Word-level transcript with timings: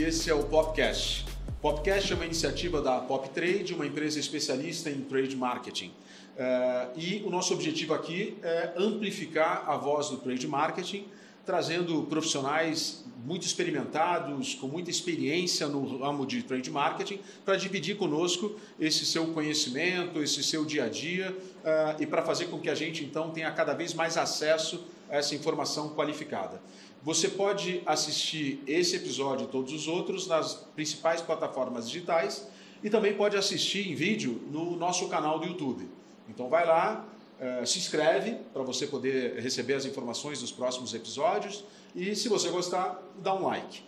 e 0.00 0.04
esse 0.04 0.30
é 0.30 0.34
o 0.34 0.44
Popcast. 0.44 1.26
Popcast 1.60 2.10
é 2.10 2.16
uma 2.16 2.24
iniciativa 2.24 2.80
da 2.80 3.00
Pop 3.00 3.28
Trade, 3.28 3.74
uma 3.74 3.86
empresa 3.86 4.18
especialista 4.18 4.88
em 4.88 5.02
trade 5.02 5.36
marketing. 5.36 5.88
Uh, 5.88 6.98
e 6.98 7.22
o 7.26 7.28
nosso 7.28 7.52
objetivo 7.52 7.92
aqui 7.92 8.38
é 8.42 8.72
amplificar 8.78 9.68
a 9.68 9.76
voz 9.76 10.08
do 10.08 10.16
trade 10.16 10.48
marketing, 10.48 11.04
trazendo 11.44 12.04
profissionais 12.04 13.04
muito 13.26 13.44
experimentados, 13.44 14.54
com 14.54 14.68
muita 14.68 14.88
experiência 14.88 15.66
no 15.66 15.98
ramo 15.98 16.24
de 16.24 16.42
trade 16.44 16.70
marketing, 16.70 17.20
para 17.44 17.56
dividir 17.56 17.98
conosco 17.98 18.58
esse 18.78 19.04
seu 19.04 19.26
conhecimento, 19.34 20.22
esse 20.22 20.42
seu 20.42 20.64
dia 20.64 20.84
a 20.84 20.88
dia 20.88 21.30
uh, 21.30 22.02
e 22.02 22.06
para 22.06 22.22
fazer 22.22 22.46
com 22.46 22.58
que 22.58 22.70
a 22.70 22.74
gente 22.74 23.04
então 23.04 23.32
tenha 23.32 23.50
cada 23.50 23.74
vez 23.74 23.92
mais 23.92 24.16
acesso 24.16 24.82
a 25.10 25.16
essa 25.16 25.34
informação 25.34 25.90
qualificada. 25.90 26.62
Você 27.02 27.28
pode 27.28 27.82
assistir 27.86 28.62
esse 28.66 28.96
episódio 28.96 29.46
e 29.46 29.48
todos 29.48 29.72
os 29.72 29.88
outros 29.88 30.26
nas 30.26 30.54
principais 30.74 31.22
plataformas 31.22 31.88
digitais 31.88 32.46
e 32.82 32.90
também 32.90 33.14
pode 33.14 33.36
assistir 33.36 33.90
em 33.90 33.94
vídeo 33.94 34.42
no 34.50 34.76
nosso 34.76 35.08
canal 35.08 35.38
do 35.38 35.46
YouTube. 35.46 35.88
Então 36.28 36.50
vai 36.50 36.66
lá, 36.66 37.06
eh, 37.40 37.64
se 37.64 37.78
inscreve 37.78 38.36
para 38.52 38.62
você 38.62 38.86
poder 38.86 39.40
receber 39.40 39.74
as 39.74 39.86
informações 39.86 40.40
dos 40.40 40.52
próximos 40.52 40.92
episódios 40.92 41.64
e 41.96 42.14
se 42.14 42.28
você 42.28 42.50
gostar, 42.50 43.02
dá 43.22 43.34
um 43.34 43.46
like. 43.46 43.82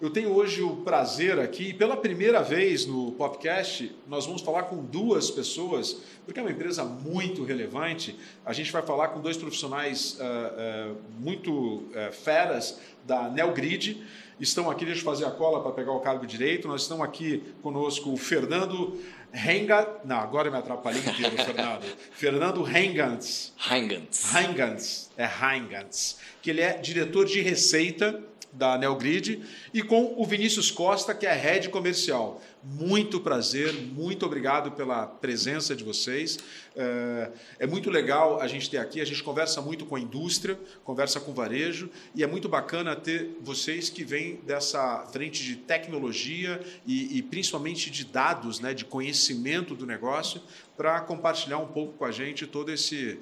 Eu 0.00 0.08
tenho 0.08 0.32
hoje 0.32 0.62
o 0.62 0.76
prazer 0.76 1.38
aqui, 1.38 1.74
pela 1.74 1.94
primeira 1.94 2.42
vez 2.42 2.86
no 2.86 3.12
podcast, 3.12 3.94
nós 4.08 4.24
vamos 4.24 4.40
falar 4.40 4.62
com 4.62 4.82
duas 4.82 5.30
pessoas, 5.30 6.00
porque 6.24 6.40
é 6.40 6.42
uma 6.42 6.50
empresa 6.50 6.82
muito 6.82 7.44
relevante. 7.44 8.18
A 8.42 8.54
gente 8.54 8.72
vai 8.72 8.80
falar 8.80 9.08
com 9.08 9.20
dois 9.20 9.36
profissionais 9.36 10.18
uh, 10.18 10.22
uh, 10.22 10.96
muito 11.18 11.52
uh, 11.52 12.10
feras 12.12 12.80
da 13.04 13.28
Nelgrid. 13.28 14.02
Estão 14.40 14.70
aqui, 14.70 14.86
deixa 14.86 15.02
eu 15.02 15.04
fazer 15.04 15.26
a 15.26 15.30
cola 15.30 15.62
para 15.62 15.72
pegar 15.72 15.92
o 15.92 16.00
cargo 16.00 16.26
direito. 16.26 16.66
Nós 16.66 16.80
estamos 16.80 17.04
aqui 17.04 17.44
conosco 17.62 18.10
o 18.10 18.16
Fernando 18.16 18.98
Renga. 19.30 19.86
Não, 20.02 20.16
agora 20.16 20.48
eu 20.48 20.52
me 20.52 20.56
atrapalhei 20.56 21.02
inteiro, 21.02 21.36
Fernando. 21.44 21.84
Fernando 22.10 22.62
Rengans. 22.62 23.52
Rengans. 23.58 24.32
Rengans. 24.32 25.10
É 25.14 25.26
Rengans. 25.26 26.16
Que 26.40 26.48
ele 26.48 26.62
é 26.62 26.78
diretor 26.78 27.26
de 27.26 27.42
receita 27.42 28.29
da 28.52 28.76
Neogrid, 28.76 29.42
e 29.72 29.82
com 29.82 30.14
o 30.16 30.24
Vinícius 30.24 30.70
Costa, 30.70 31.14
que 31.14 31.26
é 31.26 31.32
head 31.32 31.68
comercial. 31.68 32.42
Muito 32.62 33.20
prazer, 33.20 33.72
muito 33.72 34.26
obrigado 34.26 34.72
pela 34.72 35.06
presença 35.06 35.74
de 35.74 35.82
vocês. 35.82 36.38
É, 36.76 37.30
é 37.60 37.66
muito 37.66 37.90
legal 37.90 38.40
a 38.40 38.46
gente 38.46 38.68
ter 38.68 38.78
aqui, 38.78 39.00
a 39.00 39.04
gente 39.04 39.22
conversa 39.22 39.62
muito 39.62 39.86
com 39.86 39.96
a 39.96 40.00
indústria, 40.00 40.58
conversa 40.84 41.20
com 41.20 41.30
o 41.30 41.34
varejo, 41.34 41.88
e 42.14 42.22
é 42.22 42.26
muito 42.26 42.48
bacana 42.48 42.94
ter 42.94 43.38
vocês 43.40 43.88
que 43.88 44.04
vêm 44.04 44.40
dessa 44.46 45.06
frente 45.12 45.42
de 45.42 45.56
tecnologia 45.56 46.60
e, 46.86 47.18
e 47.18 47.22
principalmente 47.22 47.90
de 47.90 48.04
dados, 48.04 48.60
né, 48.60 48.74
de 48.74 48.84
conhecimento 48.84 49.74
do 49.74 49.86
negócio, 49.86 50.42
para 50.76 51.00
compartilhar 51.00 51.58
um 51.58 51.66
pouco 51.66 51.94
com 51.94 52.04
a 52.04 52.10
gente 52.10 52.46
todo 52.46 52.72
esse 52.72 53.18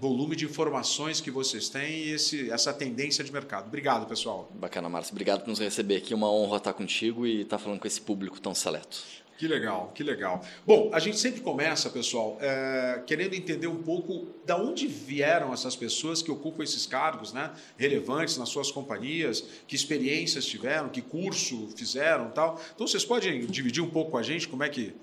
volume 0.00 0.36
de 0.36 0.44
informações 0.44 1.20
que 1.20 1.30
vocês 1.30 1.68
têm 1.68 2.04
e 2.04 2.10
esse, 2.12 2.50
essa 2.50 2.72
tendência 2.72 3.22
de 3.22 3.32
mercado. 3.32 3.66
Obrigado, 3.66 4.06
pessoal. 4.06 4.50
Bacana, 4.54 4.88
Márcio. 4.88 5.12
Obrigado 5.12 5.40
por 5.40 5.48
nos 5.48 5.58
receber 5.58 5.96
aqui. 5.96 6.14
Uma 6.14 6.30
honra 6.30 6.58
estar 6.58 6.72
contigo 6.72 7.26
e 7.26 7.42
estar 7.42 7.58
falando 7.58 7.80
com 7.80 7.86
esse 7.86 8.00
público 8.00 8.40
tão 8.40 8.54
seleto. 8.54 9.02
Que 9.42 9.48
legal, 9.48 9.90
que 9.92 10.04
legal. 10.04 10.44
Bom, 10.64 10.90
a 10.92 11.00
gente 11.00 11.18
sempre 11.18 11.40
começa, 11.40 11.90
pessoal, 11.90 12.38
é, 12.40 13.02
querendo 13.04 13.34
entender 13.34 13.66
um 13.66 13.82
pouco 13.82 14.28
da 14.46 14.56
onde 14.56 14.86
vieram 14.86 15.52
essas 15.52 15.74
pessoas 15.74 16.22
que 16.22 16.30
ocupam 16.30 16.62
esses 16.62 16.86
cargos, 16.86 17.32
né, 17.32 17.50
relevantes 17.76 18.36
nas 18.36 18.50
suas 18.50 18.70
companhias, 18.70 19.44
que 19.66 19.74
experiências 19.74 20.46
tiveram, 20.46 20.88
que 20.88 21.02
curso 21.02 21.68
fizeram, 21.74 22.30
tal. 22.30 22.60
Então, 22.72 22.86
vocês 22.86 23.04
podem 23.04 23.44
dividir 23.46 23.82
um 23.82 23.90
pouco 23.90 24.12
com 24.12 24.18
a 24.18 24.22
gente 24.22 24.46
como 24.46 24.62
é 24.62 24.68
que 24.68 24.94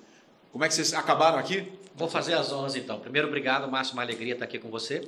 como 0.52 0.64
é 0.66 0.68
que 0.68 0.74
vocês 0.74 0.94
acabaram 0.94 1.38
aqui? 1.38 1.72
Vou 1.96 2.08
fazer 2.08 2.34
as 2.34 2.52
honras 2.52 2.76
então. 2.76 3.00
Primeiro, 3.00 3.28
obrigado, 3.28 3.70
Márcio, 3.70 3.94
uma 3.94 4.02
alegria 4.02 4.34
estar 4.34 4.46
aqui 4.46 4.58
com 4.58 4.70
você. 4.70 5.08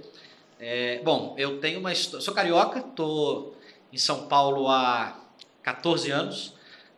É, 0.60 1.00
bom, 1.04 1.36
eu 1.38 1.60
tenho 1.60 1.80
uma 1.80 1.94
sou 1.96 2.34
carioca, 2.34 2.80
estou 2.80 3.58
em 3.92 3.98
São 3.98 4.28
Paulo 4.28 4.68
há 4.68 5.20
14 5.64 6.12
anos. 6.12 6.54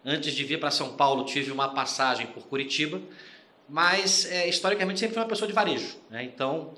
Antes 0.06 0.34
de 0.34 0.44
vir 0.44 0.60
para 0.60 0.70
São 0.70 0.94
Paulo, 0.98 1.24
tive 1.24 1.52
uma 1.52 1.70
passagem 1.70 2.28
por 2.28 2.44
Curitiba, 2.48 3.00
mas 3.70 4.26
é, 4.26 4.50
historicamente 4.50 5.00
sempre 5.00 5.14
fui 5.14 5.24
uma 5.24 5.30
pessoa 5.30 5.48
de 5.48 5.54
varejo. 5.54 5.96
Né? 6.10 6.26
Então, 6.26 6.74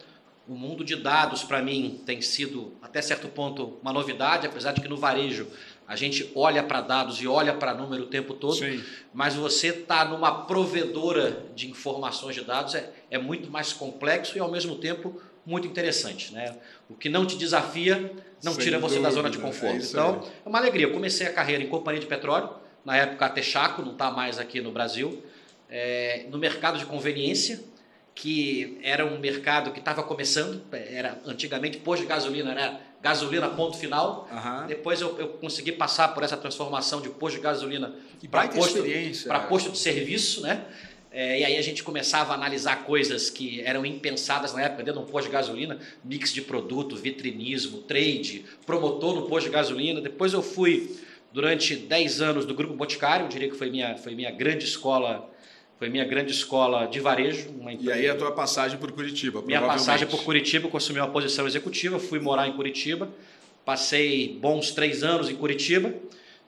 o 0.47 0.53
mundo 0.53 0.83
de 0.83 0.95
dados 0.95 1.43
para 1.43 1.61
mim 1.61 2.03
tem 2.05 2.21
sido 2.21 2.73
até 2.81 3.01
certo 3.01 3.27
ponto 3.27 3.79
uma 3.81 3.91
novidade, 3.91 4.45
apesar 4.45 4.73
de 4.73 4.81
que 4.81 4.87
no 4.87 4.97
varejo 4.97 5.47
a 5.87 5.95
gente 5.95 6.31
olha 6.33 6.63
para 6.63 6.81
dados 6.81 7.21
e 7.21 7.27
olha 7.27 7.53
para 7.53 7.73
número 7.73 8.03
o 8.03 8.07
tempo 8.07 8.33
todo, 8.33 8.55
Sim. 8.55 8.83
mas 9.13 9.35
você 9.35 9.67
está 9.67 10.03
numa 10.05 10.45
provedora 10.45 11.45
de 11.55 11.69
informações 11.69 12.35
de 12.35 12.43
dados 12.43 12.75
é, 12.75 12.91
é 13.11 13.17
muito 13.17 13.51
mais 13.51 13.71
complexo 13.71 14.37
e 14.37 14.39
ao 14.39 14.49
mesmo 14.49 14.75
tempo 14.75 15.21
muito 15.45 15.67
interessante. 15.67 16.33
Né? 16.33 16.55
O 16.89 16.95
que 16.95 17.07
não 17.07 17.25
te 17.25 17.37
desafia 17.37 18.11
não 18.43 18.53
Sem 18.53 18.63
tira 18.63 18.79
você 18.79 18.95
dúvida, 18.95 19.09
da 19.09 19.15
zona 19.15 19.29
de 19.29 19.37
conforto. 19.37 19.75
É 19.75 19.87
então, 19.87 20.27
é 20.45 20.49
uma 20.49 20.59
alegria. 20.59 20.87
Eu 20.87 20.91
comecei 20.91 21.27
a 21.27 21.33
carreira 21.33 21.63
em 21.63 21.67
companhia 21.67 21.99
de 21.99 22.07
petróleo, 22.07 22.49
na 22.83 22.97
época 22.97 23.25
a 23.25 23.29
Texaco, 23.29 23.81
não 23.81 23.93
está 23.93 24.11
mais 24.11 24.39
aqui 24.39 24.61
no 24.61 24.71
Brasil, 24.71 25.23
é, 25.69 26.25
no 26.29 26.37
mercado 26.37 26.77
de 26.77 26.85
conveniência, 26.85 27.59
que 28.13 28.79
era 28.81 29.05
um 29.05 29.19
mercado 29.19 29.71
que 29.71 29.79
estava 29.79 30.01
começando, 30.01 30.61
era 30.71 31.19
antigamente 31.25 31.77
posto 31.77 32.03
de 32.03 32.07
gasolina 32.07 32.51
era 32.51 32.79
gasolina 33.01 33.49
ponto 33.49 33.77
final. 33.77 34.27
Uhum. 34.31 34.67
Depois 34.67 35.01
eu, 35.01 35.17
eu, 35.19 35.29
consegui 35.29 35.71
passar 35.71 36.09
por 36.09 36.23
essa 36.23 36.37
transformação 36.37 37.01
de 37.01 37.09
posto 37.09 37.35
de 37.37 37.41
gasolina 37.41 37.93
para 38.29 38.47
posto, 38.47 38.83
posto 39.47 39.71
de 39.71 39.77
serviço, 39.77 40.41
né? 40.41 40.65
É, 41.11 41.39
e 41.39 41.45
aí 41.45 41.55
a 41.55 41.61
gente 41.61 41.81
começava 41.81 42.33
a 42.33 42.35
analisar 42.35 42.83
coisas 42.83 43.29
que 43.29 43.61
eram 43.61 43.85
impensadas 43.85 44.53
na 44.53 44.63
época, 44.63 44.83
dentro 44.83 45.01
de 45.01 45.07
um 45.07 45.09
posto 45.09 45.27
de 45.27 45.31
gasolina, 45.31 45.79
mix 46.03 46.33
de 46.33 46.41
produto, 46.41 46.93
vitrinismo, 46.97 47.77
trade, 47.83 48.43
promotor 48.65 49.15
no 49.15 49.21
posto 49.21 49.45
de 49.45 49.53
gasolina. 49.53 50.01
Depois 50.01 50.33
eu 50.33 50.41
fui 50.41 50.93
durante 51.31 51.75
10 51.75 52.21
anos 52.21 52.45
do 52.45 52.53
Grupo 52.53 52.73
Boticário, 52.73 53.25
eu 53.25 53.29
diria 53.29 53.49
que 53.49 53.55
foi 53.55 53.69
minha, 53.69 53.95
foi 53.97 54.13
minha 54.13 54.29
grande 54.29 54.65
escola 54.65 55.29
foi 55.77 55.89
minha 55.89 56.05
grande 56.05 56.31
escola 56.31 56.85
de 56.85 56.99
varejo. 56.99 57.49
e 57.79 57.91
aí 57.91 58.09
a 58.09 58.15
tua 58.15 58.31
passagem 58.31 58.77
por 58.77 58.91
Curitiba, 58.91 59.41
Minha 59.41 59.61
passagem 59.61 60.07
por 60.07 60.23
Curitiba, 60.23 60.67
eu 60.67 60.77
assumi 60.77 60.99
uma 60.99 61.09
posição 61.09 61.45
executiva, 61.45 61.99
fui 61.99 62.19
morar 62.19 62.47
em 62.47 62.53
Curitiba, 62.53 63.09
passei 63.65 64.37
bons 64.39 64.71
três 64.71 65.03
anos 65.03 65.29
em 65.29 65.35
Curitiba. 65.35 65.93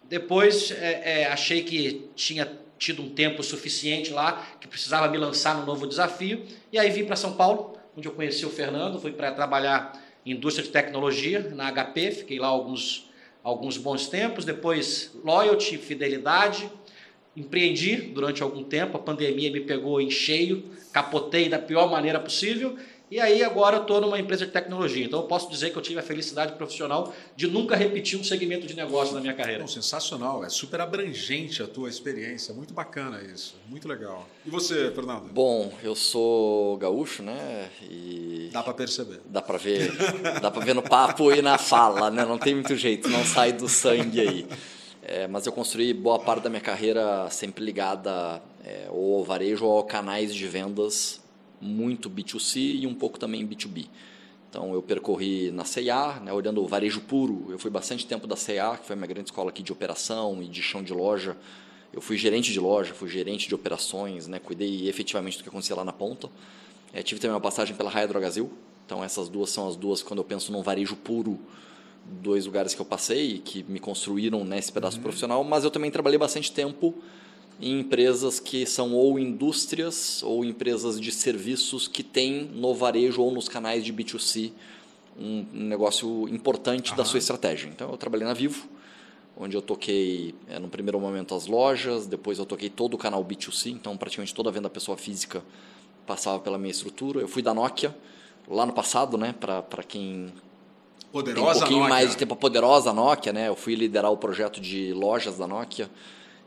Depois 0.04 0.72
é, 0.72 1.22
é, 1.22 1.28
achei 1.28 1.62
que 1.64 2.10
tinha 2.16 2.50
tido 2.80 3.02
um 3.02 3.10
tempo 3.10 3.44
suficiente 3.44 4.12
lá, 4.12 4.48
que 4.62 4.68
precisava 4.68 5.10
me 5.10 5.18
lançar 5.18 5.58
num 5.58 5.66
novo 5.66 5.86
desafio. 5.86 6.46
E 6.72 6.80
aí 6.80 6.90
vim 6.90 7.04
para 7.04 7.16
São 7.16 7.34
Paulo, 7.34 7.78
onde 7.98 8.08
eu 8.08 8.14
conheci 8.14 8.46
o 8.46 8.50
Fernando, 8.50 9.00
fui 9.00 9.12
para 9.12 9.32
trabalhar 9.32 10.02
em 10.26 10.32
indústria 10.32 10.66
de 10.66 10.72
tecnologia, 10.72 11.52
na 11.54 11.70
HP, 11.72 12.12
fiquei 12.12 12.40
lá 12.40 12.48
alguns, 12.48 13.10
alguns 13.44 13.78
bons 13.78 14.08
tempos. 14.08 14.46
Depois, 14.46 15.12
loyalty, 15.24 15.78
fidelidade 15.78 16.70
empreendi 17.38 17.96
durante 17.96 18.42
algum 18.42 18.64
tempo, 18.64 18.98
a 18.98 19.00
pandemia 19.00 19.52
me 19.52 19.62
pegou 19.62 20.02
em 20.02 20.10
cheio, 20.10 20.64
capotei 20.92 21.48
da 21.48 21.60
pior 21.60 21.90
maneira 21.90 22.20
possível. 22.20 22.76
E 23.10 23.22
aí 23.22 23.42
agora 23.42 23.78
eu 23.78 23.84
estou 23.84 24.02
numa 24.02 24.20
empresa 24.20 24.46
de 24.46 24.52
tecnologia. 24.52 25.06
Então 25.06 25.22
eu 25.22 25.28
posso 25.28 25.50
dizer 25.50 25.70
que 25.70 25.78
eu 25.78 25.82
tive 25.82 25.98
a 25.98 26.04
felicidade 26.04 26.54
profissional 26.54 27.14
de 27.38 27.48
nunca 27.48 27.74
repetir 27.74 28.20
um 28.20 28.24
segmento 28.24 28.68
de 28.68 28.76
negócio 28.76 29.14
na 29.14 29.22
minha 29.22 29.34
carreira. 29.34 29.60
Não, 29.60 29.68
sensacional, 29.68 30.44
é 30.44 30.50
super 30.50 30.82
abrangente 30.82 31.64
a 31.64 31.68
tua 31.68 31.88
experiência, 31.88 32.54
muito 32.54 32.74
bacana 32.74 33.22
isso, 33.22 33.56
muito 33.70 33.88
legal. 33.88 34.28
E 34.46 34.50
você, 34.50 34.92
Fernando? 34.92 35.32
Bom, 35.32 35.72
eu 35.82 35.96
sou 35.96 36.76
gaúcho, 36.78 37.24
né? 37.24 37.70
E 37.90 38.50
dá 38.52 38.62
para 38.62 38.74
perceber. 38.74 39.22
Dá 39.28 39.42
para 39.42 39.58
ver, 39.58 39.90
dá 40.42 40.52
para 40.52 40.66
ver 40.66 40.76
no 40.76 40.82
papo 40.82 41.32
e 41.32 41.42
na 41.42 41.58
fala, 41.58 42.12
né? 42.12 42.26
Não 42.26 42.38
tem 42.38 42.56
muito 42.56 42.76
jeito, 42.76 43.08
não 43.08 43.24
sai 43.24 43.54
do 43.54 43.70
sangue 43.70 44.20
aí. 44.20 44.48
É, 45.10 45.26
mas 45.26 45.46
eu 45.46 45.54
construí 45.54 45.94
boa 45.94 46.20
parte 46.20 46.44
da 46.44 46.50
minha 46.50 46.62
carreira 46.62 47.30
sempre 47.30 47.64
ligada 47.64 48.42
é, 48.62 48.90
ou 48.92 49.20
ao 49.20 49.24
varejo 49.24 49.66
ou 49.66 49.80
a 49.80 49.86
canais 49.86 50.36
de 50.36 50.46
vendas 50.46 51.22
muito 51.62 52.10
B2C 52.10 52.82
e 52.82 52.86
um 52.86 52.94
pouco 52.94 53.18
também 53.18 53.48
B2B. 53.48 53.88
Então 54.50 54.74
eu 54.74 54.82
percorri 54.82 55.50
na 55.50 55.64
C&A, 55.64 56.20
né, 56.20 56.34
olhando 56.34 56.62
o 56.62 56.68
varejo 56.68 57.00
puro, 57.00 57.46
eu 57.50 57.58
fui 57.58 57.72
bastante 57.72 58.06
tempo 58.06 58.28
da 58.28 58.36
C&A, 58.36 58.76
que 58.76 58.86
foi 58.86 58.98
minha 58.98 59.08
grande 59.08 59.30
escola 59.30 59.50
aqui 59.50 59.64
de 59.64 59.72
operação 59.72 60.44
e 60.44 60.48
de 60.50 60.62
chão 60.62 60.84
de 60.84 60.94
loja. 60.94 61.38
Eu 61.94 62.02
fui 62.02 62.18
gerente 62.18 62.52
de 62.52 62.60
loja, 62.60 62.94
fui 62.94 63.08
gerente 63.08 63.48
de 63.48 63.56
operações, 63.56 64.28
né, 64.28 64.40
cuidei 64.40 64.90
efetivamente 64.90 65.38
do 65.38 65.44
que 65.44 65.48
acontecia 65.48 65.76
lá 65.76 65.86
na 65.86 65.94
ponta. 65.94 66.30
É, 66.92 67.02
tive 67.02 67.22
também 67.22 67.34
uma 67.34 67.40
passagem 67.40 67.78
pela 67.78 67.90
Raia 67.90 68.10
Drogazil, 68.10 68.52
então 68.86 69.02
essas 69.02 69.30
duas 69.30 69.52
são 69.52 69.70
as 69.70 69.78
duas 69.78 70.04
quando 70.04 70.20
eu 70.20 70.26
penso 70.26 70.52
num 70.52 70.62
varejo 70.62 70.98
puro, 70.98 71.40
dois 72.22 72.46
lugares 72.46 72.74
que 72.74 72.82
eu 72.82 72.86
passei 72.86 73.40
que 73.40 73.64
me 73.64 73.80
construíram 73.80 74.44
nesse 74.44 74.72
pedaço 74.72 74.98
uhum. 74.98 75.04
profissional, 75.04 75.44
mas 75.44 75.64
eu 75.64 75.72
também 75.72 75.92
trabalhei 75.92 76.18
bastante 76.18 76.52
tempo 76.52 76.94
em 77.60 77.80
empresas 77.80 78.40
que 78.40 78.66
são 78.66 78.94
ou 78.94 79.18
indústrias 79.18 80.22
ou 80.24 80.46
empresas 80.46 81.00
de 81.00 81.12
serviços 81.12 81.88
que 81.88 82.04
têm 82.04 82.46
no 82.54 82.74
varejo 82.74 83.22
ou 83.22 83.32
nos 83.32 83.50
canais 83.50 83.84
de 83.84 83.92
B2C 83.92 84.52
um, 85.20 85.46
negócio 85.54 86.28
importante 86.30 86.92
uhum. 86.92 86.98
da 86.98 87.06
sua 87.06 87.18
estratégia. 87.18 87.68
Então 87.68 87.90
eu 87.90 87.98
trabalhei 87.98 88.28
na 88.28 88.34
Vivo, 88.34 88.68
onde 89.36 89.56
eu 89.56 89.62
toquei, 89.62 90.36
é, 90.48 90.60
no 90.60 90.68
primeiro 90.68 91.00
momento, 91.00 91.34
as 91.34 91.48
lojas, 91.48 92.06
depois 92.06 92.40
eu 92.40 92.46
toquei 92.46 92.70
todo 92.70 92.94
o 92.94 92.98
canal 92.98 93.24
B2C, 93.26 93.72
então 93.72 93.98
praticamente 93.98 94.34
toda 94.34 94.50
a 94.50 94.52
venda 94.52 94.70
pessoa 94.70 94.98
física 94.98 95.44
passava 96.06 96.40
pela 96.40 96.58
minha 96.58 96.72
estrutura. 96.72 97.20
Eu 97.20 97.28
fui 97.28 97.42
da 97.42 97.54
Nokia 97.54 97.96
lá 98.48 98.66
no 98.66 98.74
passado, 98.74 99.18
né, 99.18 99.34
para 99.34 99.84
quem 99.84 100.32
poderosa 101.12 101.42
tem 101.42 101.50
um 101.50 101.60
pouquinho 101.60 101.80
Nokia. 101.80 101.90
mais 101.90 102.10
de 102.12 102.18
tempo, 102.18 102.34
a 102.34 102.38
poderosa 102.38 102.94
Nokia, 102.94 103.34
né? 103.34 103.48
Eu 103.48 103.56
fui 103.56 103.76
liderar 103.76 104.12
o 104.12 104.18
projeto 104.18 104.60
de 104.60 104.94
lojas 104.94 105.38
da 105.38 105.48
Nokia 105.48 105.90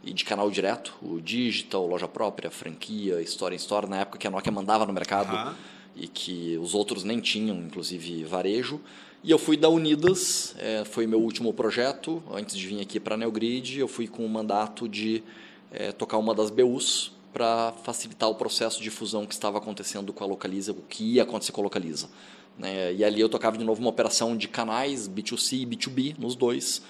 e 0.03 0.13
de 0.13 0.25
canal 0.25 0.51
direto, 0.51 0.95
o 1.03 1.21
digital, 1.21 1.87
loja 1.87 2.09
própria, 2.09 2.51
franquia, 2.51 3.21
história 3.21 3.55
em 3.55 3.57
história, 3.57 3.89
na 3.89 4.01
época 4.01 4.19
que 4.19 4.27
a 4.27 4.31
Nokia 4.31 4.51
mandava 4.53 4.87
no 4.87 4.93
mercado 4.93 5.35
Aham. 5.35 5.55
e 5.95 6.09
que 6.09 6.59
os 6.59 6.75
outros 6.75 7.05
nem 7.05 7.21
tinham, 7.21 7.57
inclusive 7.57 8.25
varejo. 8.25 8.81
E 9.23 9.31
eu 9.31 9.39
fui 9.39 9.57
da 9.57 9.69
Unidas, 9.69 10.55
é, 10.59 10.83
foi 10.85 11.07
meu 11.07 11.21
último 11.21 11.53
projeto, 11.53 12.23
antes 12.33 12.57
de 12.57 12.67
vir 12.67 12.81
aqui 12.81 12.99
para 12.99 13.15
a 13.15 13.19
Neogrid, 13.19 13.79
eu 13.79 13.87
fui 13.87 14.09
com 14.09 14.25
o 14.25 14.29
mandato 14.29 14.89
de 14.89 15.23
é, 15.71 15.93
tocar 15.93 16.17
uma 16.17 16.35
das 16.35 16.49
BUs 16.49 17.13
para 17.33 17.73
facilitar 17.85 18.29
o 18.29 18.35
processo 18.35 18.83
de 18.83 18.91
fusão 18.91 19.27
que 19.27 19.35
estava 19.35 19.59
acontecendo 19.59 20.13
com 20.13 20.25
a 20.25 20.27
Localiza, 20.27 20.73
o 20.73 20.83
que 20.89 21.15
ia 21.15 21.23
acontecer 21.23 21.53
com 21.53 21.61
a 21.61 21.65
Localiza. 21.65 22.09
Né? 22.59 22.93
E 22.93 23.05
ali 23.05 23.21
eu 23.21 23.29
tocava 23.29 23.57
de 23.59 23.65
novo 23.65 23.81
uma 23.81 23.91
operação 23.91 24.37
de 24.37 24.49
canais, 24.49 25.09
B2C 25.09 25.61
e 25.63 25.67
B2B, 25.67 26.17
nos 26.19 26.35
dois, 26.35 26.83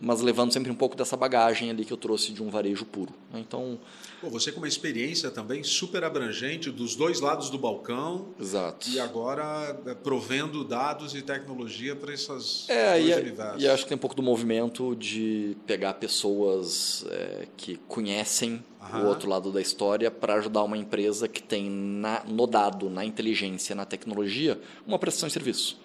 mas 0.00 0.20
levando 0.20 0.52
sempre 0.52 0.70
um 0.70 0.74
pouco 0.74 0.96
dessa 0.96 1.16
bagagem 1.16 1.70
ali 1.70 1.84
que 1.84 1.92
eu 1.92 1.96
trouxe 1.96 2.32
de 2.32 2.42
um 2.42 2.50
varejo 2.50 2.84
puro. 2.84 3.12
né? 3.32 3.40
Então, 3.40 3.78
Pô, 4.20 4.28
você 4.28 4.50
com 4.50 4.58
uma 4.58 4.68
experiência 4.68 5.30
também 5.30 5.62
super 5.62 6.02
abrangente 6.02 6.70
dos 6.70 6.94
dois 6.96 7.20
lados 7.20 7.48
do 7.48 7.56
balcão 7.58 8.28
exato. 8.40 8.88
e 8.90 8.98
agora 8.98 9.80
é, 9.86 9.94
provendo 9.94 10.64
dados 10.64 11.14
e 11.14 11.22
tecnologia 11.22 11.94
para 11.94 12.12
essas 12.12 12.68
É, 12.68 13.00
e, 13.00 13.14
universos. 13.14 13.62
e 13.62 13.68
acho 13.68 13.82
que 13.84 13.88
tem 13.90 13.96
um 13.96 14.00
pouco 14.00 14.16
do 14.16 14.22
movimento 14.22 14.94
de 14.96 15.56
pegar 15.66 15.94
pessoas 15.94 17.04
é, 17.10 17.46
que 17.56 17.76
conhecem 17.88 18.62
Aham. 18.84 19.02
o 19.04 19.06
outro 19.08 19.28
lado 19.28 19.50
da 19.50 19.60
história 19.60 20.10
para 20.10 20.34
ajudar 20.34 20.62
uma 20.62 20.76
empresa 20.76 21.26
que 21.28 21.42
tem 21.42 21.68
na, 21.70 22.22
no 22.26 22.46
dado, 22.46 22.90
na 22.90 23.04
inteligência, 23.04 23.74
na 23.74 23.84
tecnologia, 23.84 24.60
uma 24.86 24.98
prestação 24.98 25.26
de 25.26 25.32
serviço. 25.32 25.78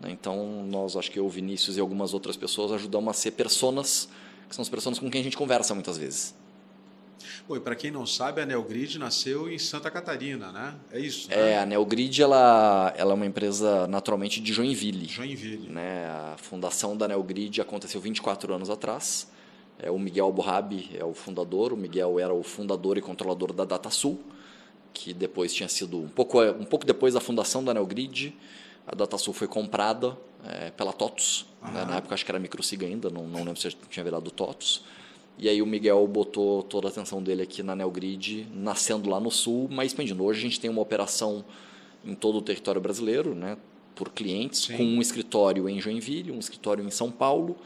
né? 0.00 0.10
Então, 0.10 0.64
nós, 0.68 0.96
acho 0.96 1.10
que 1.10 1.18
eu, 1.18 1.28
Vinícius 1.28 1.76
e 1.76 1.80
algumas 1.80 2.14
outras 2.14 2.36
pessoas 2.36 2.72
ajudamos 2.72 3.10
a 3.10 3.12
ser 3.14 3.32
personas, 3.32 4.08
que 4.48 4.54
são 4.54 4.62
as 4.62 4.68
pessoas 4.68 4.98
com 4.98 5.10
quem 5.10 5.20
a 5.20 5.24
gente 5.24 5.36
conversa 5.36 5.74
muitas 5.74 5.96
vezes. 5.98 6.34
Pô, 7.46 7.56
e 7.56 7.60
para 7.60 7.74
quem 7.74 7.90
não 7.90 8.06
sabe, 8.06 8.40
a 8.40 8.46
Neogrid 8.46 8.98
nasceu 8.98 9.50
em 9.50 9.58
Santa 9.58 9.90
Catarina, 9.90 10.50
né? 10.52 10.74
É 10.90 10.98
isso, 10.98 11.30
É, 11.30 11.36
né? 11.36 11.58
a 11.58 11.66
Neogrid 11.66 12.22
ela, 12.22 12.92
ela 12.96 13.12
é 13.12 13.14
uma 13.14 13.26
empresa 13.26 13.86
naturalmente 13.86 14.40
de 14.40 14.52
Joinville. 14.52 15.06
Joinville. 15.06 15.68
né? 15.68 16.06
A 16.06 16.36
fundação 16.38 16.96
da 16.96 17.06
Neogrid 17.08 17.60
aconteceu 17.60 18.00
24 18.00 18.54
anos 18.54 18.70
atrás. 18.70 19.28
É, 19.78 19.90
o 19.90 19.98
Miguel 19.98 20.30
Borrabi 20.32 20.90
é 20.94 21.04
o 21.04 21.14
fundador. 21.14 21.72
O 21.72 21.76
Miguel 21.76 22.18
era 22.18 22.32
o 22.32 22.42
fundador 22.42 22.96
e 22.96 23.00
controlador 23.00 23.52
da 23.52 23.64
DataSul, 23.64 24.18
que 24.92 25.12
depois 25.12 25.52
tinha 25.52 25.68
sido 25.68 25.98
um 25.98 26.08
pouco 26.08 26.40
um 26.42 26.64
pouco 26.64 26.86
depois 26.86 27.14
da 27.14 27.20
fundação 27.20 27.64
da 27.64 27.74
Neogrid, 27.74 28.34
a 28.86 28.94
DataSul 28.94 29.32
foi 29.32 29.48
comprada 29.48 30.16
é, 30.44 30.70
pela 30.70 30.92
TOTUS. 30.92 31.46
né? 31.62 31.84
Na 31.84 31.96
época 31.96 32.14
acho 32.14 32.24
que 32.24 32.30
era 32.30 32.38
Microsig 32.38 32.84
ainda, 32.84 33.08
não, 33.10 33.26
não 33.26 33.44
lembro 33.44 33.56
se 33.56 33.70
tinha 33.88 34.04
virado 34.04 34.30
TOTUS. 34.30 34.84
E 35.36 35.48
aí 35.48 35.60
o 35.60 35.66
Miguel 35.66 36.06
botou 36.06 36.62
toda 36.62 36.86
a 36.86 36.90
atenção 36.90 37.22
dele 37.22 37.42
aqui 37.42 37.62
na 37.62 37.74
Neogrid, 37.74 38.46
nascendo 38.54 39.10
lá 39.10 39.18
no 39.18 39.30
sul, 39.30 39.68
mas 39.70 39.88
expandindo. 39.88 40.22
Hoje 40.22 40.40
a 40.40 40.42
gente 40.42 40.60
tem 40.60 40.70
uma 40.70 40.80
operação 40.80 41.44
em 42.04 42.14
todo 42.14 42.38
o 42.38 42.42
território 42.42 42.80
brasileiro, 42.80 43.34
né, 43.34 43.56
por 43.94 44.10
clientes, 44.10 44.64
Sim. 44.64 44.76
com 44.76 44.84
um 44.84 45.00
escritório 45.00 45.68
em 45.68 45.80
Joinville, 45.80 46.30
um 46.30 46.38
escritório 46.38 46.84
em 46.84 46.90
São 46.90 47.10
Paulo, 47.10 47.56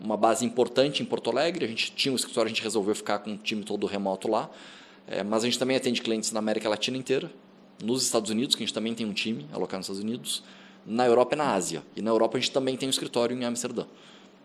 uma 0.00 0.16
base 0.16 0.44
importante 0.44 1.02
em 1.02 1.06
Porto 1.06 1.30
Alegre. 1.30 1.64
A 1.64 1.68
gente 1.68 1.92
tinha 1.92 2.12
um 2.12 2.16
escritório, 2.16 2.46
a 2.46 2.52
gente 2.52 2.62
resolveu 2.62 2.94
ficar 2.94 3.18
com 3.18 3.32
o 3.32 3.36
time 3.36 3.64
todo 3.64 3.86
remoto 3.86 4.28
lá. 4.28 4.50
É, 5.06 5.22
mas 5.22 5.42
a 5.42 5.46
gente 5.46 5.58
também 5.58 5.76
atende 5.76 6.02
clientes 6.02 6.32
na 6.32 6.38
América 6.38 6.68
Latina 6.68 6.96
inteira, 6.96 7.30
nos 7.82 8.02
Estados 8.02 8.30
Unidos, 8.30 8.54
que 8.54 8.62
a 8.62 8.66
gente 8.66 8.74
também 8.74 8.94
tem 8.94 9.06
um 9.06 9.12
time 9.12 9.46
alocado 9.52 9.78
nos 9.78 9.86
Estados 9.86 10.02
Unidos, 10.02 10.42
na 10.84 11.06
Europa 11.06 11.34
e 11.34 11.38
na 11.38 11.52
Ásia. 11.54 11.82
E 11.96 12.02
na 12.02 12.10
Europa 12.10 12.36
a 12.36 12.40
gente 12.40 12.52
também 12.52 12.76
tem 12.76 12.88
um 12.88 12.90
escritório 12.90 13.36
em 13.36 13.44
Amsterdã. 13.44 13.84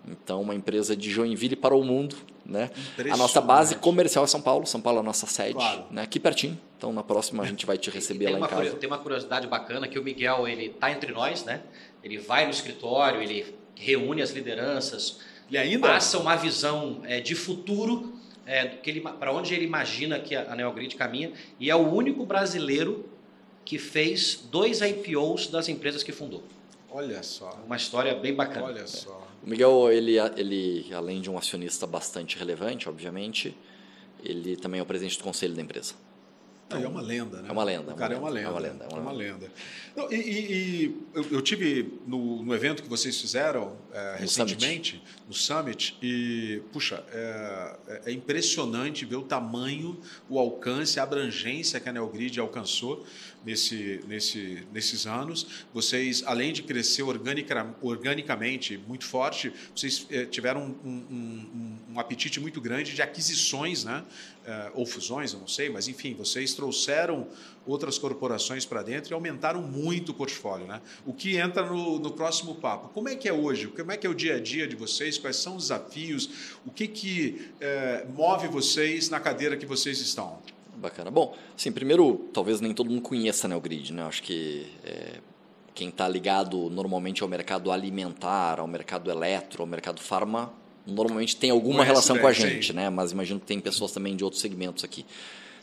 Então, 0.07 0.41
uma 0.41 0.53
empresa 0.53 0.95
de 0.95 1.09
Joinville 1.09 1.55
para 1.55 1.75
o 1.75 1.83
mundo. 1.83 2.15
Né? 2.45 2.69
A 3.09 3.15
nossa 3.15 3.39
base 3.39 3.75
comercial 3.75 4.25
é 4.25 4.27
São 4.27 4.41
Paulo. 4.41 4.65
São 4.65 4.81
Paulo 4.81 4.97
é 4.97 5.01
a 5.01 5.03
nossa 5.03 5.25
sede, 5.25 5.53
Claro. 5.53 5.85
né? 5.91 6.01
aqui 6.01 6.19
pertinho. 6.19 6.59
Então, 6.77 6.91
na 6.91 7.03
próxima 7.03 7.43
a 7.43 7.45
gente 7.45 7.65
vai 7.65 7.77
te 7.77 7.89
receber 7.91 8.29
lá 8.29 8.39
em 8.39 8.41
casa. 8.49 8.71
Tem 8.71 8.87
uma 8.87 8.97
curiosidade 8.97 9.47
bacana 9.47 9.87
que 9.87 9.97
o 9.97 10.03
Miguel 10.03 10.47
ele 10.47 10.69
tá 10.69 10.91
entre 10.91 11.13
nós, 11.13 11.45
né? 11.45 11.61
Ele 12.03 12.17
vai 12.17 12.43
no 12.45 12.51
escritório, 12.51 13.21
ele 13.21 13.55
reúne 13.75 14.21
as 14.21 14.31
lideranças, 14.31 15.19
Ele 15.53 15.59
ainda 15.59 15.87
passa 15.87 16.17
uma 16.17 16.35
visão 16.35 17.01
é, 17.03 17.21
de 17.21 17.35
futuro 17.35 18.11
é, 18.43 18.65
para 18.65 19.31
onde 19.31 19.53
ele 19.53 19.63
imagina 19.63 20.19
que 20.19 20.35
a, 20.35 20.51
a 20.51 20.55
Neogrid 20.55 20.95
caminha 20.95 21.31
e 21.59 21.69
é 21.69 21.75
o 21.75 21.93
único 21.93 22.25
brasileiro 22.25 23.05
que 23.63 23.77
fez 23.77 24.43
dois 24.49 24.81
IPOs 24.81 25.45
das 25.47 25.69
empresas 25.69 26.01
que 26.01 26.11
fundou. 26.11 26.43
Olha 26.89 27.21
só. 27.21 27.61
Uma 27.67 27.77
história 27.77 28.15
bem 28.15 28.33
bacana. 28.33 28.65
Olha 28.65 28.87
só. 28.87 29.27
O 29.43 29.47
Miguel, 29.47 29.91
ele, 29.91 30.17
ele, 30.35 30.91
além 30.91 31.21
de 31.21 31.29
um 31.29 31.37
acionista 31.37 31.85
bastante 31.85 32.35
relevante, 32.35 32.89
obviamente, 32.89 33.55
ele 34.23 34.55
também 34.55 34.79
é 34.79 34.83
o 34.83 34.85
presidente 34.87 35.19
do 35.19 35.23
conselho 35.23 35.53
da 35.53 35.61
empresa. 35.61 35.93
Não, 36.69 36.79
e 36.79 36.83
é 36.83 36.87
uma 36.87 37.01
lenda, 37.01 37.41
né? 37.41 37.49
É 37.49 37.51
uma 37.51 37.63
lenda, 37.63 37.91
O 37.93 37.95
cara 37.95 38.13
é 38.13 38.17
é 38.17 38.19
uma 38.19 38.29
lenda, 38.29 38.47
é 38.47 38.49
uma 38.51 38.59
lenda, 38.59 38.85
É 38.85 38.99
uma 38.99 39.11
lenda. 39.11 39.51
Não, 39.95 40.11
e 40.11 40.15
e- 40.15 40.97
eu, 41.13 41.25
eu 41.33 41.41
tive 41.41 41.99
no, 42.07 42.41
no 42.43 42.55
evento 42.55 42.81
que 42.81 42.89
vocês 42.89 43.19
fizeram 43.21 43.77
é, 43.93 44.15
recentemente, 44.17 45.03
no 45.27 45.33
Summit, 45.33 45.95
e, 46.01 46.61
puxa, 46.71 47.03
é, 47.11 47.75
é- 47.87 48.01
é 48.07 48.11
impressionante 48.11 49.05
ver 49.05 49.17
o 49.17 49.21
tamanho, 49.23 49.99
o 50.27 50.39
alcance, 50.39 50.99
a 50.99 51.03
abrangência 51.03 51.79
que 51.79 51.87
a 51.89 51.93
Neogrid 51.93 52.39
alcançou 52.39 53.05
nesse, 53.45 53.99
nesse, 54.07 54.65
nesses 54.71 55.05
anos. 55.05 55.65
Vocês, 55.73 56.23
além 56.25 56.53
de 56.53 56.63
crescer 56.63 57.03
organica, 57.03 57.75
organicamente 57.81 58.77
muito 58.87 59.05
forte, 59.05 59.51
vocês 59.75 60.05
eh, 60.09 60.25
tiveram 60.25 60.61
um, 60.83 60.89
um- 60.89 61.05
um- 61.11 61.79
um 61.93 61.99
apetite 61.99 62.39
muito 62.39 62.59
grande 62.61 62.93
de 62.93 63.01
aquisições, 63.01 63.83
né? 63.83 64.03
Eh, 64.45 64.71
ou 64.73 64.85
fusões, 64.85 65.31
eu 65.33 65.39
não 65.39 65.47
sei, 65.47 65.69
mas 65.69 65.87
enfim, 65.87 66.13
vocês 66.13 66.53
trouxeram 66.53 67.27
outras 67.65 67.97
corporações 67.97 68.65
para 68.65 68.81
dentro 68.83 69.11
e 69.11 69.13
aumentaram 69.13 69.61
muito 69.61 70.09
o 70.09 70.13
portfólio. 70.13 70.67
Né? 70.67 70.81
O 71.05 71.13
que 71.13 71.37
entra 71.37 71.65
no, 71.65 71.97
no 71.97 72.11
próximo 72.11 72.55
papo. 72.55 72.89
Como 72.89 73.07
é 73.07 73.15
que 73.15 73.27
é 73.29 73.33
hoje? 73.33 73.67
Como 73.67 73.89
é 73.91 73.95
que 73.97 74.05
é 74.05 74.09
o 74.09 74.13
dia 74.13 74.35
a 74.35 74.39
dia 74.39 74.67
de 74.67 74.75
vocês? 74.75 75.17
Quais 75.17 75.37
são 75.37 75.55
os 75.55 75.63
desafios? 75.69 76.29
O 76.65 76.71
que, 76.71 76.87
que 76.89 77.49
eh, 77.61 78.05
move 78.13 78.47
vocês 78.49 79.09
na 79.09 79.19
cadeira 79.19 79.55
que 79.55 79.65
vocês 79.65 79.99
estão? 80.01 80.41
Bacana. 80.83 81.09
Bom, 81.09 81.33
assim, 81.57 81.71
primeiro, 81.71 82.29
talvez 82.33 82.59
nem 82.59 82.73
todo 82.73 82.89
mundo 82.89 83.01
conheça 83.01 83.47
né, 83.47 83.55
o 83.55 83.61
grid, 83.61 83.93
né? 83.93 84.03
Acho 84.03 84.21
que 84.21 84.67
é, 84.83 85.21
quem 85.73 85.87
está 85.87 86.05
ligado 86.09 86.69
normalmente 86.69 87.23
ao 87.23 87.29
mercado 87.29 87.71
alimentar, 87.71 88.59
ao 88.59 88.67
mercado 88.67 89.09
eletro, 89.09 89.63
ao 89.63 89.67
mercado 89.67 90.01
farma, 90.01 90.51
normalmente 90.85 91.37
tem 91.37 91.51
alguma 91.51 91.77
Conhece 91.77 91.89
relação 91.89 92.15
bem, 92.17 92.21
com 92.21 92.27
a 92.27 92.33
sim. 92.33 92.41
gente, 92.41 92.73
né? 92.73 92.89
Mas 92.89 93.13
imagino 93.13 93.39
que 93.39 93.45
tem 93.45 93.61
pessoas 93.61 93.93
também 93.93 94.13
de 94.13 94.25
outros 94.25 94.41
segmentos 94.41 94.83
aqui. 94.83 95.05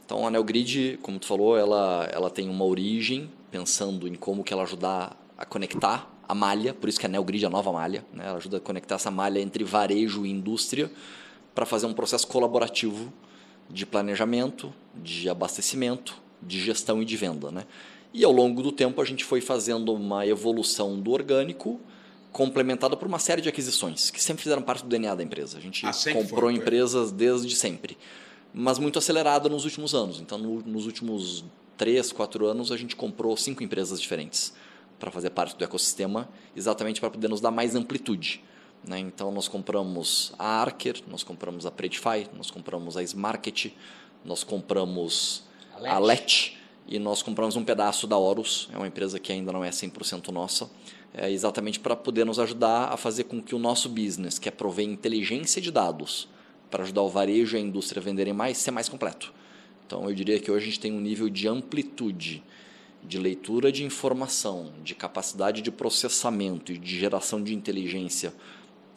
Então, 0.06 0.26
a 0.26 0.30
Neogrid, 0.30 0.98
como 1.02 1.18
tu 1.18 1.26
falou, 1.26 1.54
ela, 1.54 2.08
ela 2.10 2.30
tem 2.30 2.48
uma 2.48 2.64
origem 2.64 3.30
pensando 3.50 4.08
em 4.08 4.14
como 4.14 4.42
que 4.42 4.54
ela 4.54 4.62
ajudar 4.62 5.14
a 5.36 5.44
conectar 5.44 6.10
a 6.26 6.34
malha, 6.34 6.72
por 6.72 6.88
isso 6.88 6.98
que 6.98 7.04
a 7.04 7.10
Neogrid 7.10 7.44
é 7.44 7.46
a 7.46 7.50
nova 7.50 7.70
malha, 7.70 8.06
né? 8.14 8.24
Ela 8.26 8.38
ajuda 8.38 8.56
a 8.56 8.60
conectar 8.60 8.94
essa 8.94 9.10
malha 9.10 9.38
entre 9.38 9.64
varejo 9.64 10.24
e 10.24 10.30
indústria 10.30 10.90
para 11.54 11.66
fazer 11.66 11.84
um 11.84 11.92
processo 11.92 12.26
colaborativo 12.26 13.12
de 13.72 13.86
planejamento, 13.86 14.72
de 14.94 15.28
abastecimento, 15.28 16.16
de 16.42 16.60
gestão 16.60 17.00
e 17.02 17.04
de 17.04 17.16
venda. 17.16 17.50
Né? 17.50 17.64
E 18.12 18.24
ao 18.24 18.32
longo 18.32 18.62
do 18.62 18.72
tempo 18.72 19.00
a 19.00 19.04
gente 19.04 19.24
foi 19.24 19.40
fazendo 19.40 19.92
uma 19.92 20.26
evolução 20.26 20.98
do 21.00 21.12
orgânico 21.12 21.80
complementada 22.32 22.96
por 22.96 23.08
uma 23.08 23.18
série 23.18 23.42
de 23.42 23.48
aquisições 23.48 24.10
que 24.10 24.22
sempre 24.22 24.42
fizeram 24.42 24.62
parte 24.62 24.82
do 24.82 24.88
DNA 24.88 25.14
da 25.14 25.22
empresa. 25.22 25.58
A 25.58 25.60
gente 25.60 25.84
Ah, 25.86 25.92
comprou 26.12 26.42
foi. 26.50 26.54
empresas 26.54 27.10
desde 27.10 27.54
sempre, 27.56 27.98
mas 28.54 28.78
muito 28.78 28.98
acelerada 28.98 29.48
nos 29.48 29.64
últimos 29.64 29.94
anos. 29.94 30.20
Então, 30.20 30.38
no- 30.38 30.60
nos 30.62 30.86
últimos 30.86 31.44
três, 31.76 32.12
quatro 32.12 32.46
anos, 32.46 32.70
a 32.70 32.76
gente 32.76 32.94
comprou 32.94 33.36
cinco 33.36 33.62
empresas 33.64 34.00
diferentes 34.00 34.52
para 34.98 35.10
fazer 35.10 35.30
parte 35.30 35.56
do 35.56 35.64
ecossistema, 35.64 36.28
exatamente 36.54 37.00
para 37.00 37.10
poder 37.10 37.28
nos 37.28 37.40
dar 37.40 37.50
mais 37.50 37.74
amplitude. 37.74 38.42
Né? 38.84 38.98
Então, 38.98 39.30
nós 39.30 39.48
compramos 39.48 40.32
a 40.38 40.60
Arker, 40.60 41.02
nós 41.08 41.22
compramos 41.22 41.66
a 41.66 41.70
Predify, 41.70 42.26
nós 42.36 42.50
compramos 42.50 42.96
a 42.96 43.02
Smarket, 43.02 43.72
nós 44.24 44.44
compramos 44.44 45.44
A 45.84 45.98
Let 45.98 46.56
e 46.86 46.98
nós 46.98 47.22
compramos 47.22 47.56
um 47.56 47.64
pedaço 47.64 48.06
da 48.06 48.16
Horus, 48.16 48.68
é 48.72 48.76
uma 48.76 48.86
empresa 48.86 49.18
que 49.18 49.32
ainda 49.32 49.52
não 49.52 49.64
é 49.64 49.70
100% 49.70 50.28
nossa, 50.28 50.68
é 51.14 51.30
exatamente 51.30 51.80
para 51.80 51.96
poder 51.96 52.24
nos 52.24 52.38
ajudar 52.38 52.92
a 52.92 52.96
fazer 52.96 53.24
com 53.24 53.42
que 53.42 53.54
o 53.54 53.58
nosso 53.58 53.88
business, 53.88 54.38
que 54.38 54.48
é 54.48 54.52
prover 54.52 54.86
inteligência 54.86 55.60
de 55.60 55.70
dados 55.70 56.28
para 56.70 56.84
ajudar 56.84 57.02
o 57.02 57.08
varejo 57.08 57.56
e 57.56 57.58
a 57.58 57.62
indústria 57.62 58.00
a 58.00 58.04
venderem 58.04 58.32
mais, 58.32 58.58
ser 58.58 58.70
mais 58.70 58.88
completo. 58.88 59.32
Então, 59.86 60.08
eu 60.08 60.14
diria 60.14 60.38
que 60.38 60.50
hoje 60.50 60.64
a 60.64 60.66
gente 60.66 60.80
tem 60.80 60.92
um 60.92 61.00
nível 61.00 61.28
de 61.28 61.48
amplitude 61.48 62.42
de 63.02 63.18
leitura 63.18 63.72
de 63.72 63.84
informação, 63.84 64.72
de 64.84 64.94
capacidade 64.94 65.62
de 65.62 65.70
processamento 65.70 66.72
e 66.72 66.78
de 66.78 66.98
geração 66.98 67.42
de 67.42 67.54
inteligência 67.54 68.32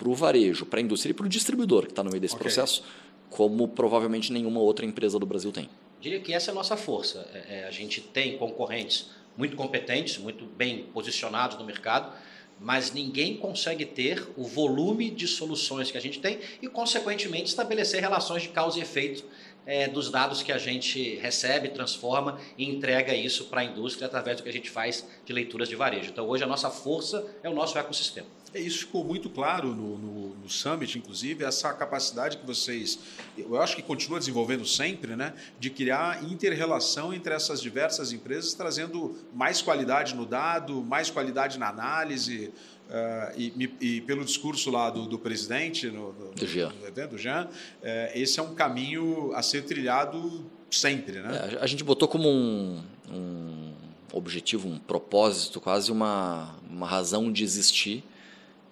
para 0.03 0.09
o 0.09 0.13
varejo, 0.13 0.65
para 0.65 0.79
a 0.79 0.83
indústria 0.83 1.11
e 1.11 1.13
para 1.13 1.25
o 1.25 1.29
distribuidor 1.29 1.85
que 1.85 1.91
está 1.91 2.03
no 2.03 2.09
meio 2.09 2.19
desse 2.19 2.35
okay. 2.35 2.43
processo, 2.43 2.83
como 3.29 3.69
provavelmente 3.69 4.33
nenhuma 4.33 4.59
outra 4.59 4.85
empresa 4.85 5.17
do 5.17 5.25
Brasil 5.25 5.51
tem. 5.51 5.69
Diria 6.01 6.19
que 6.19 6.33
essa 6.33 6.51
é 6.51 6.51
a 6.51 6.55
nossa 6.55 6.75
força. 6.75 7.25
É, 7.33 7.59
é, 7.59 7.65
a 7.65 7.71
gente 7.71 8.01
tem 8.01 8.37
concorrentes 8.37 9.09
muito 9.37 9.55
competentes, 9.55 10.17
muito 10.17 10.45
bem 10.45 10.83
posicionados 10.93 11.57
no 11.57 11.63
mercado, 11.63 12.11
mas 12.59 12.91
ninguém 12.91 13.37
consegue 13.37 13.85
ter 13.85 14.27
o 14.35 14.43
volume 14.43 15.09
de 15.09 15.25
soluções 15.25 15.89
que 15.89 15.97
a 15.97 16.01
gente 16.01 16.19
tem 16.19 16.39
e, 16.61 16.67
consequentemente, 16.67 17.45
estabelecer 17.45 18.01
relações 18.01 18.43
de 18.43 18.49
causa 18.49 18.77
e 18.77 18.81
efeito 18.81 19.23
é, 19.65 19.87
dos 19.87 20.11
dados 20.11 20.43
que 20.43 20.51
a 20.51 20.57
gente 20.57 21.15
recebe, 21.15 21.69
transforma 21.69 22.37
e 22.57 22.65
entrega 22.69 23.15
isso 23.15 23.45
para 23.45 23.61
a 23.61 23.63
indústria 23.63 24.07
através 24.07 24.37
do 24.37 24.43
que 24.43 24.49
a 24.49 24.53
gente 24.53 24.69
faz 24.69 25.07
de 25.25 25.31
leituras 25.31 25.69
de 25.69 25.75
varejo. 25.75 26.11
Então, 26.11 26.27
hoje, 26.27 26.43
a 26.43 26.47
nossa 26.47 26.69
força 26.69 27.25
é 27.41 27.49
o 27.49 27.53
nosso 27.53 27.77
ecossistema. 27.77 28.27
É, 28.53 28.59
isso 28.59 28.79
ficou 28.79 29.03
muito 29.03 29.29
claro 29.29 29.69
no, 29.69 29.97
no, 29.97 30.35
no, 30.35 30.49
Summit, 30.49 30.97
inclusive, 30.97 31.43
essa 31.43 31.73
capacidade 31.73 32.37
que 32.37 32.45
vocês, 32.45 32.99
eu 33.35 33.59
acho 33.59 33.75
que 33.75 33.81
continua 33.81 34.19
desenvolvendo 34.19 34.65
sempre, 34.65 35.15
né, 35.15 35.33
de 35.59 35.71
criar 35.71 36.23
inter-relação 36.23 37.13
entre 37.13 37.33
essas 37.33 37.59
diversas 37.59 38.13
empresas, 38.13 38.53
trazendo 38.53 39.17
mais 39.33 39.61
qualidade 39.61 40.13
no 40.13 40.25
dado, 40.25 40.83
mais 40.83 41.09
qualidade 41.09 41.57
na 41.57 41.69
análise. 41.69 42.51
Uh, 42.83 43.39
e, 43.39 43.71
e, 43.81 44.01
pelo 44.01 44.23
discurso 44.23 44.69
lá 44.69 44.89
do, 44.89 45.07
do 45.07 45.17
presidente, 45.17 45.87
no, 45.87 46.13
no, 46.13 46.31
do 46.31 46.45
Jean, 46.45 46.71
do 47.09 47.17
Jean 47.17 47.49
é, 47.81 48.11
esse 48.13 48.39
é 48.39 48.43
um 48.43 48.53
caminho 48.53 49.33
a 49.33 49.41
ser 49.41 49.63
trilhado 49.63 50.45
sempre. 50.69 51.21
Né? 51.21 51.53
É, 51.53 51.63
a 51.63 51.65
gente 51.65 51.83
botou 51.83 52.07
como 52.07 52.29
um, 52.29 52.83
um 53.09 53.73
objetivo, 54.11 54.67
um 54.67 54.77
propósito, 54.77 55.59
quase 55.59 55.91
uma, 55.91 56.55
uma 56.69 56.85
razão 56.85 57.31
de 57.31 57.43
existir 57.43 58.03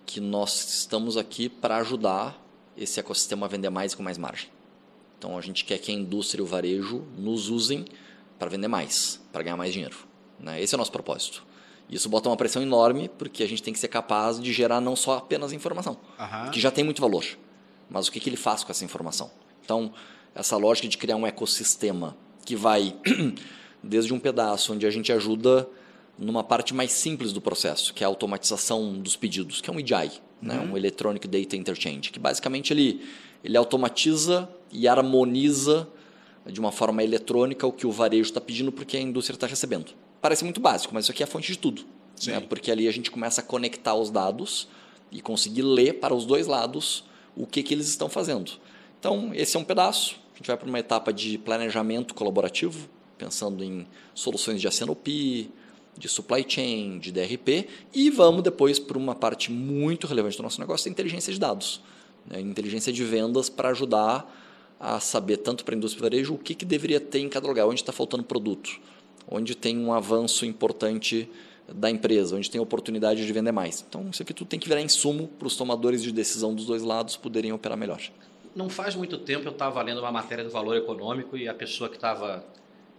que 0.06 0.20
nós 0.20 0.68
estamos 0.70 1.18
aqui 1.18 1.50
para 1.50 1.78
ajudar 1.78 2.40
esse 2.78 3.00
ecossistema 3.00 3.46
a 3.46 3.50
vender 3.50 3.70
mais 3.70 3.94
com 3.94 4.04
mais 4.04 4.18
margem. 4.18 4.50
Então 5.18 5.38
a 5.38 5.42
gente 5.42 5.64
quer 5.66 5.78
que 5.78 5.92
a 5.92 5.94
indústria 5.94 6.42
e 6.42 6.44
o 6.44 6.48
varejo 6.48 7.04
nos 7.18 7.50
usem 7.50 7.86
para 8.40 8.50
vender 8.50 8.68
mais, 8.68 9.22
para 9.32 9.44
ganhar 9.44 9.58
mais 9.58 9.72
dinheiro. 9.72 9.98
Né? 10.40 10.62
Esse 10.62 10.74
é 10.74 10.78
o 10.78 10.80
nosso 10.80 10.92
propósito. 10.92 11.46
Isso 11.90 12.10
bota 12.10 12.30
uma 12.30 12.38
pressão 12.38 12.62
enorme 12.62 13.10
porque 13.18 13.44
a 13.44 13.48
gente 13.48 13.62
tem 13.62 13.74
que 13.74 13.80
ser 13.80 13.90
capaz 13.90 14.40
de 14.40 14.52
gerar 14.52 14.82
não 14.82 14.96
só 14.96 15.18
apenas 15.18 15.52
informação, 15.52 15.98
uhum. 16.18 16.52
que 16.52 16.60
já 16.60 16.72
tem 16.72 16.84
muito 16.84 17.02
valor, 17.02 17.26
mas 17.90 18.08
o 18.08 18.12
que, 18.12 18.20
que 18.20 18.30
ele 18.30 18.38
faz 18.38 18.64
com 18.64 18.72
essa 18.72 18.86
informação. 18.86 19.30
Então, 19.64 19.94
essa 20.34 20.56
lógica 20.58 20.88
de 20.88 20.98
criar 20.98 21.18
um 21.18 21.28
ecossistema 21.28 22.16
que 22.46 22.56
vai 22.56 22.96
desde 23.84 24.14
um 24.14 24.20
pedaço 24.20 24.74
onde 24.74 24.88
a 24.88 24.90
gente 24.90 25.12
ajuda 25.12 25.68
numa 26.22 26.44
parte 26.44 26.74
mais 26.74 26.92
simples 26.92 27.34
do 27.34 27.42
processo, 27.42 27.94
que 27.94 28.04
é 28.04 28.06
a 28.06 28.08
automatização 28.08 28.94
dos 29.00 29.16
pedidos, 29.16 29.60
que 29.60 29.70
é 29.70 29.74
um 29.74 29.80
EDI, 29.80 30.22
né? 30.42 30.60
uhum. 30.60 30.74
um 30.74 30.78
Electronic 30.78 31.28
Data 31.28 31.56
Interchange, 31.56 32.12
que 32.12 32.20
basicamente 32.20 32.72
ele, 32.72 33.02
ele 33.44 33.58
automatiza 33.58 34.48
e 34.72 34.88
harmoniza 34.88 35.88
de 36.46 36.60
uma 36.60 36.72
forma 36.72 37.04
eletrônica 37.04 37.66
o 37.66 37.72
que 37.72 37.88
o 37.88 37.92
varejo 37.92 38.30
está 38.30 38.40
pedindo 38.40 38.72
porque 38.72 38.98
a 38.98 39.02
indústria 39.02 39.36
está 39.36 39.48
recebendo. 39.48 39.94
Parece 40.22 40.44
muito 40.44 40.62
básico, 40.62 40.94
mas 40.94 41.06
isso 41.06 41.12
aqui 41.12 41.24
é 41.24 41.26
a 41.26 41.28
fonte 41.28 41.52
de 41.52 41.58
tudo. 41.58 41.84
Né? 42.28 42.40
Porque 42.40 42.72
ali 42.72 42.88
a 42.88 42.92
gente 42.92 43.10
começa 43.10 43.42
a 43.42 43.44
conectar 43.44 43.96
os 43.96 44.12
dados 44.12 44.68
e 45.12 45.22
conseguir 45.22 45.64
ler 45.64 45.94
para 45.94 46.14
os 46.14 46.26
dois 46.26 46.46
lados 46.46 47.04
o 47.36 47.48
que, 47.48 47.64
que 47.64 47.74
eles 47.74 47.88
estão 47.88 48.08
fazendo. 48.08 48.52
Então, 49.00 49.32
esse 49.34 49.58
é 49.58 49.60
um 49.60 49.64
pedaço. 49.64 50.20
A 50.34 50.38
gente 50.38 50.48
vai 50.48 50.58
para 50.58 50.68
uma 50.68 50.80
etapa 50.80 51.12
de 51.12 51.40
planejamento 51.40 52.14
colaborativo, 52.14 52.88
pensando 53.18 53.64
em 53.64 53.88
soluções 54.14 54.62
de 54.62 54.68
SNOP, 54.68 55.50
de 55.98 56.08
supply 56.08 56.46
chain, 56.48 57.00
de 57.00 57.12
DRP, 57.12 57.68
e 57.94 58.10
vamos 58.10 58.44
depois 58.44 58.80
para 58.80 58.98
uma 58.98 59.14
parte 59.14 59.52
muito 59.52 60.08
relevante 60.08 60.38
do 60.38 60.44
nosso 60.44 60.60
negócio, 60.60 60.88
a 60.88 60.92
inteligência 60.92 61.32
de 61.32 61.40
dados. 61.40 61.82
Né? 62.26 62.40
Inteligência 62.40 62.92
de 62.92 63.04
vendas 63.04 63.50
para 63.50 63.70
ajudar 63.70 64.30
a 64.80 65.00
saber, 65.00 65.38
tanto 65.38 65.64
para 65.64 65.76
a 65.76 65.78
indústria 65.78 66.02
varejo, 66.02 66.34
o 66.34 66.38
que, 66.38 66.56
que 66.56 66.66
deveria 66.66 67.00
ter 67.00 67.20
em 67.20 67.30
cada 67.30 67.48
lugar, 67.48 67.68
onde 67.68 67.82
está 67.82 67.92
faltando 67.92 68.24
produto, 68.24 68.80
onde 69.30 69.56
tem 69.56 69.78
um 69.78 69.94
avanço 69.94 70.46
importante 70.46 71.30
da 71.74 71.90
empresa, 71.90 72.36
onde 72.36 72.50
tem 72.50 72.60
oportunidade 72.60 73.26
de 73.26 73.32
vender 73.32 73.52
mais. 73.52 73.86
Então, 73.88 74.10
isso 74.12 74.22
aqui 74.24 74.34
tudo 74.34 74.48
tem 74.48 74.60
que 74.60 74.68
virar 74.68 74.82
insumo 74.82 75.28
para 75.28 75.48
os 75.48 75.56
tomadores 75.56 76.02
de 76.02 76.12
decisão 76.12 76.54
dos 76.54 76.66
dois 76.66 76.82
lados 76.82 77.16
poderem 77.16 77.54
operar 77.54 77.78
melhor. 77.78 78.02
Não 78.56 78.70
faz 78.70 78.96
muito 78.96 79.18
tempo 79.18 79.48
eu 79.48 79.52
estava 79.52 79.82
lendo 79.82 80.00
uma 80.00 80.12
matéria 80.12 80.44
do 80.44 80.50
valor 80.50 80.76
econômico 80.76 81.38
e 81.38 81.48
a 81.48 81.54
pessoa 81.54 81.90
que 81.90 81.96
estava 81.96 82.44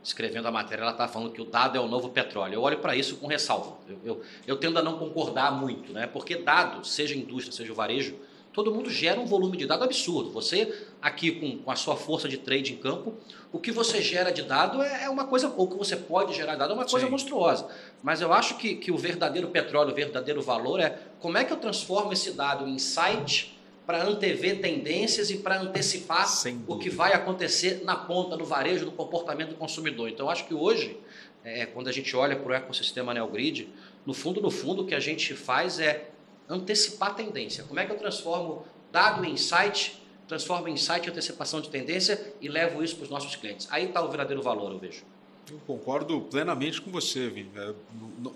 escrevendo 0.03 0.47
a 0.49 0.51
matéria, 0.51 0.83
ela 0.83 0.93
está 0.93 1.07
falando 1.07 1.31
que 1.31 1.41
o 1.41 1.45
dado 1.45 1.77
é 1.77 1.81
o 1.81 1.87
novo 1.87 2.09
petróleo. 2.09 2.55
Eu 2.55 2.63
olho 2.63 2.79
para 2.79 2.97
isso 2.97 3.17
com 3.17 3.27
ressalva. 3.27 3.77
Eu, 3.89 3.99
eu, 4.05 4.23
eu, 4.47 4.57
tendo 4.57 4.79
a 4.79 4.83
não 4.83 4.99
concordar 4.99 5.53
muito, 5.53 5.93
né? 5.93 6.07
porque 6.07 6.37
dado, 6.37 6.85
seja 6.87 7.15
indústria, 7.15 7.55
seja 7.55 7.73
o 7.73 7.75
varejo, 7.75 8.17
todo 8.53 8.73
mundo 8.73 8.91
gera 8.91 9.21
um 9.21 9.27
volume 9.27 9.57
de 9.57 9.67
dado 9.67 9.85
absurdo. 9.85 10.31
Você, 10.31 10.87
aqui 11.01 11.33
com, 11.33 11.59
com 11.59 11.71
a 11.71 11.77
sua 11.77 11.97
força 11.97 12.29
de 12.29 12.37
trade 12.37 12.73
em 12.73 12.77
campo, 12.77 13.15
o 13.53 13.59
que 13.59 13.71
você 13.71 14.03
gera 14.03 14.31
de 14.31 14.43
dado 14.43 14.83
é, 14.83 15.05
é 15.05 15.09
uma 15.09 15.25
coisa, 15.25 15.53
ou 15.57 15.69
que 15.69 15.77
você 15.77 15.97
pode 15.97 16.35
gerar 16.35 16.55
de 16.55 16.59
dado 16.59 16.73
é 16.73 16.75
uma 16.75 16.87
coisa 16.87 17.07
Sim. 17.07 17.13
monstruosa. 17.13 17.69
Mas 18.03 18.21
eu 18.21 18.33
acho 18.33 18.57
que, 18.57 18.75
que 18.75 18.91
o 18.91 18.99
verdadeiro 18.99 19.49
petróleo, 19.49 19.93
o 19.93 19.95
verdadeiro 19.95 20.43
valor 20.43 20.81
é 20.81 20.99
como 21.21 21.39
é 21.39 21.45
que 21.45 21.53
eu 21.53 21.57
transformo 21.57 22.13
esse 22.13 22.33
dado 22.33 22.67
em 22.67 22.75
insight 22.75 23.57
para 23.93 24.05
antever 24.05 24.59
tendências 24.59 25.29
e 25.29 25.37
para 25.37 25.61
antecipar 25.61 26.27
o 26.67 26.79
que 26.79 26.89
vai 26.89 27.13
acontecer 27.13 27.83
na 27.85 27.95
ponta, 27.95 28.39
no 28.39 28.45
varejo, 28.47 28.87
no 28.87 28.93
comportamento 28.93 29.51
do 29.51 29.57
consumidor. 29.57 30.09
Então, 30.09 30.31
acho 30.31 30.47
que 30.47 30.55
hoje, 30.55 30.99
é, 31.45 31.67
quando 31.67 31.89
a 31.89 31.93
gente 31.93 32.17
olha 32.17 32.35
para 32.35 32.49
o 32.51 32.55
ecossistema 32.55 33.13
NeoGrid, 33.13 33.69
no 34.07 34.15
fundo, 34.15 34.41
no 34.41 34.51
fundo, 34.51 34.81
o 34.81 34.87
que 34.87 34.95
a 34.95 34.99
gente 34.99 35.35
faz 35.35 35.79
é 35.79 36.09
antecipar 36.49 37.15
tendência. 37.15 37.65
Como 37.65 37.79
é 37.79 37.85
que 37.85 37.93
eu 37.93 37.99
transformo 37.99 38.65
dado 38.91 39.27
em 39.27 39.33
insight, 39.33 40.03
transformo 40.27 40.67
em 40.69 40.73
insight 40.73 41.07
em 41.07 41.11
antecipação 41.11 41.61
de 41.61 41.69
tendência 41.69 42.33
e 42.41 42.49
levo 42.49 42.83
isso 42.83 42.97
para 42.97 43.05
os 43.05 43.11
nossos 43.11 43.37
clientes? 43.37 43.69
Aí 43.71 43.89
está 43.89 44.03
o 44.03 44.09
verdadeiro 44.09 44.41
valor, 44.41 44.73
eu 44.73 44.79
vejo. 44.79 45.05
Eu 45.51 45.59
concordo 45.67 46.21
plenamente 46.23 46.81
com 46.81 46.91
você, 46.91 47.29
Vini. 47.29 47.51
É, 47.57 47.75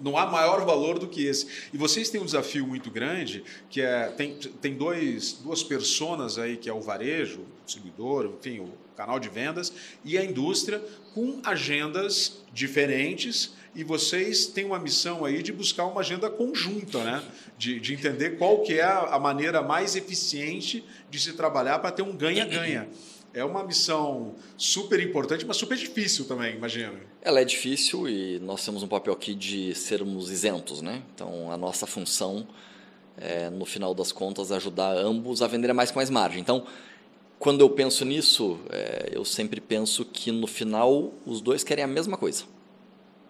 não 0.01 0.19
há 0.19 0.27
maior 0.27 0.65
valor 0.65 0.99
do 0.99 1.07
que 1.07 1.25
esse. 1.25 1.47
E 1.73 1.79
vocês 1.79 2.11
têm 2.11 2.21
um 2.21 2.25
desafio 2.25 2.67
muito 2.67 2.91
grande, 2.91 3.45
que 3.71 3.81
é 3.81 4.09
tem, 4.09 4.35
tem 4.35 4.75
dois, 4.75 5.35
duas 5.35 5.63
personas 5.63 6.37
aí, 6.37 6.57
que 6.57 6.69
é 6.69 6.73
o 6.73 6.81
varejo, 6.81 7.41
o 7.41 7.47
distribuidor, 7.65 8.33
enfim, 8.39 8.59
o 8.61 8.73
canal 8.97 9.21
de 9.21 9.29
vendas, 9.29 9.73
e 10.05 10.19
a 10.19 10.25
indústria, 10.25 10.83
com 11.15 11.41
agendas 11.45 12.43
diferentes, 12.53 13.55
e 13.75 13.85
vocês 13.85 14.47
têm 14.47 14.65
uma 14.65 14.79
missão 14.79 15.25
aí 15.25 15.43
de 15.43 15.53
buscar 15.53 15.85
uma 15.87 16.01
agenda 16.01 16.29
conjunta, 16.29 17.05
né? 17.05 17.23
de, 17.57 17.79
de 17.79 17.95
entender 17.95 18.39
qual 18.39 18.63
que 18.63 18.81
é 18.81 18.85
a 18.85 19.19
maneira 19.19 19.63
mais 19.63 19.95
eficiente 19.95 20.83
de 21.11 21.21
se 21.21 21.35
trabalhar 21.35 21.79
para 21.79 21.93
ter 21.93 22.03
um 22.03 22.17
ganha-ganha 22.17 22.89
é 23.37 23.45
uma 23.45 23.63
missão 23.63 24.35
super 24.57 24.99
importante, 24.99 25.45
mas 25.45 25.59
super 25.59 25.77
difícil 25.77 26.25
também, 26.25 26.57
imagino. 26.57 26.95
Ela 27.21 27.43
é 27.43 27.45
difícil 27.45 28.09
e 28.09 28.39
nós 28.39 28.65
temos 28.65 28.83
um 28.83 28.89
papel 28.89 29.13
aqui 29.13 29.35
de 29.35 29.75
sermos 29.75 30.31
isentos, 30.31 30.81
né? 30.81 31.03
Então, 31.15 31.53
a 31.53 31.57
nossa 31.59 31.87
função 31.87 32.49
é, 33.19 33.51
no 33.51 33.67
final 33.67 33.95
das 33.95 34.11
contas, 34.11 34.51
ajudar 34.51 34.97
ambos 34.97 35.43
a 35.43 35.47
vender 35.47 35.71
mais 35.75 35.91
com 35.91 35.99
mais 35.99 36.09
margem. 36.09 36.41
Então, 36.41 36.67
quando 37.39 37.61
eu 37.61 37.69
penso 37.69 38.07
nisso, 38.07 38.59
é, 38.71 39.11
eu 39.13 39.23
sempre 39.23 39.61
penso 39.61 40.03
que 40.03 40.33
no 40.33 40.47
final 40.47 41.13
os 41.27 41.43
dois 41.43 41.63
querem 41.63 41.85
a 41.85 41.89
mesma 41.89 42.17
coisa. 42.17 42.45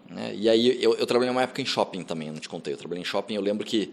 Né? 0.08 0.36
E 0.36 0.48
aí, 0.48 0.80
eu, 0.80 0.94
eu 0.94 1.04
trabalhei 1.04 1.32
uma 1.32 1.42
época 1.42 1.60
em 1.60 1.66
shopping 1.66 2.04
também, 2.04 2.30
não 2.30 2.38
te 2.38 2.48
contei. 2.48 2.72
Eu 2.72 2.78
trabalhei 2.78 3.02
em 3.02 3.04
shopping, 3.04 3.34
eu 3.34 3.42
lembro 3.42 3.66
que 3.66 3.92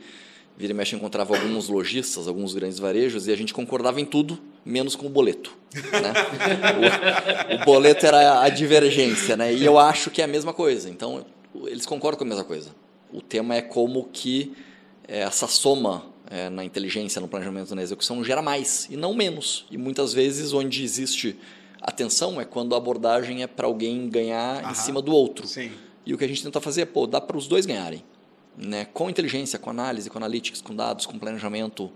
vira 0.56 0.74
e 0.74 0.76
mexe 0.76 0.96
encontrava 0.96 1.36
alguns 1.36 1.70
lojistas, 1.70 2.28
alguns 2.28 2.54
grandes 2.54 2.78
varejos, 2.78 3.28
e 3.28 3.32
a 3.32 3.36
gente 3.36 3.52
concordava 3.52 4.00
em 4.00 4.06
tudo, 4.06 4.40
menos 4.66 4.96
com 4.96 5.08
o 5.08 5.10
boleto. 5.10 5.56
Né? 5.74 6.14
o, 7.58 7.62
o, 7.62 7.66
boleto 7.66 8.06
era 8.06 8.42
a 8.42 8.50
divergência, 8.50 9.36
né? 9.36 9.54
E 9.54 9.66
eu 9.66 9.78
acho 9.80 10.12
que 10.12 10.22
é 10.22 10.26
a 10.26 10.28
mesma 10.28 10.54
coisa. 10.54 10.90
Então, 10.90 11.26
eles 11.66 11.86
concordam 11.86 12.20
com 12.20 12.24
a 12.26 12.28
mesma 12.28 12.44
coisa. 12.44 12.70
O 13.12 13.22
tema 13.22 13.56
é 13.56 13.62
como 13.62 14.06
que 14.12 14.54
é, 15.08 15.22
essa 15.22 15.48
soma 15.48 16.06
é, 16.30 16.50
na 16.50 16.64
inteligência, 16.64 17.20
no 17.20 17.28
planejamento, 17.28 17.74
na 17.76 17.82
execução, 17.82 18.24
gera 18.24 18.42
mais 18.42 18.88
e 18.90 18.96
não 18.96 19.14
menos. 19.14 19.66
E 19.72 19.78
muitas 19.78 20.14
vezes, 20.14 20.54
onde 20.54 20.84
existe 20.84 21.36
atenção, 21.82 22.40
é 22.40 22.46
quando 22.46 22.76
a 22.76 22.78
abordagem 22.78 23.44
é 23.44 23.48
para 23.48 23.68
alguém 23.68 24.08
ganhar 24.10 24.62
Aham, 24.64 24.72
em 24.72 24.76
cima 24.76 25.02
do 25.02 25.14
outro. 25.14 25.48
Sim. 25.48 25.72
E 26.06 26.14
o 26.14 26.18
que 26.18 26.26
a 26.26 26.28
gente 26.28 26.44
tenta 26.44 26.62
fazer 26.62 26.82
é, 26.82 26.86
pô, 26.86 27.08
dá 27.08 27.20
para 27.20 27.38
os 27.38 27.48
dois 27.48 27.66
ganharem 27.66 28.04
né, 28.58 28.86
com 28.86 29.10
inteligência, 29.10 29.58
com 29.58 29.70
análise, 29.70 30.10
com 30.10 30.18
analytics, 30.18 30.62
com 30.62 30.76
dados, 30.76 31.06
com 31.06 31.18
planejamento, 31.18 31.92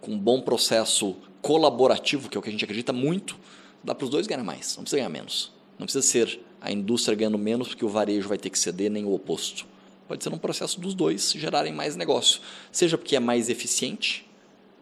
com 0.00 0.12
um 0.12 0.18
bom 0.18 0.40
processo 0.40 1.16
colaborativo, 1.42 2.28
que 2.28 2.36
é 2.36 2.40
o 2.40 2.42
que 2.42 2.48
a 2.48 2.52
gente 2.52 2.64
acredita 2.64 2.92
muito, 2.92 3.38
dá 3.82 3.94
para 3.94 4.04
os 4.04 4.10
dois 4.10 4.26
ganhar 4.26 4.44
mais, 4.44 4.76
não 4.76 4.84
precisa 4.84 4.98
ganhar 4.98 5.08
menos. 5.08 5.52
Não 5.78 5.86
precisa 5.86 6.06
ser 6.06 6.40
a 6.60 6.70
indústria 6.70 7.16
ganhando 7.16 7.38
menos 7.38 7.68
porque 7.68 7.84
o 7.84 7.88
varejo 7.88 8.28
vai 8.28 8.36
ter 8.36 8.50
que 8.50 8.58
ceder, 8.58 8.90
nem 8.90 9.04
o 9.04 9.14
oposto. 9.14 9.66
Pode 10.06 10.22
ser 10.22 10.32
um 10.32 10.38
processo 10.38 10.78
dos 10.78 10.92
dois 10.92 11.32
gerarem 11.32 11.72
mais 11.72 11.96
negócio, 11.96 12.40
seja 12.70 12.98
porque 12.98 13.16
é 13.16 13.20
mais 13.20 13.48
eficiente, 13.48 14.28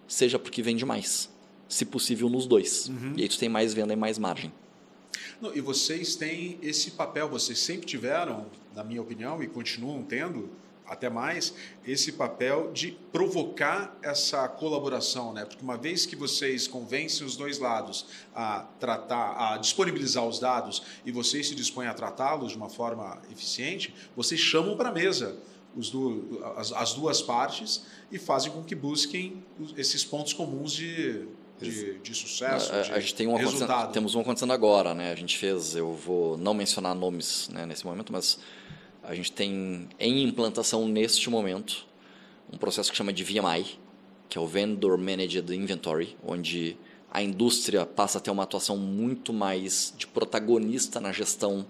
seja 0.09 0.38
porque 0.38 0.61
vende 0.62 0.85
mais. 0.85 1.31
Se 1.69 1.85
possível, 1.85 2.29
nos 2.29 2.47
dois. 2.47 2.88
Uhum. 2.88 3.12
E 3.17 3.23
aí 3.23 3.29
tu 3.29 3.38
tem 3.38 3.49
mais 3.49 3.75
venda 3.75 3.93
e 3.93 3.97
mais 3.97 4.19
margem. 4.19 4.53
Não, 5.41 5.55
e 5.55 5.61
vocês 5.61 6.17
têm 6.17 6.59
esse 6.62 6.93
papel, 6.93 7.29
vocês 7.29 7.59
sempre 7.59 7.87
tiveram, 7.87 8.47
na 8.75 8.83
minha 8.83 9.00
opinião, 9.00 9.41
e 9.43 9.47
continuam 9.47 10.03
tendo, 10.03 10.50
até 10.88 11.09
mais, 11.11 11.54
esse 11.87 12.12
papel 12.12 12.73
de 12.73 12.92
provocar 13.12 13.97
essa 14.02 14.49
colaboração, 14.49 15.33
né? 15.33 15.45
Porque 15.45 15.62
uma 15.62 15.76
vez 15.76 16.07
que 16.07 16.16
vocês 16.16 16.66
convencem 16.66 17.26
os 17.26 17.37
dois 17.37 17.59
lados 17.59 18.07
a 18.35 18.66
tratar, 18.80 19.52
a 19.52 19.57
disponibilizar 19.59 20.26
os 20.26 20.38
dados 20.38 20.83
e 21.04 21.12
vocês 21.12 21.49
se 21.49 21.54
dispõem 21.54 21.88
a 21.88 21.95
tratá-los 21.95 22.52
de 22.52 22.57
uma 22.57 22.68
forma 22.68 23.21
eficiente, 23.30 23.95
vocês 24.16 24.40
chamam 24.40 24.76
para 24.76 24.88
a 24.88 24.92
mesa 24.92 25.37
do, 25.75 26.42
as, 26.57 26.73
as, 26.73 26.95
duas 26.95 27.23
partes 27.23 27.85
e 28.11 28.18
fazem 28.18 28.50
com 28.50 28.62
que 28.64 28.75
busquem 28.75 29.45
esses 29.76 30.04
pontos 30.04 30.33
comuns 30.33 30.73
de, 30.73 31.28
de, 31.61 31.99
de 31.99 32.14
sucesso. 32.14 32.73
A, 32.73 32.83
de 32.83 32.92
a 32.92 33.00
gente 33.00 33.14
tem 33.14 33.26
uma 33.26 33.38
temos 33.92 34.14
um 34.14 34.21
acontecendo 34.21 34.52
agora, 34.52 34.95
né? 34.95 35.12
A 35.12 35.14
gente 35.14 35.38
fez, 35.38 35.76
eu 35.76 35.92
vou 35.92 36.37
não 36.37 36.54
mencionar 36.54 36.95
nomes 36.95 37.49
né, 37.50 37.64
nesse 37.64 37.87
momento, 37.87 38.12
mas 38.12 38.38
a 39.09 39.15
gente 39.15 39.33
tem 39.33 39.88
em 39.99 40.23
implantação 40.23 40.87
neste 40.87 41.31
momento 41.31 41.87
um 42.53 42.59
processo 42.59 42.91
que 42.91 42.97
chama 42.97 43.11
de 43.11 43.25
VMI, 43.25 43.79
que 44.29 44.37
é 44.37 44.41
o 44.41 44.47
Vendor 44.47 44.99
Managed 44.99 45.50
Inventory, 45.50 46.15
onde 46.23 46.77
a 47.11 47.23
indústria 47.23 47.87
passa 47.87 48.19
a 48.19 48.21
ter 48.21 48.31
uma 48.31 48.43
atuação 48.43 48.77
muito 48.77 49.33
mais 49.33 49.95
de 49.97 50.07
protagonista 50.07 51.00
na 51.00 51.11
gestão 51.11 51.65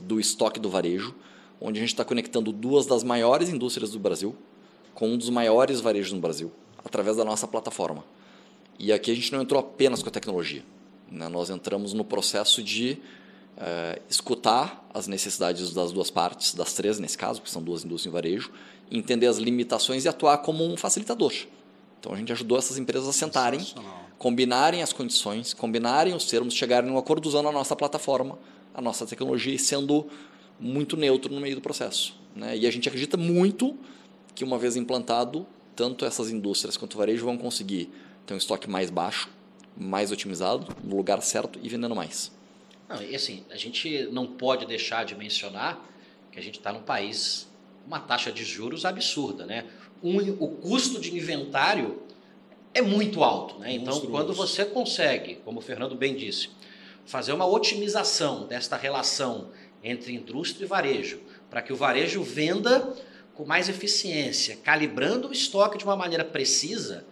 do 0.00 0.18
estoque 0.18 0.58
do 0.58 0.68
varejo, 0.68 1.14
onde 1.60 1.78
a 1.78 1.82
gente 1.82 1.90
está 1.92 2.04
conectando 2.04 2.50
duas 2.50 2.86
das 2.86 3.04
maiores 3.04 3.50
indústrias 3.50 3.92
do 3.92 3.98
Brasil 4.00 4.34
com 4.92 5.10
um 5.10 5.16
dos 5.16 5.30
maiores 5.30 5.80
varejos 5.80 6.12
no 6.12 6.18
Brasil, 6.18 6.50
através 6.84 7.16
da 7.16 7.24
nossa 7.24 7.46
plataforma. 7.46 8.04
E 8.80 8.92
aqui 8.92 9.12
a 9.12 9.14
gente 9.14 9.32
não 9.32 9.42
entrou 9.42 9.60
apenas 9.60 10.02
com 10.02 10.08
a 10.08 10.12
tecnologia, 10.12 10.64
né? 11.08 11.28
nós 11.28 11.50
entramos 11.50 11.92
no 11.92 12.04
processo 12.04 12.64
de 12.64 12.98
é, 13.60 14.00
escutar 14.08 14.88
as 14.92 15.06
necessidades 15.06 15.72
das 15.72 15.92
duas 15.92 16.10
partes, 16.10 16.54
das 16.54 16.72
três 16.72 16.98
nesse 16.98 17.18
caso, 17.18 17.42
que 17.42 17.50
são 17.50 17.62
duas 17.62 17.84
indústrias 17.84 18.10
em 18.10 18.14
varejo, 18.14 18.50
entender 18.90 19.26
as 19.26 19.36
limitações 19.36 20.04
e 20.04 20.08
atuar 20.08 20.38
como 20.38 20.64
um 20.64 20.76
facilitador. 20.76 21.32
Então 22.00 22.14
a 22.14 22.16
gente 22.16 22.32
ajudou 22.32 22.56
essas 22.56 22.78
empresas 22.78 23.06
a 23.06 23.12
sentarem, 23.12 23.60
combinarem 24.18 24.82
as 24.82 24.92
condições, 24.92 25.52
combinarem 25.52 26.14
os 26.14 26.24
termos, 26.24 26.54
chegarem 26.54 26.90
a 26.90 26.92
um 26.94 26.98
acordo 26.98 27.26
usando 27.26 27.48
a 27.48 27.52
nossa 27.52 27.76
plataforma, 27.76 28.38
a 28.72 28.80
nossa 28.80 29.06
tecnologia 29.06 29.54
e 29.54 29.58
sendo 29.58 30.06
muito 30.58 30.96
neutro 30.96 31.32
no 31.32 31.40
meio 31.40 31.54
do 31.54 31.60
processo. 31.60 32.16
Né? 32.34 32.56
E 32.56 32.66
a 32.66 32.70
gente 32.70 32.88
acredita 32.88 33.18
muito 33.18 33.76
que 34.34 34.42
uma 34.42 34.58
vez 34.58 34.76
implantado, 34.76 35.46
tanto 35.76 36.06
essas 36.06 36.30
indústrias 36.30 36.76
quanto 36.76 36.94
o 36.94 36.98
varejo 36.98 37.24
vão 37.24 37.36
conseguir 37.36 37.90
ter 38.26 38.32
um 38.32 38.38
estoque 38.38 38.68
mais 38.68 38.88
baixo, 38.88 39.28
mais 39.76 40.10
otimizado, 40.10 40.74
no 40.82 40.96
lugar 40.96 41.20
certo 41.22 41.58
e 41.62 41.68
vendendo 41.68 41.94
mais. 41.94 42.32
Não, 42.90 43.00
e 43.02 43.14
assim, 43.14 43.44
a 43.50 43.56
gente 43.56 44.08
não 44.10 44.26
pode 44.26 44.66
deixar 44.66 45.04
de 45.04 45.14
mencionar 45.14 45.88
que 46.32 46.38
a 46.38 46.42
gente 46.42 46.58
está 46.58 46.72
num 46.72 46.82
país 46.82 47.48
uma 47.86 48.00
taxa 48.00 48.32
de 48.32 48.44
juros 48.44 48.84
absurda, 48.84 49.46
né? 49.46 49.64
Um, 50.02 50.18
o 50.42 50.48
custo 50.48 51.00
de 51.00 51.14
inventário 51.14 52.02
é 52.74 52.82
muito 52.82 53.22
alto, 53.22 53.58
né? 53.58 53.72
Então, 53.72 54.00
quando 54.02 54.32
você 54.32 54.64
consegue, 54.64 55.36
como 55.44 55.60
o 55.60 55.62
Fernando 55.62 55.94
bem 55.94 56.16
disse, 56.16 56.50
fazer 57.04 57.32
uma 57.32 57.46
otimização 57.46 58.46
desta 58.46 58.76
relação 58.76 59.50
entre 59.82 60.14
indústria 60.14 60.64
e 60.64 60.68
varejo, 60.68 61.20
para 61.48 61.62
que 61.62 61.72
o 61.72 61.76
varejo 61.76 62.22
venda 62.22 62.94
com 63.34 63.44
mais 63.44 63.68
eficiência, 63.68 64.56
calibrando 64.56 65.28
o 65.28 65.32
estoque 65.32 65.78
de 65.78 65.84
uma 65.84 65.96
maneira 65.96 66.24
precisa, 66.24 67.06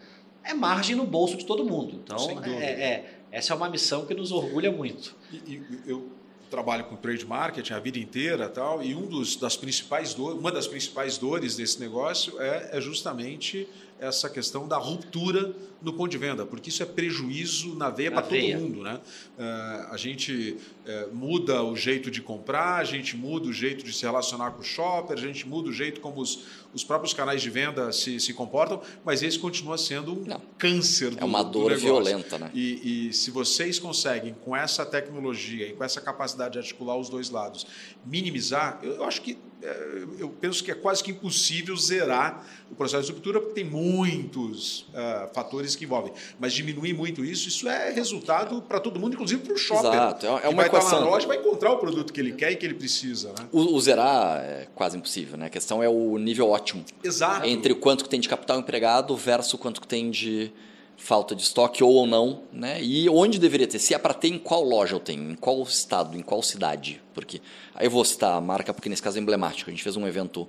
é 0.45 0.55
margem 0.55 0.95
no 0.95 1.05
bolso 1.05 1.37
de 1.37 1.45
todo 1.45 1.65
mundo. 1.65 2.01
Então, 2.03 2.43
é, 2.45 2.65
é, 2.65 3.18
essa 3.31 3.53
é 3.53 3.57
uma 3.57 3.69
missão 3.69 4.07
que 4.07 4.15
nos 4.15 4.33
orgulha 4.33 4.71
muito. 4.71 5.15
E, 5.33 5.37
e, 5.37 5.63
eu 5.87 6.11
trabalho 6.51 6.85
com 6.85 6.97
trade 6.97 7.27
marketing 7.27 7.75
a 7.75 7.79
vida 7.79 7.99
inteira 7.99 8.49
tal 8.49 8.83
e 8.83 8.95
um 8.95 9.07
dos 9.07 9.37
das 9.37 9.57
principais 9.57 10.15
dores, 10.15 10.39
uma 10.39 10.51
das 10.51 10.67
principais 10.67 11.19
dores 11.19 11.57
desse 11.57 11.79
negócio 11.79 12.41
é, 12.41 12.71
é 12.73 12.81
justamente 12.81 13.69
essa 14.01 14.29
questão 14.29 14.67
da 14.67 14.77
ruptura 14.77 15.55
no 15.81 15.93
ponto 15.93 16.11
de 16.11 16.19
venda, 16.19 16.45
porque 16.45 16.71
isso 16.71 16.83
é 16.83 16.87
prejuízo 16.87 17.77
na 17.77 17.89
veia 17.89 18.11
para 18.11 18.23
todo 18.23 18.39
mundo. 18.39 18.83
Né? 18.83 18.99
Uh, 19.39 19.93
a 19.93 19.97
gente 19.97 20.57
uh, 20.85 21.15
muda 21.15 21.63
o 21.63 21.77
jeito 21.77 22.11
de 22.11 22.21
comprar, 22.21 22.77
a 22.77 22.85
gente 22.85 23.17
muda 23.17 23.47
o 23.47 23.53
jeito 23.53 23.85
de 23.85 23.93
se 23.93 24.03
relacionar 24.03 24.51
com 24.53 24.61
o 24.61 24.65
shopper, 24.65 25.17
a 25.17 25.21
gente 25.21 25.47
muda 25.47 25.69
o 25.69 25.73
jeito 25.73 26.01
como 26.01 26.21
os, 26.21 26.45
os 26.75 26.83
próprios 26.83 27.15
canais 27.15 27.41
de 27.41 27.51
venda 27.51 27.93
se, 27.93 28.19
se 28.19 28.35
comportam, 28.35 28.83
mas 29.05 29.23
esse 29.23 29.39
continua 29.39 29.79
sendo 29.79 30.13
um 30.13 30.25
Não. 30.25 30.43
câncer 30.59 31.11
do 31.11 31.21
É 31.21 31.25
uma 31.25 31.45
dor 31.45 31.77
violenta. 31.77 32.39
Né? 32.39 32.51
E, 32.53 33.09
e 33.09 33.13
se 33.13 33.31
vocês 33.31 33.79
conseguem, 33.79 34.35
com 34.45 34.57
essa 34.57 34.85
tecnologia 34.85 35.69
e 35.69 35.73
com 35.75 35.85
essa 35.85 36.01
capacidade 36.01 36.53
de 36.53 36.59
articular 36.59 36.97
os 36.97 37.09
dois 37.09 37.31
lados, 37.31 37.67
minimizar, 38.05 38.81
eu, 38.83 38.95
eu 38.95 39.05
acho 39.05 39.23
que 39.23 39.39
é, 39.61 40.05
eu 40.19 40.29
penso 40.29 40.63
que 40.63 40.71
é 40.71 40.75
quase 40.75 41.03
que 41.03 41.11
impossível 41.11 41.77
zerar 41.77 42.47
o 42.71 42.75
processo 42.75 43.07
de 43.07 43.13
ruptura, 43.13 43.41
porque 43.41 43.55
tem 43.55 43.65
muitos 43.89 44.81
uh, 44.81 45.33
fatores 45.35 45.75
que 45.75 45.85
envolvem. 45.85 46.13
Mas 46.39 46.53
diminuir 46.53 46.93
muito 46.93 47.25
isso, 47.25 47.49
isso 47.49 47.69
é 47.69 47.91
resultado 47.91 48.63
para 48.63 48.81
todo 48.81 49.01
mundo, 49.01 49.15
inclusive 49.15 49.43
para 49.43 49.55
o 49.55 49.57
shopper. 49.57 49.93
Exato, 49.93 50.27
é 50.27 50.31
uma 50.31 50.41
que 50.41 50.55
vai 50.55 50.67
equação. 50.67 50.89
estar 50.91 51.01
na 51.01 51.11
loja 51.11 51.27
vai 51.27 51.37
encontrar 51.39 51.73
o 51.73 51.79
produto 51.79 52.13
que 52.13 52.21
ele 52.21 52.33
quer 52.33 52.53
e 52.53 52.57
que 52.57 52.67
ele 52.67 52.75
precisa. 52.75 53.29
Né? 53.29 53.49
O, 53.53 53.75
o, 53.75 53.81
zerar 53.81 54.41
é 54.41 54.69
quase 54.75 54.97
impossível, 54.97 55.37
né? 55.37 55.47
A 55.47 55.51
questão 55.51 55.83
é 55.83 55.89
o 55.89 56.19
nível 56.19 56.51
ótimo. 56.51 56.85
Exato. 57.03 57.47
Entre 57.47 57.73
o 57.73 57.77
quanto 57.77 58.05
que 58.05 58.11
tem 58.11 58.21
de 58.21 58.29
capital 58.29 58.59
empregado 58.59 59.17
versus 59.17 59.55
o 59.55 59.59
quanto 59.59 59.81
que 59.81 59.87
tem 59.89 60.11
de 60.11 60.53
falta 60.97 61.35
de 61.35 61.43
estoque 61.43 61.83
ou 61.83 62.07
não, 62.07 62.43
né? 62.53 62.83
E 62.83 63.09
onde 63.09 63.39
deveria 63.39 63.67
ter? 63.67 63.79
Se 63.79 63.95
é 63.95 63.99
para 63.99 64.13
ter, 64.13 64.29
em 64.29 64.39
qual 64.39 64.63
loja 64.63 64.95
eu 64.95 65.01
tenho? 65.01 65.31
Em 65.31 65.35
qual 65.35 65.63
estado? 65.63 66.17
Em 66.17 66.23
qual 66.23 66.43
cidade? 66.43 67.01
Porque 67.15 67.41
aí 67.75 67.87
eu 67.87 67.91
vou 67.91 68.05
citar 68.05 68.33
a 68.33 68.41
marca 68.41 68.75
porque 68.75 68.89
nesse 68.89 69.03
caso 69.03 69.17
é 69.17 69.21
emblemático. 69.21 69.71
A 69.71 69.73
gente 69.73 69.83
fez 69.83 69.97
um 69.97 70.07
evento 70.07 70.47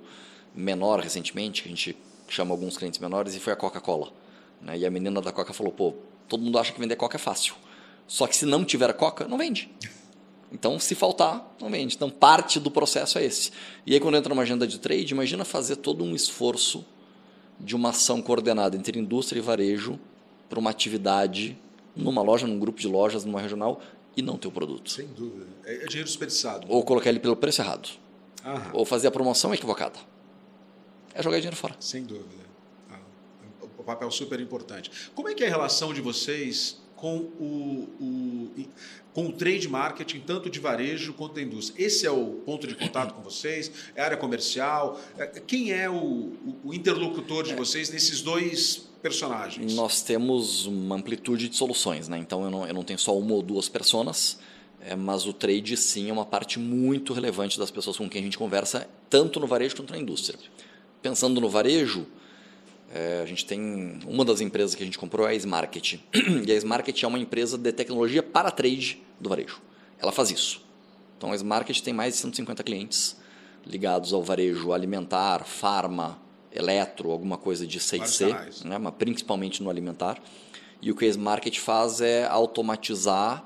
menor 0.54 0.98
recentemente, 0.98 1.62
que 1.62 1.68
a 1.68 1.70
gente 1.70 1.96
chama 2.34 2.52
alguns 2.52 2.76
clientes 2.76 2.98
menores 2.98 3.34
e 3.34 3.40
foi 3.40 3.52
a 3.52 3.56
Coca-Cola. 3.56 4.12
Né? 4.60 4.78
E 4.78 4.86
a 4.86 4.90
menina 4.90 5.20
da 5.20 5.32
Coca 5.32 5.52
falou: 5.52 5.72
pô, 5.72 5.94
todo 6.28 6.42
mundo 6.42 6.58
acha 6.58 6.72
que 6.72 6.80
vender 6.80 6.96
Coca 6.96 7.16
é 7.16 7.18
fácil. 7.18 7.54
Só 8.06 8.26
que 8.26 8.36
se 8.36 8.44
não 8.44 8.64
tiver 8.64 8.92
Coca, 8.94 9.26
não 9.28 9.38
vende. 9.38 9.70
Então, 10.52 10.80
se 10.80 10.94
faltar, 10.96 11.54
não 11.60 11.70
vende. 11.70 11.94
Então, 11.94 12.10
parte 12.10 12.58
do 12.58 12.70
processo 12.70 13.18
é 13.18 13.24
esse. 13.24 13.52
E 13.86 13.94
aí, 13.94 14.00
quando 14.00 14.16
entra 14.16 14.30
numa 14.30 14.42
agenda 14.42 14.66
de 14.66 14.80
trade, 14.80 15.14
imagina 15.14 15.44
fazer 15.44 15.76
todo 15.76 16.02
um 16.02 16.14
esforço 16.14 16.84
de 17.58 17.76
uma 17.76 17.90
ação 17.90 18.20
coordenada 18.20 18.76
entre 18.76 18.98
indústria 18.98 19.38
e 19.38 19.42
varejo 19.42 19.98
para 20.48 20.58
uma 20.58 20.70
atividade 20.70 21.56
numa 21.94 22.22
loja, 22.22 22.46
num 22.46 22.58
grupo 22.58 22.80
de 22.80 22.88
lojas, 22.88 23.24
numa 23.24 23.40
regional 23.40 23.80
e 24.16 24.22
não 24.22 24.36
ter 24.36 24.48
o 24.48 24.50
produto. 24.50 24.90
Sem 24.90 25.06
dúvida. 25.06 25.46
É, 25.64 25.84
é 25.84 25.86
dinheiro 25.86 26.06
desperdiçado. 26.06 26.66
Ou 26.68 26.82
colocar 26.82 27.10
ele 27.10 27.20
pelo 27.20 27.36
preço 27.36 27.60
errado. 27.60 27.88
Aham. 28.44 28.70
Ou 28.72 28.84
fazer 28.84 29.08
a 29.08 29.10
promoção 29.10 29.54
equivocada. 29.54 29.98
É 31.14 31.22
jogar 31.22 31.36
dinheiro 31.38 31.56
fora. 31.56 31.76
Sem 31.80 32.04
dúvida. 32.04 32.44
Ah, 32.90 32.98
o 33.78 33.82
papel 33.82 34.10
super 34.10 34.40
importante. 34.40 34.90
Como 35.14 35.28
é 35.28 35.34
que 35.34 35.42
é 35.44 35.46
a 35.46 35.50
relação 35.50 35.92
de 35.92 36.00
vocês 36.00 36.80
com 37.00 37.16
o, 37.16 37.88
o, 37.98 38.66
com 39.14 39.26
o 39.26 39.32
trade 39.32 39.66
marketing, 39.66 40.20
tanto 40.20 40.50
de 40.50 40.60
varejo 40.60 41.14
quanto 41.14 41.34
da 41.34 41.42
indústria. 41.42 41.82
Esse 41.84 42.06
é 42.06 42.10
o 42.10 42.42
ponto 42.44 42.66
de 42.66 42.74
contato 42.74 43.14
com 43.14 43.22
vocês? 43.22 43.72
É 43.94 44.02
a 44.02 44.04
área 44.04 44.16
comercial? 44.18 45.00
É, 45.16 45.26
quem 45.26 45.72
é 45.72 45.88
o, 45.88 46.32
o 46.62 46.74
interlocutor 46.74 47.42
de 47.42 47.52
é. 47.52 47.56
vocês 47.56 47.88
nesses 47.88 48.20
dois 48.20 48.88
personagens? 49.00 49.72
Nós 49.74 50.02
temos 50.02 50.66
uma 50.66 50.94
amplitude 50.94 51.48
de 51.48 51.56
soluções, 51.56 52.06
né? 52.06 52.18
então 52.18 52.44
eu 52.44 52.50
não, 52.50 52.66
eu 52.66 52.74
não 52.74 52.84
tenho 52.84 52.98
só 52.98 53.16
uma 53.18 53.32
ou 53.32 53.42
duas 53.42 53.66
personas, 53.66 54.38
é, 54.82 54.94
mas 54.94 55.26
o 55.26 55.32
trade 55.32 55.78
sim 55.78 56.10
é 56.10 56.12
uma 56.12 56.26
parte 56.26 56.58
muito 56.58 57.14
relevante 57.14 57.58
das 57.58 57.70
pessoas 57.70 57.96
com 57.96 58.10
quem 58.10 58.20
a 58.20 58.24
gente 58.24 58.36
conversa, 58.36 58.86
tanto 59.08 59.40
no 59.40 59.46
varejo 59.46 59.74
quanto 59.74 59.92
na 59.94 59.98
indústria. 59.98 60.38
Pensando 61.02 61.40
no 61.40 61.48
varejo, 61.48 62.06
é, 62.92 63.20
a 63.22 63.26
gente 63.26 63.46
tem 63.46 64.00
uma 64.06 64.24
das 64.24 64.40
empresas 64.40 64.74
que 64.74 64.82
a 64.82 64.86
gente 64.86 64.98
comprou 64.98 65.26
é 65.26 65.30
a 65.30 65.34
Smarket. 65.34 66.00
E 66.46 66.52
a 66.52 66.54
Smarket 66.56 67.02
é 67.02 67.06
uma 67.06 67.18
empresa 67.18 67.56
de 67.56 67.72
tecnologia 67.72 68.22
para 68.22 68.50
trade 68.50 69.00
do 69.18 69.28
varejo. 69.28 69.60
Ela 69.98 70.12
faz 70.12 70.30
isso. 70.30 70.62
Então 71.16 71.32
a 71.32 71.36
Smarket 71.36 71.80
tem 71.82 71.94
mais 71.94 72.14
de 72.14 72.20
150 72.20 72.62
clientes 72.62 73.16
ligados 73.66 74.12
ao 74.12 74.22
varejo 74.22 74.72
alimentar, 74.72 75.44
farma, 75.44 76.18
eletro, 76.52 77.10
alguma 77.10 77.36
coisa 77.36 77.66
de 77.66 77.78
6C, 77.78 78.64
né, 78.64 78.78
mas 78.78 78.94
principalmente 78.94 79.62
no 79.62 79.70
alimentar. 79.70 80.20
E 80.82 80.90
o 80.90 80.96
que 80.96 81.04
a 81.04 81.08
Smarket 81.08 81.58
faz 81.60 82.00
é 82.00 82.26
automatizar 82.26 83.44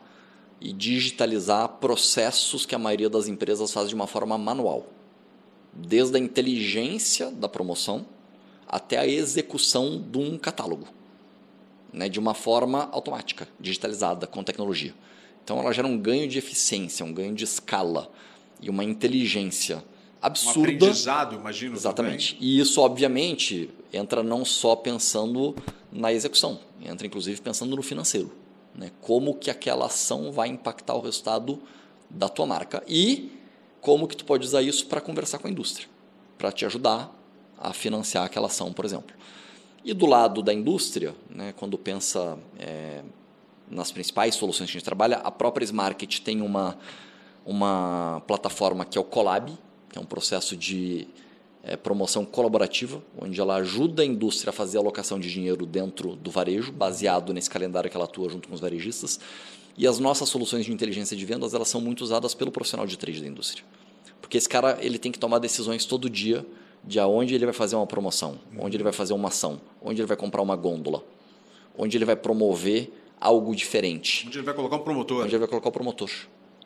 e 0.61 0.73
digitalizar 0.73 1.69
processos 1.69 2.65
que 2.65 2.75
a 2.75 2.79
maioria 2.79 3.11
das 3.11 3.27
empresas 3.27 3.73
faz 3.73 3.89
de 3.89 3.95
uma 3.95 4.07
forma 4.07 4.39
manual. 4.39 4.87
Desde 5.77 6.17
a 6.17 6.21
inteligência 6.21 7.31
da 7.31 7.49
promoção 7.49 8.07
até 8.69 8.99
a 8.99 9.07
execução 9.07 10.01
de 10.01 10.19
um 10.19 10.39
catálogo, 10.39 10.87
né, 11.93 12.09
de 12.09 12.19
uma 12.19 12.35
forma 12.35 12.89
automática, 12.93 13.49
digitalizada, 13.61 14.27
com 14.27 14.43
tecnologia. 14.43 14.95
Então 15.45 15.59
ela 15.59 15.73
gera 15.73 15.87
um 15.87 15.99
ganho 15.99 16.27
de 16.27 16.39
eficiência, 16.39 17.05
um 17.05 17.13
ganho 17.13 17.35
de 17.35 17.45
escala 17.45 18.11
e 18.61 18.71
uma 18.71 18.83
inteligência 18.83 19.85
absurda. 20.21 20.61
Um 20.61 20.75
aprendizado, 20.77 21.37
imagino. 21.37 21.77
Exatamente. 21.77 22.35
Também. 22.35 22.49
E 22.49 22.59
isso, 22.59 22.81
obviamente, 22.81 23.71
entra 23.93 24.23
não 24.23 24.45
só 24.45 24.75
pensando 24.75 25.55
na 25.93 26.13
execução, 26.13 26.59
entra 26.83 27.07
inclusive 27.07 27.41
pensando 27.41 27.77
no 27.77 27.83
financeiro. 27.83 28.33
Né? 28.75 28.91
Como 29.01 29.35
que 29.35 29.51
aquela 29.51 29.87
ação 29.87 30.33
vai 30.33 30.49
impactar 30.49 30.95
o 30.95 31.01
resultado 31.01 31.63
da 32.11 32.29
tua 32.29 32.47
marca 32.47 32.83
e 32.89 33.31
como 33.85 34.09
que 34.09 34.17
tu 34.17 34.25
pode 34.25 34.47
usar 34.47 34.63
isso 34.63 34.87
para 34.87 34.99
conversar 34.99 35.39
com 35.39 35.47
a 35.47 35.51
indústria, 35.51 35.87
para 36.39 36.51
te 36.51 36.65
ajudar 36.65 37.15
a 37.59 37.75
financiar 37.75 38.25
aquela 38.25 38.47
ação, 38.47 38.73
por 38.73 38.83
exemplo. 38.83 39.15
E 39.85 39.93
do 39.93 40.07
lado 40.07 40.43
da 40.43 40.55
indústria, 40.55 41.15
né, 41.29 41.53
quando 41.55 41.77
pensa 41.77 42.39
é, 42.59 43.03
nas 43.71 43.93
principais 43.93 44.37
soluções 44.37 44.71
que 44.71 44.79
a 44.79 44.79
gente 44.79 44.87
trabalha, 44.87 45.19
a 45.19 45.31
própria 45.31 45.67
Smarket 45.67 46.21
tem 46.21 46.41
uma, 46.41 46.79
uma 47.45 48.23
plataforma 48.27 48.87
que 48.87 48.97
é 48.97 49.01
o 49.01 49.05
Colab, 49.05 49.53
que 49.91 49.99
é 49.99 50.01
um 50.01 50.07
processo 50.07 50.57
de 50.57 51.07
é, 51.63 51.77
promoção 51.77 52.25
colaborativa, 52.25 53.03
onde 53.21 53.39
ela 53.39 53.57
ajuda 53.57 54.03
a 54.03 54.07
indústria 54.07 54.49
a 54.49 54.53
fazer 54.55 54.79
alocação 54.79 55.21
de 55.21 55.31
dinheiro 55.31 55.67
dentro 55.67 56.17
do 56.17 56.31
varejo, 56.31 56.73
baseado 56.73 57.35
nesse 57.35 57.51
calendário 57.51 57.91
que 57.91 57.97
ela 57.99 58.07
atua 58.07 58.31
junto 58.31 58.49
com 58.49 58.55
os 58.55 58.63
varejistas. 58.63 59.21
E 59.77 59.87
as 59.87 59.99
nossas 59.99 60.29
soluções 60.29 60.65
de 60.65 60.73
inteligência 60.73 61.17
de 61.17 61.25
vendas 61.25 61.55
elas 61.55 61.69
são 61.69 61.81
muito 61.81 62.03
usadas 62.03 62.35
pelo 62.35 62.53
profissional 62.53 62.87
de 62.87 62.97
trade 62.97 63.21
da 63.21 63.27
indústria. 63.27 63.65
Porque 64.21 64.39
esse 64.39 64.49
cara 64.49 64.79
ele 64.81 64.99
tem 64.99 65.11
que 65.11 65.19
tomar 65.19 65.39
decisões 65.39 65.85
todo 65.85 66.09
dia 66.09 66.47
de 66.83 67.01
aonde 67.01 67.35
ele 67.35 67.45
vai 67.45 67.55
fazer 67.55 67.77
uma 67.77 67.87
promoção, 67.87 68.39
onde 68.59 68.77
ele 68.77 68.85
vai 68.85 68.93
fazer 68.93 69.15
uma 69.15 69.29
ação, 69.29 69.61
onde 69.83 70.01
ele 70.01 70.07
vai 70.07 70.17
comprar 70.17 70.43
uma 70.43 70.55
gôndola, 70.55 71.03
onde 71.77 71.97
ele 71.97 72.05
vai 72.05 72.17
promover 72.17 72.93
algo 73.21 73.55
diferente. 73.55 74.27
Onde 74.27 74.39
ele 74.39 74.45
vai 74.45 74.55
colocar 74.55 74.77
um 74.77 74.81
promotor. 74.81 75.25
Onde 75.25 75.31
ele 75.31 75.39
vai 75.39 75.49
colocar 75.49 75.69
o 75.69 75.73
promotor. 75.73 76.11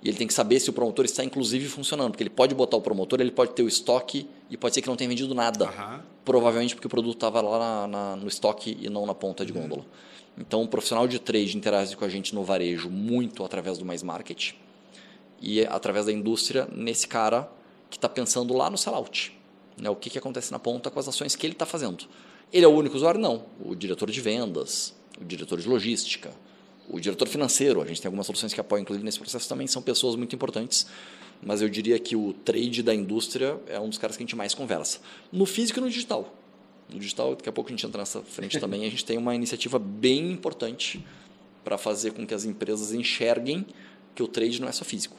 E 0.02 0.08
ele 0.08 0.16
tem 0.16 0.26
que 0.26 0.34
saber 0.34 0.60
se 0.60 0.70
o 0.70 0.72
promotor 0.72 1.04
está 1.04 1.24
inclusive 1.24 1.66
funcionando, 1.68 2.10
porque 2.10 2.22
ele 2.22 2.30
pode 2.30 2.54
botar 2.54 2.76
o 2.76 2.80
promotor, 2.80 3.20
ele 3.20 3.32
pode 3.32 3.52
ter 3.52 3.62
o 3.62 3.68
estoque 3.68 4.28
e 4.48 4.56
pode 4.56 4.74
ser 4.74 4.82
que 4.82 4.88
não 4.88 4.96
tenha 4.96 5.08
vendido 5.08 5.34
nada. 5.34 5.66
Uhum. 5.66 6.00
Provavelmente 6.24 6.74
porque 6.74 6.86
o 6.86 6.90
produto 6.90 7.16
estava 7.16 7.40
lá 7.40 7.58
na, 7.58 7.86
na, 7.86 8.16
no 8.16 8.28
estoque 8.28 8.76
e 8.80 8.88
não 8.88 9.06
na 9.06 9.14
ponta 9.14 9.44
de 9.44 9.52
gôndola. 9.52 9.84
Então, 10.38 10.62
o 10.62 10.68
profissional 10.68 11.09
de 11.09 11.18
trade 11.18 11.57
interage 11.57 11.96
com 11.96 12.05
a 12.05 12.09
gente 12.09 12.35
no 12.35 12.44
varejo 12.44 12.88
muito 12.88 13.44
através 13.44 13.77
do 13.77 13.85
Mais 13.85 14.03
Market 14.05 14.53
e 15.40 15.62
através 15.66 16.07
da 16.07 16.12
indústria 16.12 16.68
nesse 16.72 17.09
cara 17.09 17.51
que 17.90 17.96
está 17.96 18.09
pensando 18.09 18.55
lá 18.55 18.70
no 18.70 18.79
sellout. 18.79 19.37
Né? 19.77 19.90
O 19.90 19.96
que, 19.96 20.09
que 20.09 20.18
acontece 20.18 20.53
na 20.53 20.59
ponta 20.59 20.90
com 20.90 21.01
as 21.01 21.09
ações 21.09 21.35
que 21.35 21.44
ele 21.44 21.55
está 21.55 21.66
fazendo. 21.66 22.07
Ele 22.53 22.64
é 22.64 22.68
o 22.68 22.72
único 22.72 22.96
usuário? 22.96 23.20
Não. 23.20 23.46
O 23.61 23.74
diretor 23.74 24.11
de 24.11 24.20
vendas, 24.20 24.94
o 25.20 25.24
diretor 25.24 25.61
de 25.61 25.68
logística, 25.68 26.31
o 26.88 27.01
diretor 27.01 27.27
financeiro, 27.27 27.83
a 27.83 27.87
gente 27.87 28.01
tem 28.01 28.09
algumas 28.09 28.27
soluções 28.27 28.55
que 28.55 28.61
apoiam, 28.61 28.83
inclusive, 28.83 29.05
nesse 29.05 29.18
processo 29.18 29.48
também, 29.48 29.66
são 29.66 29.83
pessoas 29.83 30.14
muito 30.14 30.35
importantes. 30.35 30.87
Mas 31.42 31.61
eu 31.61 31.68
diria 31.68 31.98
que 31.98 32.16
o 32.16 32.33
trade 32.33 32.83
da 32.83 32.94
indústria 32.94 33.61
é 33.66 33.79
um 33.79 33.88
dos 33.88 33.98
caras 33.98 34.16
que 34.16 34.22
a 34.22 34.24
gente 34.27 34.37
mais 34.37 34.55
conversa. 34.55 35.01
No 35.33 35.44
físico 35.46 35.79
e 35.79 35.83
no 35.83 35.90
digital. 35.90 36.33
No 36.88 36.98
digital, 36.98 37.35
daqui 37.35 37.48
a 37.48 37.53
pouco 37.53 37.68
a 37.68 37.72
gente 37.72 37.85
entra 37.85 38.01
nessa 38.01 38.22
frente 38.22 38.59
também, 38.59 38.87
a 38.87 38.90
gente 38.90 39.05
tem 39.05 39.18
uma 39.18 39.35
iniciativa 39.35 39.79
bem 39.79 40.33
importante 40.33 41.05
para 41.62 41.77
fazer 41.77 42.12
com 42.12 42.27
que 42.27 42.33
as 42.33 42.44
empresas 42.44 42.92
enxerguem 42.92 43.66
que 44.14 44.22
o 44.22 44.29
trade 44.29 44.61
não 44.61 44.68
é 44.68 44.72
só 44.72 44.85
físico. 44.85 45.16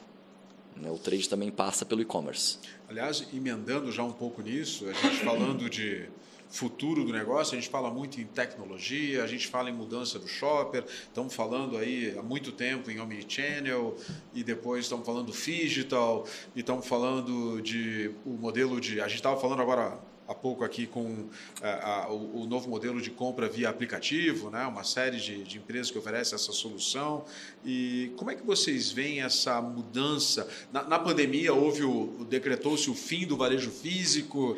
Né? 0.76 0.90
O 0.90 0.98
trade 0.98 1.28
também 1.28 1.50
passa 1.50 1.84
pelo 1.84 2.00
e-commerce. 2.00 2.58
Aliás, 2.88 3.26
emendando 3.32 3.92
já 3.92 4.02
um 4.02 4.12
pouco 4.12 4.42
nisso, 4.42 4.88
a 4.88 4.92
gente 4.92 5.24
falando 5.24 5.70
de 5.70 6.08
futuro 6.50 7.04
do 7.04 7.12
negócio, 7.12 7.56
a 7.56 7.60
gente 7.60 7.70
fala 7.70 7.90
muito 7.90 8.20
em 8.20 8.24
tecnologia, 8.24 9.22
a 9.22 9.26
gente 9.26 9.46
fala 9.46 9.70
em 9.70 9.72
mudança 9.72 10.18
do 10.18 10.26
shopper, 10.26 10.84
estamos 10.84 11.32
falando 11.32 11.76
aí 11.76 12.16
há 12.18 12.22
muito 12.22 12.50
tempo 12.50 12.90
em 12.90 12.98
omnichannel 12.98 13.96
e 14.34 14.42
depois 14.42 14.84
estamos 14.84 15.06
falando 15.06 15.26
do 15.26 15.32
digital 15.32 16.26
e 16.56 16.60
estamos 16.60 16.86
falando 16.86 17.62
de 17.62 18.10
o 18.26 18.30
modelo 18.30 18.80
de, 18.80 19.00
a 19.00 19.06
gente 19.06 19.18
estava 19.18 19.40
falando 19.40 19.62
agora 19.62 19.96
há 20.30 20.34
pouco 20.34 20.64
aqui 20.64 20.86
com 20.86 21.28
é, 21.60 21.68
a, 21.82 22.08
o, 22.08 22.42
o, 22.42 22.46
novo 22.46 22.70
modelo 22.70 23.00
de 23.00 23.10
compra 23.10 23.48
via 23.48 23.68
aplicativo, 23.68 24.48
né? 24.48 24.64
uma 24.64 24.84
série 24.84 25.18
de, 25.18 25.42
de, 25.42 25.58
empresas 25.58 25.90
que 25.90 25.98
oferecem 25.98 26.36
essa 26.36 26.52
solução. 26.52 27.24
E 27.64 28.12
como 28.16 28.30
é 28.30 28.36
que 28.36 28.46
vocês 28.46 28.92
veem 28.92 29.22
essa 29.22 29.60
mudança? 29.60 30.48
Na, 30.72 30.84
na 30.84 30.98
pandemia 31.00 31.52
houve 31.52 31.82
o, 31.82 32.24
decretou-se 32.30 32.88
o 32.88 32.94
fim 32.94 33.26
do 33.26 33.36
varejo 33.36 33.72
físico, 33.72 34.56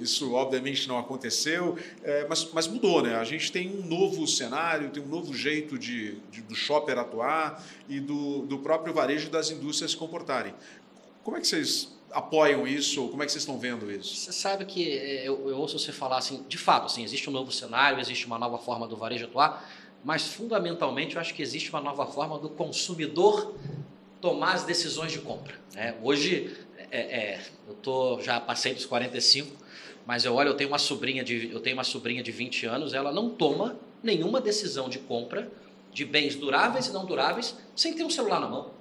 isso 0.00 0.32
obviamente 0.32 0.88
não 0.88 0.98
aconteceu, 0.98 1.76
é, 2.02 2.26
mas, 2.26 2.50
mas 2.52 2.66
mudou, 2.66 3.02
né? 3.02 3.16
A 3.16 3.24
gente 3.24 3.52
tem 3.52 3.68
um 3.68 3.86
novo 3.86 4.26
cenário, 4.26 4.88
tem 4.88 5.02
um 5.02 5.08
novo 5.08 5.34
jeito 5.34 5.78
de, 5.78 6.16
de 6.30 6.40
do 6.40 6.54
shopper 6.54 6.98
atuar 6.98 7.62
e 7.90 8.00
do, 8.00 8.46
do 8.46 8.58
próprio 8.58 8.94
varejo 8.94 9.28
das 9.28 9.50
indústrias 9.50 9.90
se 9.90 9.96
comportarem. 9.98 10.54
Como 11.22 11.36
é 11.36 11.40
que 11.40 11.46
vocês 11.46 11.97
apoiam 12.12 12.66
isso? 12.66 13.08
Como 13.08 13.22
é 13.22 13.26
que 13.26 13.32
vocês 13.32 13.42
estão 13.42 13.58
vendo 13.58 13.90
isso? 13.90 14.14
Você 14.14 14.32
sabe 14.32 14.64
que 14.64 14.90
é, 14.90 15.28
eu, 15.28 15.48
eu 15.48 15.58
ouço 15.58 15.78
você 15.78 15.92
falar 15.92 16.18
assim, 16.18 16.44
de 16.48 16.58
fato, 16.58 16.86
assim, 16.86 17.02
existe 17.02 17.28
um 17.28 17.32
novo 17.32 17.52
cenário, 17.52 18.00
existe 18.00 18.26
uma 18.26 18.38
nova 18.38 18.58
forma 18.58 18.86
do 18.86 18.96
varejo 18.96 19.26
atuar, 19.26 19.68
mas 20.04 20.28
fundamentalmente 20.28 21.16
eu 21.16 21.20
acho 21.20 21.34
que 21.34 21.42
existe 21.42 21.70
uma 21.70 21.80
nova 21.80 22.06
forma 22.06 22.38
do 22.38 22.48
consumidor 22.48 23.54
tomar 24.20 24.54
as 24.54 24.64
decisões 24.64 25.12
de 25.12 25.18
compra. 25.18 25.54
Né? 25.74 25.94
Hoje, 26.02 26.56
é, 26.90 27.00
é, 27.00 27.40
eu 27.68 27.74
tô, 27.74 28.20
já 28.20 28.40
passei 28.40 28.74
dos 28.74 28.86
45, 28.86 29.56
mas 30.06 30.24
eu 30.24 30.34
olho, 30.34 30.48
eu 30.48 30.56
tenho 30.56 30.70
uma 30.70 30.78
sobrinha 30.78 31.22
de, 31.22 31.50
eu 31.52 31.60
tenho 31.60 31.76
uma 31.76 31.84
sobrinha 31.84 32.22
de 32.22 32.32
20 32.32 32.66
anos, 32.66 32.94
ela 32.94 33.12
não 33.12 33.28
toma 33.28 33.78
nenhuma 34.02 34.40
decisão 34.40 34.88
de 34.88 34.98
compra 34.98 35.50
de 35.92 36.04
bens 36.04 36.36
duráveis 36.36 36.86
e 36.86 36.92
não 36.92 37.04
duráveis 37.04 37.56
sem 37.74 37.94
ter 37.94 38.04
um 38.04 38.10
celular 38.10 38.40
na 38.40 38.48
mão 38.48 38.77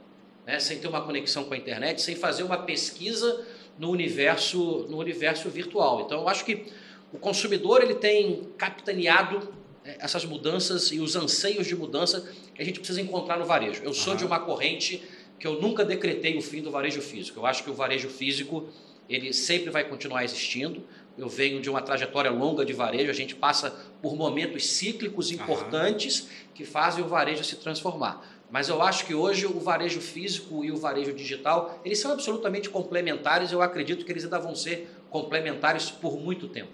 né, 0.47 0.59
sem 0.61 0.79
ter 0.79 0.87
uma 0.87 1.01
conexão 1.01 1.43
com 1.43 1.53
a 1.53 1.57
internet, 1.57 2.01
sem 2.01 2.15
fazer 2.15 2.43
uma 2.43 2.59
pesquisa 2.59 3.45
no 3.77 3.91
universo, 3.91 4.87
no 4.89 4.97
universo 4.97 5.49
virtual. 5.49 6.01
Então, 6.01 6.21
eu 6.21 6.29
acho 6.29 6.45
que 6.45 6.67
o 7.11 7.17
consumidor 7.19 7.83
ele 7.83 7.95
tem 7.95 8.47
capitaneado 8.57 9.53
é, 9.83 9.97
essas 9.99 10.23
mudanças 10.23 10.91
e 10.93 11.01
os 11.01 11.17
anseios 11.17 11.67
de 11.67 11.75
mudança 11.75 12.31
que 12.55 12.61
a 12.61 12.65
gente 12.65 12.79
precisa 12.79 13.01
encontrar 13.01 13.37
no 13.37 13.45
varejo. 13.45 13.83
Eu 13.83 13.93
sou 13.93 14.13
uhum. 14.13 14.19
de 14.19 14.25
uma 14.25 14.39
corrente 14.39 15.03
que 15.37 15.45
eu 15.45 15.61
nunca 15.61 15.83
decretei 15.83 16.37
o 16.37 16.41
fim 16.41 16.61
do 16.61 16.71
varejo 16.71 17.01
físico. 17.01 17.41
Eu 17.41 17.45
acho 17.45 17.63
que 17.63 17.69
o 17.69 17.73
varejo 17.73 18.07
físico 18.07 18.69
ele 19.09 19.33
sempre 19.33 19.69
vai 19.69 19.83
continuar 19.83 20.23
existindo. 20.23 20.83
Eu 21.17 21.27
venho 21.27 21.61
de 21.61 21.69
uma 21.69 21.81
trajetória 21.81 22.31
longa 22.31 22.63
de 22.63 22.73
varejo, 22.73 23.09
a 23.09 23.13
gente 23.13 23.35
passa 23.35 23.71
por 24.01 24.15
momentos 24.15 24.65
cíclicos 24.65 25.31
importantes 25.31 26.21
uhum. 26.21 26.27
que 26.55 26.63
fazem 26.63 27.03
o 27.03 27.07
varejo 27.07 27.43
se 27.43 27.57
transformar. 27.57 28.36
Mas 28.49 28.69
eu 28.69 28.81
acho 28.81 29.05
que 29.05 29.13
hoje 29.13 29.45
o 29.45 29.59
varejo 29.59 29.99
físico 29.99 30.63
e 30.63 30.71
o 30.71 30.77
varejo 30.77 31.13
digital, 31.13 31.79
eles 31.83 31.99
são 31.99 32.11
absolutamente 32.11 32.69
complementares. 32.69 33.51
Eu 33.51 33.61
acredito 33.61 34.05
que 34.05 34.11
eles 34.11 34.23
ainda 34.23 34.39
vão 34.39 34.55
ser 34.55 34.89
complementares 35.09 35.91
por 35.91 36.17
muito 36.17 36.47
tempo. 36.47 36.71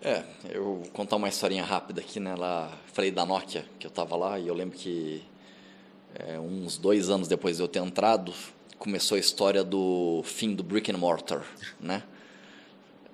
É, 0.00 0.22
eu 0.50 0.64
vou 0.64 0.82
contar 0.92 1.16
uma 1.16 1.28
historinha 1.28 1.64
rápida 1.64 2.00
aqui, 2.00 2.20
né? 2.20 2.34
Lá, 2.34 2.70
falei 2.92 3.10
da 3.10 3.24
Nokia, 3.24 3.64
que 3.78 3.86
eu 3.86 3.88
estava 3.88 4.16
lá, 4.16 4.38
e 4.38 4.46
eu 4.46 4.54
lembro 4.54 4.76
que 4.76 5.22
é, 6.14 6.38
uns 6.38 6.76
dois 6.76 7.08
anos 7.08 7.26
depois 7.26 7.56
de 7.56 7.62
eu 7.62 7.68
ter 7.68 7.80
entrado, 7.80 8.32
começou 8.78 9.16
a 9.16 9.18
história 9.18 9.64
do 9.64 10.22
fim 10.24 10.54
do 10.54 10.62
brick 10.62 10.90
and 10.90 10.98
mortar, 10.98 11.42
né? 11.80 12.02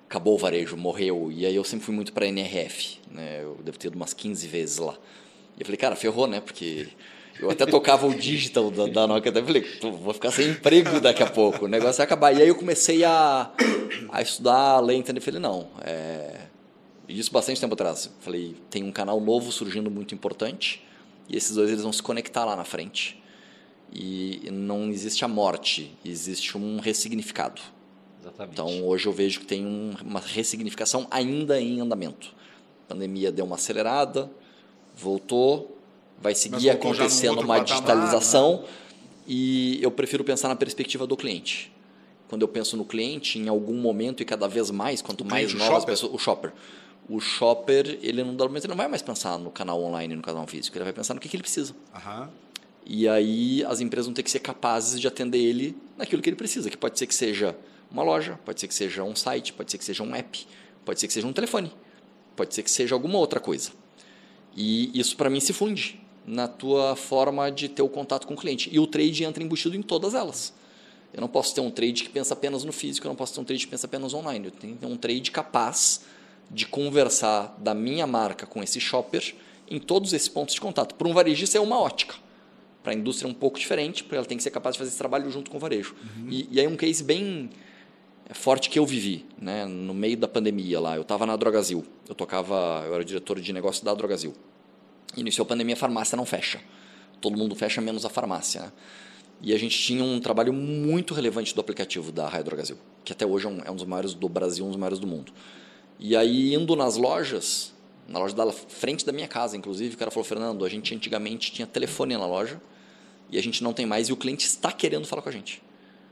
Acabou 0.05 0.35
o 0.35 0.37
varejo, 0.37 0.75
morreu, 0.75 1.31
e 1.31 1.45
aí 1.45 1.55
eu 1.55 1.63
sempre 1.63 1.85
fui 1.85 1.95
muito 1.95 2.11
para 2.11 2.25
a 2.25 2.27
NRF, 2.27 2.99
né? 3.09 3.41
Eu 3.41 3.57
devo 3.63 3.79
ter 3.79 3.87
ido 3.87 3.95
umas 3.95 4.13
15 4.13 4.45
vezes 4.47 4.77
lá. 4.77 4.97
Eu 5.61 5.65
falei, 5.65 5.77
cara, 5.77 5.95
ferrou, 5.95 6.25
né? 6.25 6.41
Porque 6.41 6.87
eu 7.39 7.51
até 7.51 7.67
tocava 7.67 8.07
o 8.07 8.15
digital 8.15 8.71
da, 8.71 8.87
da 8.87 9.05
Nokia, 9.05 9.29
até 9.29 9.43
falei, 9.43 9.63
vou 9.79 10.11
ficar 10.11 10.31
sem 10.31 10.49
emprego 10.49 10.99
daqui 10.99 11.21
a 11.21 11.27
pouco, 11.27 11.65
o 11.65 11.67
negócio 11.67 11.97
vai 11.97 12.05
acabar. 12.05 12.35
E 12.35 12.41
aí 12.41 12.47
eu 12.47 12.55
comecei 12.55 13.03
a, 13.03 13.51
a 14.11 14.21
estudar, 14.23 14.79
ler, 14.79 14.95
entender. 14.95 15.21
Falei, 15.21 15.39
não, 15.39 15.69
é... 15.81 16.47
isso 17.07 17.31
bastante 17.31 17.61
tempo 17.61 17.75
atrás. 17.75 18.09
Falei, 18.21 18.55
tem 18.71 18.83
um 18.83 18.91
canal 18.91 19.21
novo 19.21 19.51
surgindo 19.51 19.91
muito 19.91 20.15
importante 20.15 20.83
e 21.29 21.37
esses 21.37 21.55
dois 21.55 21.69
eles 21.69 21.83
vão 21.83 21.93
se 21.93 22.01
conectar 22.01 22.43
lá 22.43 22.55
na 22.55 22.63
frente. 22.63 23.21
E 23.93 24.49
não 24.51 24.89
existe 24.89 25.23
a 25.23 25.27
morte, 25.27 25.95
existe 26.03 26.57
um 26.57 26.79
ressignificado. 26.79 27.61
Exatamente. 28.19 28.53
Então 28.53 28.87
hoje 28.87 29.05
eu 29.05 29.13
vejo 29.13 29.41
que 29.41 29.45
tem 29.45 29.63
um, 29.63 29.93
uma 30.03 30.19
ressignificação 30.19 31.05
ainda 31.11 31.61
em 31.61 31.81
andamento. 31.81 32.33
A 32.87 32.93
pandemia 32.95 33.31
deu 33.31 33.45
uma 33.45 33.57
acelerada, 33.57 34.31
voltou, 34.95 35.77
vai 36.21 36.35
seguir 36.35 36.69
acontecendo 36.69 37.41
uma 37.41 37.59
digitalização 37.59 38.57
patamar, 38.57 38.71
né? 38.71 38.77
e 39.27 39.79
eu 39.81 39.91
prefiro 39.91 40.23
pensar 40.23 40.47
na 40.47 40.55
perspectiva 40.55 41.07
do 41.07 41.17
cliente. 41.17 41.71
Quando 42.27 42.43
eu 42.43 42.47
penso 42.47 42.77
no 42.77 42.85
cliente, 42.85 43.37
em 43.37 43.49
algum 43.49 43.73
momento 43.73 44.21
e 44.21 44.25
cada 44.25 44.47
vez 44.47 44.71
mais, 44.71 45.01
quanto 45.01 45.21
o 45.21 45.25
mais 45.25 45.53
novas 45.53 45.83
pessoas, 45.83 46.13
o 46.13 46.17
shopper. 46.17 46.53
O 47.09 47.19
shopper, 47.19 47.99
ele 48.01 48.23
não, 48.23 48.31
ele 48.31 48.67
não 48.67 48.75
vai 48.75 48.87
mais 48.87 49.01
pensar 49.01 49.37
no 49.37 49.51
canal 49.51 49.81
online 49.83 50.13
e 50.13 50.17
no 50.17 50.23
canal 50.23 50.47
físico, 50.47 50.77
ele 50.77 50.85
vai 50.85 50.93
pensar 50.93 51.13
no 51.13 51.19
que, 51.19 51.27
que 51.27 51.35
ele 51.35 51.43
precisa. 51.43 51.75
E 52.85 53.07
aí 53.07 53.63
as 53.65 53.81
empresas 53.81 54.05
vão 54.07 54.13
ter 54.13 54.23
que 54.23 54.31
ser 54.31 54.39
capazes 54.39 54.99
de 54.99 55.07
atender 55.07 55.39
ele 55.39 55.77
naquilo 55.97 56.21
que 56.21 56.29
ele 56.29 56.35
precisa, 56.35 56.69
que 56.69 56.77
pode 56.77 56.97
ser 56.97 57.05
que 57.05 57.15
seja 57.15 57.55
uma 57.91 58.03
loja, 58.03 58.39
pode 58.45 58.59
ser 58.59 58.67
que 58.67 58.73
seja 58.73 59.03
um 59.03 59.15
site, 59.15 59.53
pode 59.53 59.69
ser 59.69 59.77
que 59.77 59.83
seja 59.83 60.01
um 60.01 60.15
app, 60.15 60.47
pode 60.85 60.99
ser 60.99 61.07
que 61.07 61.13
seja 61.13 61.27
um 61.27 61.33
telefone, 61.33 61.71
pode 62.35 62.55
ser 62.55 62.63
que 62.63 62.71
seja 62.71 62.95
alguma 62.95 63.17
outra 63.17 63.39
coisa. 63.39 63.71
E 64.55 64.91
isso 64.97 65.15
para 65.15 65.29
mim 65.29 65.39
se 65.39 65.53
funde 65.53 65.99
na 66.25 66.47
tua 66.47 66.95
forma 66.95 67.51
de 67.51 67.67
ter 67.67 67.81
o 67.81 67.89
contato 67.89 68.27
com 68.27 68.33
o 68.33 68.37
cliente. 68.37 68.69
E 68.71 68.79
o 68.79 68.87
trade 68.87 69.23
entra 69.23 69.43
embutido 69.43 69.75
em 69.75 69.81
todas 69.81 70.13
elas. 70.13 70.53
Eu 71.13 71.19
não 71.19 71.27
posso 71.27 71.53
ter 71.53 71.61
um 71.61 71.69
trade 71.69 72.03
que 72.03 72.09
pensa 72.09 72.33
apenas 72.33 72.63
no 72.63 72.71
físico, 72.71 73.05
eu 73.05 73.09
não 73.09 73.15
posso 73.15 73.33
ter 73.33 73.41
um 73.41 73.43
trade 73.43 73.65
que 73.65 73.71
pensa 73.71 73.85
apenas 73.85 74.13
online. 74.13 74.45
Eu 74.45 74.51
tenho 74.51 74.73
que 74.73 74.79
ter 74.79 74.85
um 74.85 74.95
trade 74.95 75.29
capaz 75.31 76.01
de 76.49 76.65
conversar 76.65 77.55
da 77.57 77.73
minha 77.73 78.05
marca 78.07 78.45
com 78.45 78.61
esse 78.61 78.79
shopper 78.79 79.35
em 79.69 79.79
todos 79.79 80.13
esses 80.13 80.27
pontos 80.27 80.53
de 80.53 80.61
contato. 80.61 80.95
Para 80.95 81.07
um 81.07 81.13
varejista 81.13 81.57
é 81.57 81.61
uma 81.61 81.79
ótica. 81.79 82.15
Para 82.83 82.93
a 82.93 82.95
indústria 82.95 83.27
é 83.27 83.31
um 83.31 83.33
pouco 83.33 83.59
diferente, 83.59 84.03
porque 84.03 84.15
ela 84.15 84.25
tem 84.25 84.37
que 84.37 84.43
ser 84.43 84.51
capaz 84.51 84.73
de 84.73 84.79
fazer 84.79 84.89
esse 84.89 84.97
trabalho 84.97 85.29
junto 85.29 85.51
com 85.51 85.57
o 85.57 85.59
varejo. 85.59 85.95
Uhum. 86.17 86.27
E, 86.29 86.47
e 86.51 86.59
aí 86.59 86.67
um 86.67 86.75
case 86.75 87.03
bem 87.03 87.49
forte 88.33 88.69
que 88.69 88.79
eu 88.79 88.85
vivi, 88.85 89.25
né? 89.39 89.65
No 89.65 89.93
meio 89.93 90.17
da 90.17 90.27
pandemia 90.27 90.79
lá, 90.79 90.95
eu 90.95 91.01
estava 91.01 91.25
na 91.25 91.35
Drogazil, 91.35 91.85
eu 92.07 92.15
tocava, 92.15 92.83
eu 92.85 92.95
era 92.95 93.05
diretor 93.05 93.39
de 93.39 93.51
negócio 93.53 93.83
da 93.83 93.93
Drogazil. 93.93 94.33
Iniciou 95.17 95.43
a 95.43 95.47
pandemia, 95.47 95.75
a 95.75 95.77
farmácia 95.77 96.15
não 96.15 96.25
fecha. 96.25 96.61
Todo 97.19 97.37
mundo 97.37 97.55
fecha 97.55 97.81
menos 97.81 98.05
a 98.05 98.09
farmácia, 98.09 98.61
né? 98.61 98.71
E 99.43 99.53
a 99.53 99.57
gente 99.57 99.77
tinha 99.77 100.03
um 100.03 100.19
trabalho 100.19 100.53
muito 100.53 101.15
relevante 101.15 101.55
do 101.55 101.61
aplicativo 101.61 102.11
da 102.11 102.27
Raio 102.27 102.43
Drogazil, 102.43 102.77
que 103.03 103.11
até 103.11 103.25
hoje 103.25 103.47
é 103.47 103.49
um, 103.49 103.59
é 103.65 103.71
um 103.71 103.75
dos 103.75 103.85
maiores 103.85 104.13
do 104.13 104.29
Brasil, 104.29 104.63
um 104.63 104.67
dos 104.67 104.77
maiores 104.77 104.99
do 104.99 105.07
mundo. 105.07 105.33
E 105.99 106.15
aí, 106.15 106.53
indo 106.53 106.75
nas 106.75 106.95
lojas, 106.95 107.73
na 108.07 108.19
loja 108.19 108.35
da 108.35 108.51
frente 108.51 109.03
da 109.03 109.11
minha 109.11 109.27
casa, 109.27 109.57
inclusive, 109.57 109.95
o 109.95 109.97
cara 109.97 110.11
falou: 110.11 110.23
Fernando, 110.23 110.63
a 110.63 110.69
gente 110.69 110.93
antigamente 110.93 111.51
tinha 111.51 111.65
telefone 111.65 112.15
na 112.15 112.25
loja 112.27 112.61
e 113.31 113.37
a 113.37 113.41
gente 113.41 113.63
não 113.63 113.73
tem 113.73 113.85
mais 113.85 114.09
e 114.09 114.13
o 114.13 114.17
cliente 114.17 114.45
está 114.45 114.71
querendo 114.71 115.07
falar 115.07 115.23
com 115.23 115.29
a 115.29 115.31
gente. 115.31 115.61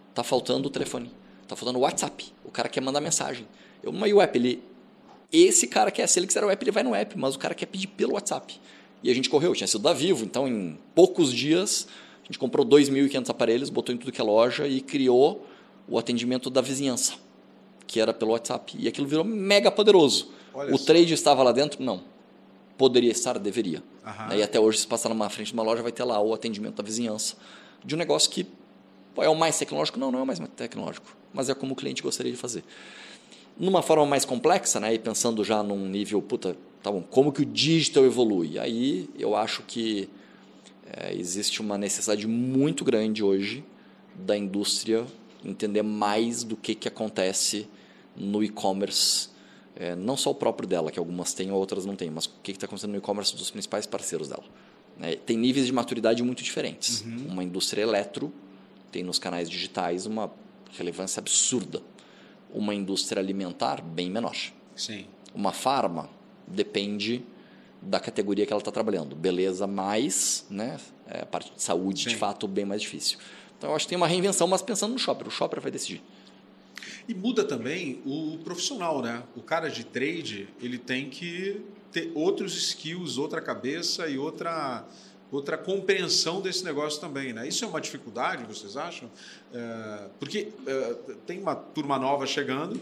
Está 0.10 0.24
faltando 0.24 0.68
o 0.68 0.72
telefone, 0.72 1.12
está 1.50 1.56
faltando 1.56 1.80
o 1.80 1.82
WhatsApp. 1.82 2.32
O 2.46 2.52
cara 2.52 2.70
quer 2.70 2.82
mandar 2.82 3.02
mensagem. 3.02 3.48
Eu, 3.82 3.92
mas 3.92 4.10
e 4.10 4.14
o 4.14 4.22
app? 4.22 4.38
Ele, 4.38 4.64
esse 5.32 5.68
cara 5.68 5.90
quer, 5.90 6.08
se 6.08 6.20
ele 6.20 6.28
quiser 6.28 6.44
o 6.44 6.50
app, 6.50 6.64
ele 6.64 6.72
vai 6.72 6.84
no 6.84 6.94
app, 6.94 7.18
mas 7.18 7.36
o 7.36 7.40
cara 7.40 7.56
quer 7.56 7.66
pedir 7.66 7.88
pelo 7.88 8.14
WhatsApp. 8.14 8.60
E 9.02 9.10
a 9.10 9.14
gente 9.14 9.30
correu, 9.30 9.54
tinha 9.54 9.68
sido 9.68 9.82
da 9.82 9.94
Vivo, 9.94 10.26
então 10.26 10.48
em 10.48 10.78
poucos 10.94 11.34
dias 11.34 11.88
a 12.22 12.26
gente 12.26 12.38
comprou 12.38 12.66
2.500 12.66 13.30
aparelhos, 13.30 13.70
botou 13.70 13.96
em 13.96 13.98
tudo 13.98 14.12
que 14.12 14.22
é 14.22 14.24
loja 14.24 14.68
e 14.68 14.82
criou 14.82 15.48
o 15.88 15.98
atendimento 15.98 16.50
da 16.50 16.62
vizinhança, 16.62 17.14
que 17.88 18.00
era 18.00 18.14
pelo 18.14 18.32
WhatsApp. 18.32 18.76
E 18.78 18.88
aquilo 18.88 19.08
virou 19.08 19.24
mega 19.24 19.72
poderoso. 19.72 20.32
Olha 20.54 20.76
o 20.76 20.78
trade 20.78 21.14
estava 21.14 21.42
lá 21.42 21.52
dentro? 21.52 21.82
Não. 21.82 22.04
Poderia 22.78 23.12
estar, 23.12 23.40
deveria. 23.40 23.82
Uhum. 24.06 24.36
E 24.36 24.44
até 24.44 24.60
hoje, 24.60 24.80
se 24.80 24.88
passar 24.88 25.10
numa 25.10 25.30
frente 25.30 25.48
de 25.48 25.54
uma 25.54 25.64
loja, 25.64 25.82
vai 25.82 25.92
ter 25.92 26.04
lá 26.04 26.20
o 26.22 26.34
atendimento 26.34 26.76
da 26.76 26.84
vizinhança. 26.84 27.36
De 27.84 27.96
um 27.96 27.98
negócio 27.98 28.30
que 28.30 28.46
é 29.18 29.30
o 29.30 29.36
mais 29.36 29.58
tecnológico? 29.58 30.00
Não, 30.00 30.12
não 30.12 30.20
é 30.20 30.24
o 30.24 30.26
mais 30.26 30.40
tecnológico. 30.56 31.19
Mas 31.34 31.50
é 31.50 31.54
como 31.54 31.74
o 31.74 31.76
cliente 31.76 32.02
gostaria 32.02 32.32
de 32.32 32.38
fazer. 32.38 32.64
Numa 33.58 33.82
forma 33.82 34.06
mais 34.06 34.26
complexa, 34.26 34.80
né, 34.80 34.94
e 34.94 35.00
pensando 35.00 35.44
já 35.44 35.62
num 35.62 35.86
nível, 35.88 36.22
puta, 36.22 36.56
tá 36.82 36.92
bom, 36.92 37.02
como 37.02 37.32
que 37.32 37.42
o 37.42 37.46
digital 37.46 38.06
evolui? 38.06 38.58
Aí 38.58 39.10
eu 39.18 39.36
acho 39.36 39.64
que 39.64 40.10
é, 40.92 41.14
existe 41.14 41.62
uma 41.62 41.78
necessidade 41.78 42.26
muito 42.26 42.86
grande 42.86 43.24
hoje 43.24 43.64
da 44.16 44.38
indústria 44.38 45.06
entender 45.44 45.84
mais 45.84 46.44
do 46.44 46.56
que, 46.56 46.76
que 46.76 46.88
acontece 46.88 47.68
no 48.16 48.44
e-commerce 48.44 49.30
é, 49.80 49.96
não 49.96 50.18
só 50.18 50.32
o 50.32 50.36
próprio 50.36 50.68
dela, 50.68 50.92
que 50.92 51.00
algumas 51.00 51.34
têm, 51.34 51.52
outras 51.52 51.86
não 51.86 51.96
têm, 51.96 52.10
mas 52.10 52.26
o 52.26 52.32
que 52.44 52.52
está 52.52 52.66
acontecendo 52.66 52.92
no 52.92 52.98
e-commerce 52.98 53.34
dos 53.34 53.50
principais 53.50 53.86
parceiros 53.86 54.28
dela. 54.28 54.44
É, 55.02 55.16
tem 55.16 55.38
níveis 55.38 55.66
de 55.66 55.72
maturidade 55.72 56.22
muito 56.22 56.44
diferentes. 56.44 57.02
Uhum. 57.02 57.28
Uma 57.30 57.44
indústria 57.46 57.82
eletro 57.82 58.34
tem 58.92 59.04
nos 59.04 59.18
canais 59.18 59.50
digitais 59.50 60.06
uma 60.06 60.30
relevância 60.78 61.20
absurda. 61.20 61.82
Uma 62.54 62.74
indústria 62.74 63.22
alimentar, 63.22 63.82
bem 63.82 64.10
menor. 64.10 64.36
Sim. 64.76 65.06
Uma 65.34 65.52
farma 65.52 66.10
depende 66.48 67.24
da 67.82 68.00
categoria 68.00 68.46
que 68.46 68.52
ela 68.52 68.62
está 68.62 68.72
trabalhando. 68.72 69.16
Beleza 69.16 69.68
mais, 69.68 70.46
né? 70.50 70.80
É, 71.08 71.22
a 71.22 71.26
parte 71.26 71.54
de 71.54 71.62
saúde, 71.62 72.04
Sim. 72.04 72.10
de 72.10 72.16
fato, 72.16 72.48
bem 72.48 72.66
mais 72.66 72.82
difícil. 72.82 73.18
Então, 73.58 73.70
eu 73.70 73.76
acho 73.76 73.86
que 73.86 73.90
tem 73.90 73.98
uma 73.98 74.08
reinvenção, 74.08 74.48
mas 74.48 74.62
pensando 74.62 74.94
no 74.94 75.00
shopper. 75.00 75.28
O 75.28 75.32
shopper 75.32 75.62
vai 75.62 75.72
decidir. 75.72 76.02
E 77.08 77.14
muda 77.14 77.44
também 77.44 78.02
o 78.06 78.38
profissional, 78.44 79.02
né? 79.02 79.24
O 79.36 79.42
cara 79.42 79.70
de 79.70 79.84
trade, 79.84 80.48
ele 80.62 80.78
tem 80.78 81.10
que 81.10 81.62
ter 81.92 82.12
outros 82.14 82.56
skills, 82.56 83.18
outra 83.18 83.42
cabeça 83.42 84.08
e 84.08 84.18
outra 84.18 84.86
outra 85.32 85.58
compreensão 85.58 86.42
desse 86.42 86.64
negócio 86.64 87.00
também, 87.00 87.34
né? 87.34 87.48
Isso 87.48 87.64
é 87.64 87.68
uma 87.68 87.80
dificuldade, 87.80 88.44
vocês 88.46 88.76
acham? 88.76 89.10
É, 89.54 90.08
porque 90.20 90.50
é, 90.66 90.96
tem 91.26 91.40
uma 91.40 91.56
turma 91.56 91.98
nova 92.00 92.26
chegando 92.26 92.80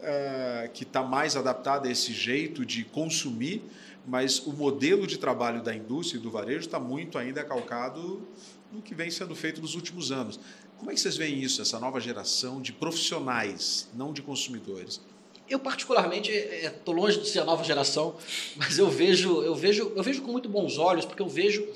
é, 0.00 0.70
que 0.72 0.84
está 0.84 1.02
mais 1.02 1.36
adaptada 1.36 1.88
a 1.88 1.90
esse 1.90 2.12
jeito 2.12 2.64
de 2.64 2.84
consumir, 2.84 3.62
mas 4.06 4.38
o 4.38 4.52
modelo 4.52 5.06
de 5.06 5.18
trabalho 5.18 5.62
da 5.62 5.74
indústria 5.74 6.18
e 6.18 6.22
do 6.22 6.30
varejo 6.30 6.60
está 6.60 6.78
muito 6.78 7.18
ainda 7.18 7.44
calcado 7.44 8.26
no 8.72 8.80
que 8.80 8.94
vem 8.94 9.10
sendo 9.10 9.34
feito 9.34 9.60
nos 9.60 9.74
últimos 9.74 10.12
anos. 10.12 10.38
Como 10.78 10.90
é 10.90 10.94
que 10.94 11.00
vocês 11.00 11.16
veem 11.16 11.42
isso, 11.42 11.60
essa 11.60 11.80
nova 11.80 12.00
geração 12.00 12.62
de 12.62 12.72
profissionais, 12.72 13.88
não 13.94 14.12
de 14.12 14.22
consumidores? 14.22 15.00
Eu 15.48 15.58
particularmente 15.58 16.30
estou 16.30 16.94
é, 16.94 17.00
longe 17.00 17.20
de 17.20 17.28
ser 17.28 17.40
a 17.40 17.44
nova 17.44 17.64
geração, 17.64 18.16
mas 18.56 18.78
eu 18.78 18.88
vejo, 18.88 19.42
eu 19.42 19.54
vejo, 19.54 19.92
eu 19.96 20.02
vejo 20.02 20.22
com 20.22 20.32
muito 20.32 20.48
bons 20.48 20.78
olhos, 20.78 21.04
porque 21.04 21.22
eu 21.22 21.28
vejo 21.28 21.66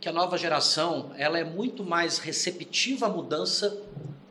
que 0.00 0.08
a 0.08 0.12
nova 0.12 0.36
geração 0.36 1.12
ela 1.16 1.38
é 1.38 1.44
muito 1.44 1.84
mais 1.84 2.18
receptiva 2.18 3.06
à 3.06 3.08
mudança 3.08 3.80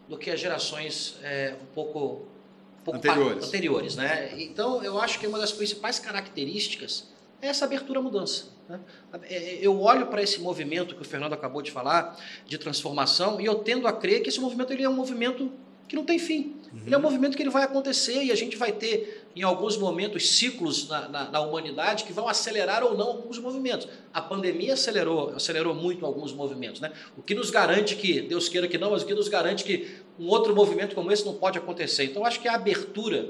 do 0.07 0.17
que 0.17 0.31
as 0.31 0.39
gerações 0.39 1.15
é, 1.21 1.55
um 1.61 1.73
pouco, 1.73 1.99
um 1.99 2.83
pouco 2.83 2.97
anteriores. 2.97 3.47
anteriores, 3.47 3.95
né? 3.95 4.33
Então 4.37 4.83
eu 4.83 4.99
acho 4.99 5.19
que 5.19 5.27
uma 5.27 5.37
das 5.37 5.51
principais 5.51 5.99
características 5.99 7.05
é 7.41 7.47
essa 7.47 7.65
abertura 7.65 7.99
à 7.99 8.01
mudança. 8.01 8.47
Né? 8.67 8.79
É, 9.23 9.35
é, 9.35 9.59
eu 9.61 9.79
olho 9.81 10.07
para 10.07 10.21
esse 10.21 10.39
movimento 10.39 10.95
que 10.95 11.01
o 11.01 11.05
Fernando 11.05 11.33
acabou 11.33 11.61
de 11.61 11.71
falar, 11.71 12.17
de 12.45 12.57
transformação, 12.57 13.39
e 13.39 13.45
eu 13.45 13.55
tendo 13.55 13.87
a 13.87 13.93
crer 13.93 14.21
que 14.21 14.29
esse 14.29 14.39
movimento 14.39 14.73
ele 14.73 14.83
é 14.83 14.89
um 14.89 14.95
movimento 14.95 15.51
que 15.89 15.95
não 15.95 16.05
tem 16.05 16.19
fim. 16.19 16.55
Uhum. 16.71 16.81
Ele 16.85 16.95
é 16.95 16.97
um 16.97 17.01
movimento 17.01 17.35
que 17.35 17.41
ele 17.41 17.49
vai 17.49 17.63
acontecer 17.63 18.23
e 18.23 18.31
a 18.31 18.35
gente 18.35 18.55
vai 18.55 18.71
ter, 18.71 19.25
em 19.35 19.41
alguns 19.41 19.75
momentos, 19.75 20.37
ciclos 20.37 20.87
na, 20.87 21.09
na, 21.09 21.31
na, 21.31 21.41
humanidade 21.41 22.03
que 22.03 22.13
vão 22.13 22.29
acelerar 22.29 22.83
ou 22.83 22.95
não 22.95 23.07
alguns 23.07 23.39
movimentos. 23.39 23.87
A 24.13 24.21
pandemia 24.21 24.75
acelerou, 24.75 25.31
acelerou 25.31 25.73
muito 25.73 26.05
alguns 26.05 26.31
movimentos. 26.31 26.79
Né? 26.79 26.93
O 27.17 27.23
que 27.23 27.33
nos 27.33 27.49
garante 27.49 27.95
que, 27.95 28.21
Deus 28.21 28.47
queira 28.47 28.67
que 28.67 28.77
não, 28.77 28.91
mas 28.91 29.01
o 29.01 29.05
que 29.05 29.15
nos 29.15 29.27
garante 29.27 29.63
que 29.63 29.97
um 30.19 30.27
outro 30.27 30.55
movimento 30.55 30.93
como 30.93 31.11
esse 31.11 31.25
não 31.25 31.33
pode 31.33 31.57
acontecer. 31.57 32.03
Então, 32.03 32.23
acho 32.23 32.39
que 32.39 32.47
a 32.47 32.53
abertura 32.53 33.27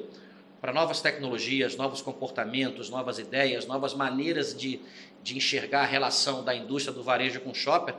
para 0.60 0.74
novas 0.74 1.00
tecnologias, 1.00 1.78
novos 1.78 2.02
comportamentos, 2.02 2.90
novas 2.90 3.18
ideias, 3.18 3.66
novas 3.66 3.94
maneiras 3.94 4.54
de, 4.54 4.82
de 5.24 5.38
enxergar 5.38 5.84
a 5.84 5.86
relação 5.86 6.44
da 6.44 6.54
indústria 6.54 6.94
do 6.94 7.02
varejo 7.02 7.40
com 7.40 7.52
o 7.52 7.56
shopper 7.56 7.96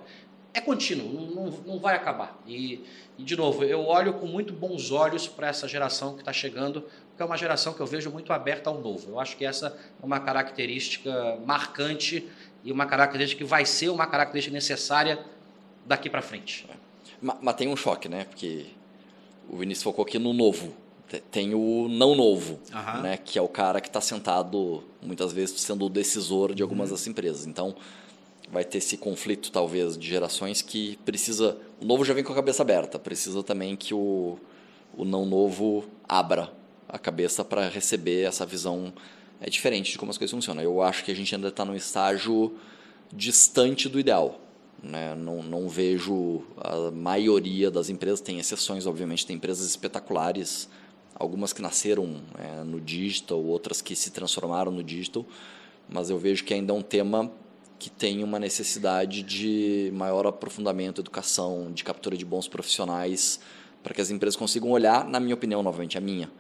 é 0.53 0.61
contínuo, 0.61 1.31
não, 1.35 1.47
não 1.51 1.79
vai 1.79 1.95
acabar. 1.95 2.41
E, 2.47 2.85
e, 3.19 3.23
de 3.23 3.37
novo, 3.37 3.65
eu 3.65 3.87
olho 3.87 4.15
com 4.15 4.27
muito 4.27 4.53
bons 4.53 4.91
olhos 4.91 5.29
para 5.29 5.49
essa 5.49 5.69
geração 5.69 6.15
que 6.15 6.21
está 6.21 6.33
chegando, 6.33 6.85
que 7.17 7.23
é 7.23 7.25
uma 7.25 7.37
geração 7.37 7.73
que 7.73 7.81
eu 7.81 7.87
vejo 7.87 8.11
muito 8.11 8.33
aberta 8.33 8.71
ao 8.71 8.81
novo. 8.81 9.11
Eu 9.11 9.21
acho 9.21 9.37
que 9.37 9.45
essa 9.45 9.69
é 10.03 10.05
uma 10.05 10.19
característica 10.19 11.39
marcante 11.45 12.29
e 12.65 12.73
uma 12.73 12.87
característica 12.87 13.45
que 13.45 13.49
vai 13.49 13.65
ser 13.65 13.91
uma 13.91 14.07
característica 14.07 14.53
necessária 14.53 15.25
daqui 15.87 16.11
para 16.11 16.23
frente. 16.23 16.67
É. 16.69 16.75
Mas, 17.23 17.37
mas, 17.41 17.55
tem 17.55 17.69
um 17.69 17.77
choque, 17.77 18.09
né? 18.09 18.25
Porque 18.25 18.67
o 19.49 19.57
Vinícius 19.57 19.85
focou 19.85 20.05
aqui 20.05 20.19
no 20.19 20.33
novo. 20.33 20.75
Tem 21.31 21.55
o 21.55 21.89
não 21.89 22.15
novo, 22.15 22.61
uhum. 22.73 23.03
né? 23.03 23.17
que 23.17 23.37
é 23.37 23.43
o 23.43 23.49
cara 23.49 23.81
que 23.81 23.89
está 23.89 24.01
sentado, 24.01 24.85
muitas 25.03 25.33
vezes, 25.33 25.61
sendo 25.61 25.87
o 25.87 25.89
decisor 25.89 26.55
de 26.55 26.63
algumas 26.63 26.91
uhum. 26.91 26.95
das 26.95 27.07
empresas. 27.09 27.47
Então, 27.47 27.75
vai 28.53 28.65
ter 28.65 28.79
esse 28.79 28.97
conflito, 28.97 29.51
talvez, 29.51 29.97
de 29.97 30.07
gerações 30.07 30.63
que 30.63 30.99
precisa... 31.05 31.57
O 31.81 31.85
novo 31.85 32.05
já 32.05 32.13
vem 32.13 32.25
com 32.25 32.33
a 32.33 32.37
cabeça 32.37 32.63
aberta, 32.63 32.99
precisa 32.99 33.43
também 33.43 33.77
que 33.77 33.95
o, 33.95 34.39
o 34.97 35.05
não 35.05 35.25
novo 35.25 35.85
abra 36.09 36.53
a 36.89 36.99
cabeça 36.99 37.45
para 37.45 37.69
receber 37.69 38.23
essa 38.23 38.45
visão 38.45 38.93
é 39.41 39.49
diferente 39.49 39.93
de 39.93 39.99
como 39.99 40.11
as 40.11 40.19
coisas 40.19 40.33
funcionam. 40.33 40.63
Eu 40.63 40.83
acho 40.83 41.05
que 41.05 41.11
a 41.11 41.15
gente 41.15 41.35
ainda 41.35 41.49
está 41.49 41.65
num 41.65 41.75
estágio 41.75 42.53
distante 43.13 43.89
do 43.89 43.99
ideal. 43.99 44.41
Né? 44.83 45.15
Não, 45.15 45.43
não 45.43 45.69
vejo 45.69 46.43
a 46.57 46.91
maioria 46.91 47.71
das 47.71 47.89
empresas, 47.89 48.21
tem 48.21 48.39
exceções, 48.39 48.87
obviamente, 48.87 49.27
tem 49.27 49.37
empresas 49.37 49.67
espetaculares 49.67 50.69
algumas 51.21 51.53
que 51.53 51.61
nasceram 51.61 52.23
é, 52.39 52.65
no 52.65 52.81
digital, 52.81 53.39
outras 53.45 53.83
que 53.83 53.95
se 53.95 54.11
transformaram 54.11 54.73
no 54.73 54.83
digital, 54.83 55.27
mas 55.87 56.09
eu 56.09 56.19
vejo 56.19 56.43
que 56.43 56.55
ainda 56.55 56.73
é 56.73 56.77
um 56.77 56.81
tema 56.81 57.31
que 57.81 57.89
tem 57.89 58.23
uma 58.23 58.39
necessidade 58.39 59.23
de 59.23 59.91
maior 59.95 60.27
aprofundamento, 60.27 61.01
educação, 61.01 61.73
de 61.73 61.83
captura 61.83 62.15
de 62.15 62.27
bons 62.27 62.47
profissionais, 62.47 63.41
para 63.83 63.95
que 63.95 64.03
as 64.03 64.11
empresas 64.11 64.37
consigam 64.37 64.71
olhar, 64.71 65.09
na 65.09 65.19
minha 65.19 65.35
opinião, 65.35 65.63
novamente, 65.63 65.97
a 65.97 66.01
minha, 66.01 66.31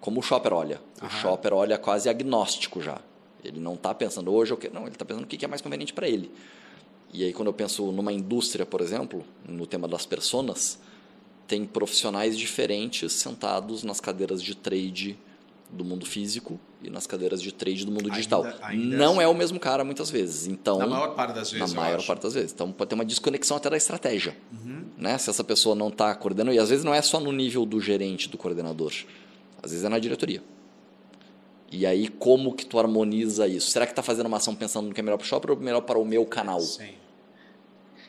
como 0.00 0.20
o 0.20 0.22
shopper 0.22 0.54
olha. 0.54 0.80
O 1.02 1.10
shopper 1.10 1.52
olha 1.52 1.76
quase 1.76 2.08
agnóstico 2.08 2.80
já. 2.80 3.02
Ele 3.44 3.60
não 3.60 3.74
está 3.74 3.94
pensando 3.94 4.32
hoje, 4.32 4.56
não, 4.72 4.84
ele 4.84 4.92
está 4.92 5.04
pensando 5.04 5.24
o 5.24 5.26
que 5.26 5.44
é 5.44 5.46
mais 5.46 5.60
conveniente 5.60 5.92
para 5.92 6.08
ele. 6.08 6.32
E 7.12 7.22
aí, 7.22 7.34
quando 7.34 7.48
eu 7.48 7.52
penso 7.52 7.92
numa 7.92 8.12
indústria, 8.12 8.64
por 8.64 8.80
exemplo, 8.80 9.26
no 9.46 9.66
tema 9.66 9.86
das 9.86 10.06
personas, 10.06 10.78
tem 11.46 11.66
profissionais 11.66 12.36
diferentes 12.36 13.12
sentados 13.12 13.84
nas 13.84 14.00
cadeiras 14.00 14.42
de 14.42 14.54
trade 14.54 15.18
do 15.70 15.84
mundo 15.84 16.06
físico 16.06 16.58
e 16.82 16.90
nas 16.90 17.06
cadeiras 17.06 17.42
de 17.42 17.52
trade 17.52 17.84
do 17.84 17.90
mundo 17.90 18.04
ainda, 18.04 18.14
digital. 18.14 18.46
Ainda 18.62 18.96
não 18.96 19.14
é, 19.14 19.14
assim. 19.14 19.22
é, 19.22 19.28
o 19.28 19.34
mesmo 19.34 19.58
cara 19.58 19.82
muitas 19.84 20.10
vezes. 20.10 20.46
Então, 20.46 20.78
na 20.78 20.86
maior 20.86 21.14
parte 21.14 21.34
das 21.34 21.50
vezes. 21.50 21.72
Na 21.74 21.80
maior 21.80 22.04
parte 22.04 22.22
das 22.22 22.34
vezes. 22.34 22.52
Então 22.52 22.70
pode 22.70 22.88
ter 22.88 22.94
uma 22.94 23.04
desconexão 23.04 23.56
até 23.56 23.68
da 23.68 23.76
estratégia. 23.76 24.36
Uhum. 24.52 24.84
Né? 24.96 25.18
Se 25.18 25.30
essa 25.30 25.42
pessoa 25.42 25.74
não 25.74 25.88
está 25.88 26.14
coordenando, 26.14 26.54
e 26.54 26.58
às 26.58 26.70
vezes 26.70 26.84
não 26.84 26.94
é 26.94 27.02
só 27.02 27.18
no 27.18 27.32
nível 27.32 27.66
do 27.66 27.80
gerente, 27.80 28.28
do 28.28 28.38
coordenador. 28.38 28.92
Às 29.62 29.72
vezes 29.72 29.84
é 29.84 29.88
na 29.88 29.98
diretoria. 29.98 30.42
E 31.70 31.84
aí, 31.84 32.08
como 32.08 32.54
que 32.54 32.64
tu 32.64 32.78
harmoniza 32.78 33.46
isso? 33.46 33.70
Será 33.70 33.84
que 33.84 33.92
está 33.92 34.02
fazendo 34.02 34.26
uma 34.26 34.38
ação 34.38 34.54
pensando 34.54 34.88
no 34.88 34.94
que 34.94 35.00
é 35.00 35.02
melhor 35.02 35.18
para 35.18 35.24
o 35.24 35.28
shopper 35.28 35.50
ou 35.50 35.56
melhor 35.56 35.82
para 35.82 35.98
o 35.98 36.04
meu 36.04 36.24
canal? 36.24 36.60
Sim. 36.60 36.94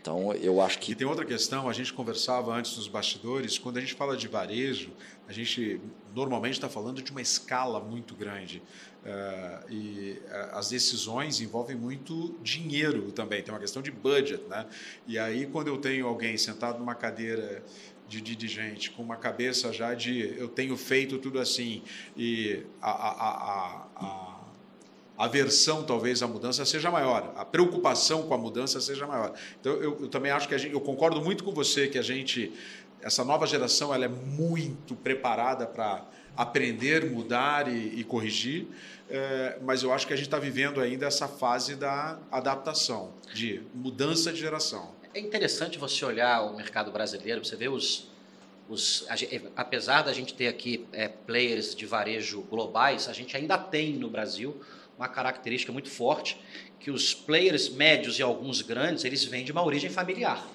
Então, 0.01 0.33
eu 0.33 0.61
acho 0.61 0.79
que. 0.79 0.93
E 0.93 0.95
tem 0.95 1.05
outra 1.05 1.25
questão, 1.25 1.69
a 1.69 1.73
gente 1.73 1.93
conversava 1.93 2.53
antes 2.53 2.77
nos 2.77 2.87
bastidores, 2.87 3.57
quando 3.57 3.77
a 3.77 3.81
gente 3.81 3.93
fala 3.93 4.15
de 4.15 4.27
varejo, 4.27 4.91
a 5.27 5.33
gente 5.33 5.79
normalmente 6.15 6.53
está 6.53 6.69
falando 6.69 7.01
de 7.01 7.11
uma 7.11 7.21
escala 7.21 7.79
muito 7.79 8.15
grande. 8.15 8.61
Uh, 9.03 9.71
e 9.71 10.21
uh, 10.25 10.57
as 10.57 10.69
decisões 10.69 11.39
envolvem 11.39 11.75
muito 11.75 12.37
dinheiro 12.41 13.11
também, 13.11 13.41
tem 13.41 13.53
uma 13.53 13.59
questão 13.59 13.81
de 13.81 13.91
budget. 13.91 14.43
Né? 14.49 14.65
E 15.07 15.19
aí, 15.19 15.45
quando 15.47 15.67
eu 15.67 15.77
tenho 15.77 16.07
alguém 16.07 16.37
sentado 16.37 16.79
numa 16.79 16.95
cadeira 16.95 17.63
de 18.07 18.21
dirigente, 18.21 18.89
com 18.89 19.03
uma 19.03 19.17
cabeça 19.17 19.71
já 19.71 19.93
de 19.93 20.33
eu 20.35 20.47
tenho 20.47 20.75
feito 20.75 21.19
tudo 21.19 21.39
assim, 21.39 21.83
e 22.17 22.63
a, 22.81 22.89
a, 22.89 23.09
a, 23.11 23.87
a 23.95 24.38
aversão 25.25 25.83
talvez 25.83 26.23
à 26.23 26.27
mudança 26.27 26.65
seja 26.65 26.89
maior, 26.89 27.33
a 27.35 27.43
preocupação 27.43 28.23
com 28.23 28.33
a 28.33 28.37
mudança 28.37 28.79
seja 28.79 29.05
maior. 29.05 29.33
Então 29.59 29.73
eu, 29.73 30.01
eu 30.01 30.07
também 30.07 30.31
acho 30.31 30.47
que 30.47 30.55
a 30.55 30.57
gente, 30.57 30.73
eu 30.73 30.81
concordo 30.81 31.21
muito 31.21 31.43
com 31.43 31.51
você 31.51 31.87
que 31.87 31.97
a 31.97 32.01
gente 32.01 32.53
essa 33.01 33.23
nova 33.23 33.45
geração 33.45 33.93
ela 33.93 34.05
é 34.05 34.09
muito 34.09 34.95
preparada 34.95 35.65
para 35.65 36.05
aprender, 36.35 37.09
mudar 37.09 37.67
e, 37.67 37.99
e 37.99 38.03
corrigir, 38.03 38.67
é, 39.09 39.57
mas 39.61 39.83
eu 39.83 39.91
acho 39.91 40.07
que 40.07 40.13
a 40.13 40.15
gente 40.15 40.27
está 40.27 40.39
vivendo 40.39 40.79
ainda 40.79 41.05
essa 41.05 41.27
fase 41.27 41.75
da 41.75 42.17
adaptação, 42.31 43.13
de 43.33 43.61
mudança 43.73 44.31
de 44.31 44.39
geração. 44.39 44.93
É 45.13 45.19
interessante 45.19 45.77
você 45.77 46.05
olhar 46.05 46.43
o 46.43 46.55
mercado 46.55 46.91
brasileiro, 46.91 47.43
você 47.43 47.55
vê 47.55 47.67
os, 47.67 48.09
os 48.69 49.05
apesar 49.55 50.03
da 50.03 50.13
gente 50.13 50.33
ter 50.33 50.47
aqui 50.47 50.85
é, 50.93 51.07
players 51.07 51.75
de 51.75 51.85
varejo 51.85 52.41
globais, 52.43 53.09
a 53.09 53.13
gente 53.13 53.35
ainda 53.35 53.57
tem 53.57 53.93
no 53.93 54.09
Brasil 54.09 54.61
uma 54.99 55.07
característica 55.07 55.71
muito 55.71 55.89
forte, 55.89 56.37
que 56.77 56.91
os 56.91 57.13
players 57.13 57.69
médios 57.69 58.19
e 58.19 58.21
alguns 58.21 58.61
grandes, 58.61 59.05
eles 59.05 59.23
vêm 59.23 59.45
de 59.45 59.51
uma 59.51 59.63
origem 59.63 59.89
familiar, 59.89 60.45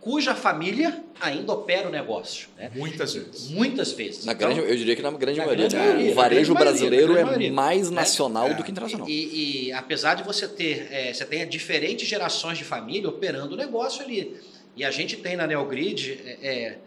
cuja 0.00 0.32
família 0.32 1.02
ainda 1.20 1.52
opera 1.52 1.88
o 1.88 1.90
negócio. 1.90 2.48
Né? 2.56 2.70
Muitas 2.72 3.14
vezes. 3.14 3.50
Muitas 3.50 3.92
vezes. 3.92 4.24
Na 4.24 4.32
então, 4.32 4.54
grande, 4.54 4.70
eu 4.70 4.76
diria 4.76 4.94
que 4.94 5.02
na 5.02 5.10
grande 5.10 5.38
na 5.38 5.46
maioria. 5.46 5.68
Grande 5.68 5.84
maioria 5.84 6.12
o 6.12 6.14
varejo 6.14 6.54
brasileiro 6.54 7.12
maioria, 7.14 7.48
é 7.48 7.50
mais 7.50 7.90
nacional 7.90 8.46
é, 8.46 8.54
do 8.54 8.62
que 8.62 8.70
internacional. 8.70 9.08
E, 9.08 9.12
e, 9.12 9.66
e, 9.66 9.72
apesar 9.72 10.14
de 10.14 10.22
você 10.22 10.46
ter, 10.46 10.86
é, 10.92 11.12
você 11.12 11.24
tenha 11.24 11.44
diferentes 11.44 12.06
gerações 12.06 12.58
de 12.58 12.64
família 12.64 13.08
operando 13.08 13.54
o 13.54 13.56
negócio 13.56 14.04
ali. 14.04 14.36
E 14.76 14.84
a 14.84 14.90
gente 14.92 15.16
tem 15.16 15.36
na 15.36 15.48
Neogrid 15.48 16.20
é, 16.24 16.46
é 16.46 16.78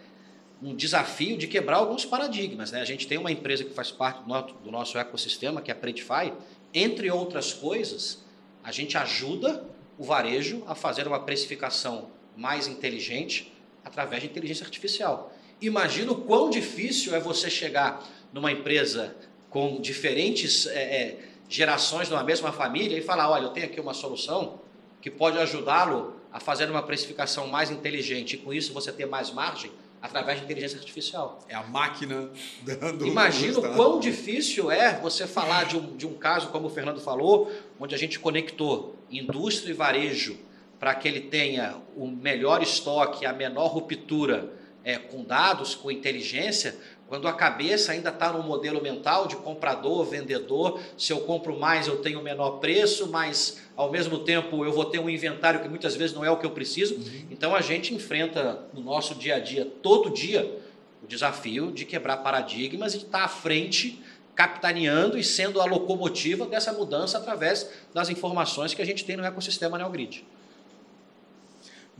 um 0.63 0.75
desafio 0.75 1.37
de 1.37 1.47
quebrar 1.47 1.77
alguns 1.77 2.05
paradigmas. 2.05 2.71
Né? 2.71 2.81
A 2.81 2.85
gente 2.85 3.07
tem 3.07 3.17
uma 3.17 3.31
empresa 3.31 3.63
que 3.63 3.73
faz 3.73 3.91
parte 3.91 4.21
do 4.21 4.29
nosso, 4.29 4.53
do 4.63 4.71
nosso 4.71 4.97
ecossistema, 4.97 5.61
que 5.61 5.71
é 5.71 5.73
a 5.73 5.77
Predify, 5.77 6.31
entre 6.73 7.09
outras 7.11 7.53
coisas, 7.53 8.23
a 8.63 8.71
gente 8.71 8.97
ajuda 8.97 9.63
o 9.97 10.03
varejo 10.03 10.63
a 10.67 10.75
fazer 10.75 11.07
uma 11.07 11.19
precificação 11.19 12.09
mais 12.35 12.67
inteligente 12.67 13.53
através 13.83 14.21
de 14.23 14.29
inteligência 14.29 14.65
artificial. 14.65 15.33
Imagina 15.61 16.11
o 16.11 16.21
quão 16.21 16.49
difícil 16.49 17.13
é 17.15 17.19
você 17.19 17.49
chegar 17.49 18.07
numa 18.33 18.51
empresa 18.51 19.15
com 19.49 19.79
diferentes 19.81 20.65
é, 20.67 20.81
é, 20.81 21.19
gerações 21.49 22.07
de 22.07 22.13
uma 22.13 22.23
mesma 22.23 22.51
família 22.51 22.97
e 22.97 23.01
falar: 23.01 23.29
olha, 23.29 23.43
eu 23.43 23.49
tenho 23.49 23.65
aqui 23.65 23.79
uma 23.79 23.93
solução 23.93 24.59
que 25.01 25.11
pode 25.11 25.37
ajudá-lo 25.37 26.15
a 26.31 26.39
fazer 26.39 26.69
uma 26.69 26.81
precificação 26.81 27.47
mais 27.47 27.69
inteligente 27.69 28.33
e 28.33 28.37
com 28.37 28.53
isso 28.53 28.73
você 28.73 28.91
ter 28.91 29.05
mais 29.05 29.31
margem 29.31 29.71
através 30.01 30.39
de 30.39 30.45
inteligência 30.45 30.77
artificial. 30.77 31.39
É 31.47 31.55
a 31.55 31.63
máquina 31.63 32.29
dando. 32.63 33.05
Imagina 33.05 33.59
o 33.59 33.75
quão 33.75 33.99
difícil 33.99 34.71
é 34.71 34.99
você 34.99 35.27
falar 35.27 35.65
de 35.65 35.77
um, 35.77 35.95
de 35.95 36.07
um 36.07 36.15
caso, 36.15 36.47
como 36.47 36.67
o 36.67 36.69
Fernando 36.69 36.99
falou, 36.99 37.51
onde 37.79 37.93
a 37.93 37.97
gente 37.97 38.19
conectou 38.19 38.95
indústria 39.09 39.71
e 39.71 39.73
varejo 39.73 40.37
para 40.79 40.95
que 40.95 41.07
ele 41.07 41.21
tenha 41.21 41.77
o 41.95 42.07
melhor 42.07 42.63
estoque, 42.63 43.25
a 43.25 43.31
menor 43.31 43.67
ruptura 43.67 44.60
é, 44.83 44.97
com 44.97 45.23
dados, 45.23 45.75
com 45.75 45.91
inteligência, 45.91 46.75
quando 47.11 47.27
a 47.27 47.33
cabeça 47.33 47.91
ainda 47.91 48.09
está 48.09 48.31
no 48.31 48.41
modelo 48.41 48.81
mental 48.81 49.27
de 49.27 49.35
comprador, 49.35 50.05
vendedor, 50.05 50.79
se 50.97 51.11
eu 51.11 51.19
compro 51.19 51.59
mais 51.59 51.85
eu 51.85 51.97
tenho 51.97 52.21
menor 52.21 52.59
preço, 52.59 53.09
mas 53.09 53.61
ao 53.75 53.91
mesmo 53.91 54.19
tempo 54.19 54.63
eu 54.63 54.71
vou 54.71 54.85
ter 54.85 54.97
um 54.99 55.09
inventário 55.09 55.59
que 55.59 55.67
muitas 55.67 55.93
vezes 55.93 56.15
não 56.15 56.23
é 56.23 56.31
o 56.31 56.37
que 56.37 56.45
eu 56.45 56.51
preciso. 56.51 56.95
Uhum. 56.95 57.27
Então 57.29 57.53
a 57.53 57.59
gente 57.59 57.93
enfrenta 57.93 58.61
no 58.73 58.79
nosso 58.79 59.13
dia 59.13 59.35
a 59.35 59.39
dia, 59.39 59.65
todo 59.83 60.09
dia, 60.09 60.57
o 61.03 61.07
desafio 61.07 61.73
de 61.73 61.83
quebrar 61.83 62.15
paradigmas 62.17 62.93
e 62.93 62.97
estar 62.99 63.19
tá 63.19 63.25
à 63.25 63.27
frente, 63.27 64.01
capitaneando 64.33 65.17
e 65.17 65.23
sendo 65.23 65.59
a 65.59 65.65
locomotiva 65.65 66.45
dessa 66.45 66.71
mudança 66.71 67.17
através 67.17 67.69
das 67.93 68.09
informações 68.09 68.73
que 68.73 68.81
a 68.81 68.85
gente 68.85 69.03
tem 69.03 69.17
no 69.17 69.25
ecossistema 69.25 69.77
NeoGrid 69.77 70.23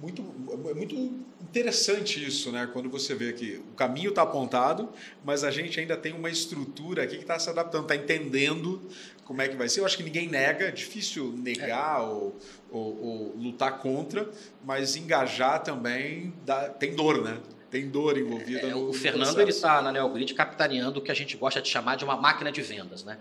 muito, 0.01 0.23
é 0.69 0.73
muito 0.73 0.95
interessante 1.51 2.25
isso, 2.25 2.49
né? 2.49 2.67
Quando 2.71 2.89
você 2.89 3.13
vê 3.13 3.33
que 3.33 3.61
o 3.71 3.75
caminho 3.75 4.09
está 4.09 4.21
apontado, 4.21 4.89
mas 5.23 5.43
a 5.43 5.51
gente 5.51 5.79
ainda 5.79 5.97
tem 5.97 6.13
uma 6.13 6.29
estrutura 6.29 7.03
aqui 7.03 7.17
que 7.17 7.23
está 7.23 7.37
se 7.37 7.49
adaptando, 7.49 7.83
está 7.83 7.95
entendendo 7.95 8.81
como 9.25 9.41
é 9.41 9.49
que 9.49 9.57
vai 9.57 9.67
ser. 9.67 9.81
Eu 9.81 9.85
acho 9.85 9.97
que 9.97 10.03
ninguém 10.03 10.29
nega, 10.29 10.65
é 10.65 10.71
difícil 10.71 11.33
negar 11.37 11.99
é. 11.99 12.03
ou, 12.03 12.39
ou, 12.71 13.03
ou, 13.03 13.35
lutar 13.35 13.79
contra, 13.79 14.29
mas 14.63 14.95
engajar 14.95 15.61
também 15.61 16.33
dá, 16.45 16.69
tem 16.69 16.95
dor, 16.95 17.21
né? 17.21 17.37
Tem 17.69 17.87
dor 17.87 18.17
envolvida 18.17 18.67
é, 18.67 18.71
no 18.71 18.89
O 18.89 18.93
Fernando 18.93 19.39
ele 19.39 19.51
está 19.51 19.81
na 19.81 19.91
Neogrid 19.91 20.33
capitaneando 20.33 20.99
o 20.99 21.01
que 21.01 21.11
a 21.11 21.13
gente 21.13 21.37
gosta 21.37 21.61
de 21.61 21.69
chamar 21.69 21.95
de 21.95 22.03
uma 22.03 22.15
máquina 22.15 22.51
de 22.51 22.61
vendas, 22.61 23.03
né? 23.03 23.17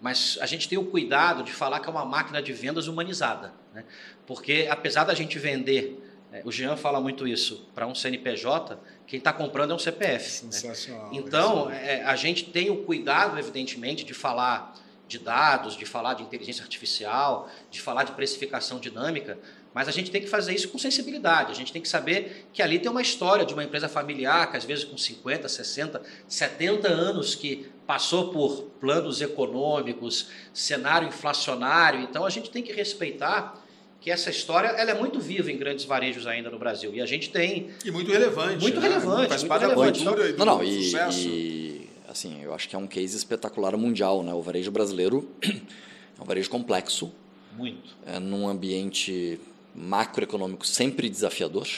Mas 0.00 0.38
a 0.40 0.46
gente 0.46 0.68
tem 0.68 0.78
o 0.78 0.84
cuidado 0.84 1.44
de 1.44 1.52
falar 1.52 1.78
que 1.78 1.88
é 1.88 1.90
uma 1.90 2.04
máquina 2.04 2.42
de 2.42 2.52
vendas 2.52 2.88
humanizada, 2.88 3.52
né? 3.72 3.84
Porque 4.26 4.68
apesar 4.70 5.04
da 5.04 5.14
gente 5.14 5.38
vender 5.38 6.00
é, 6.00 6.01
o 6.44 6.52
Jean 6.52 6.76
fala 6.76 7.00
muito 7.00 7.26
isso. 7.26 7.68
Para 7.74 7.86
um 7.86 7.94
CNPJ, 7.94 8.78
quem 9.06 9.18
está 9.18 9.32
comprando 9.32 9.72
é 9.72 9.74
um 9.74 9.78
CPF. 9.78 10.46
Né? 10.46 10.52
Sensacional. 10.52 11.10
Né? 11.12 11.18
Então, 11.18 11.70
é, 11.70 12.02
a 12.02 12.16
gente 12.16 12.44
tem 12.44 12.70
o 12.70 12.84
cuidado, 12.84 13.38
evidentemente, 13.38 14.04
de 14.04 14.14
falar 14.14 14.74
de 15.06 15.18
dados, 15.18 15.76
de 15.76 15.84
falar 15.84 16.14
de 16.14 16.22
inteligência 16.22 16.62
artificial, 16.62 17.48
de 17.70 17.80
falar 17.80 18.04
de 18.04 18.12
precificação 18.12 18.80
dinâmica, 18.80 19.38
mas 19.74 19.88
a 19.88 19.90
gente 19.90 20.10
tem 20.10 20.20
que 20.20 20.28
fazer 20.28 20.54
isso 20.54 20.68
com 20.68 20.78
sensibilidade. 20.78 21.50
A 21.50 21.54
gente 21.54 21.72
tem 21.72 21.80
que 21.80 21.88
saber 21.88 22.46
que 22.52 22.62
ali 22.62 22.78
tem 22.78 22.90
uma 22.90 23.02
história 23.02 23.44
de 23.44 23.52
uma 23.52 23.64
empresa 23.64 23.88
familiar, 23.88 24.50
que 24.50 24.56
às 24.56 24.64
vezes 24.64 24.84
com 24.84 24.96
50, 24.96 25.48
60, 25.48 26.02
70 26.28 26.88
anos, 26.88 27.34
que 27.34 27.70
passou 27.86 28.30
por 28.30 28.70
planos 28.80 29.20
econômicos, 29.20 30.28
cenário 30.52 31.08
inflacionário. 31.08 32.00
Então, 32.00 32.24
a 32.24 32.30
gente 32.30 32.50
tem 32.50 32.62
que 32.62 32.72
respeitar 32.72 33.61
que 34.02 34.10
essa 34.10 34.30
história 34.30 34.66
ela 34.66 34.90
é 34.90 34.94
muito 34.94 35.20
viva 35.20 35.50
em 35.50 35.56
grandes 35.56 35.84
varejos 35.84 36.26
ainda 36.26 36.50
no 36.50 36.58
Brasil. 36.58 36.92
E 36.92 37.00
a 37.00 37.06
gente 37.06 37.30
tem. 37.30 37.70
E 37.84 37.90
muito 37.92 38.10
relevante. 38.10 38.60
Muito 38.60 38.80
né? 38.80 38.88
relevante. 38.88 39.28
Faz 39.28 39.42
muito 39.42 39.48
parte 39.48 39.62
relevante. 39.62 40.00
da 40.00 40.10
cultura 40.10 40.28
então, 40.28 40.34
e 40.34 40.38
do 40.38 40.44
não, 40.44 40.58
não, 40.58 40.82
sucesso. 40.82 41.28
E, 41.28 41.30
e, 41.30 41.90
assim, 42.08 42.42
eu 42.42 42.52
acho 42.52 42.68
que 42.68 42.74
é 42.74 42.78
um 42.78 42.88
case 42.88 43.16
espetacular 43.16 43.76
mundial. 43.76 44.24
Né? 44.24 44.34
O 44.34 44.42
varejo 44.42 44.72
brasileiro 44.72 45.30
é 45.42 46.20
um 46.20 46.24
varejo 46.24 46.50
complexo. 46.50 47.12
Muito. 47.56 47.96
É 48.04 48.18
num 48.18 48.48
ambiente 48.48 49.38
macroeconômico 49.72 50.66
sempre 50.66 51.08
desafiador, 51.08 51.68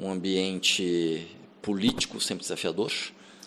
um 0.00 0.10
ambiente 0.10 1.26
político 1.60 2.20
sempre 2.20 2.42
desafiador. 2.42 2.92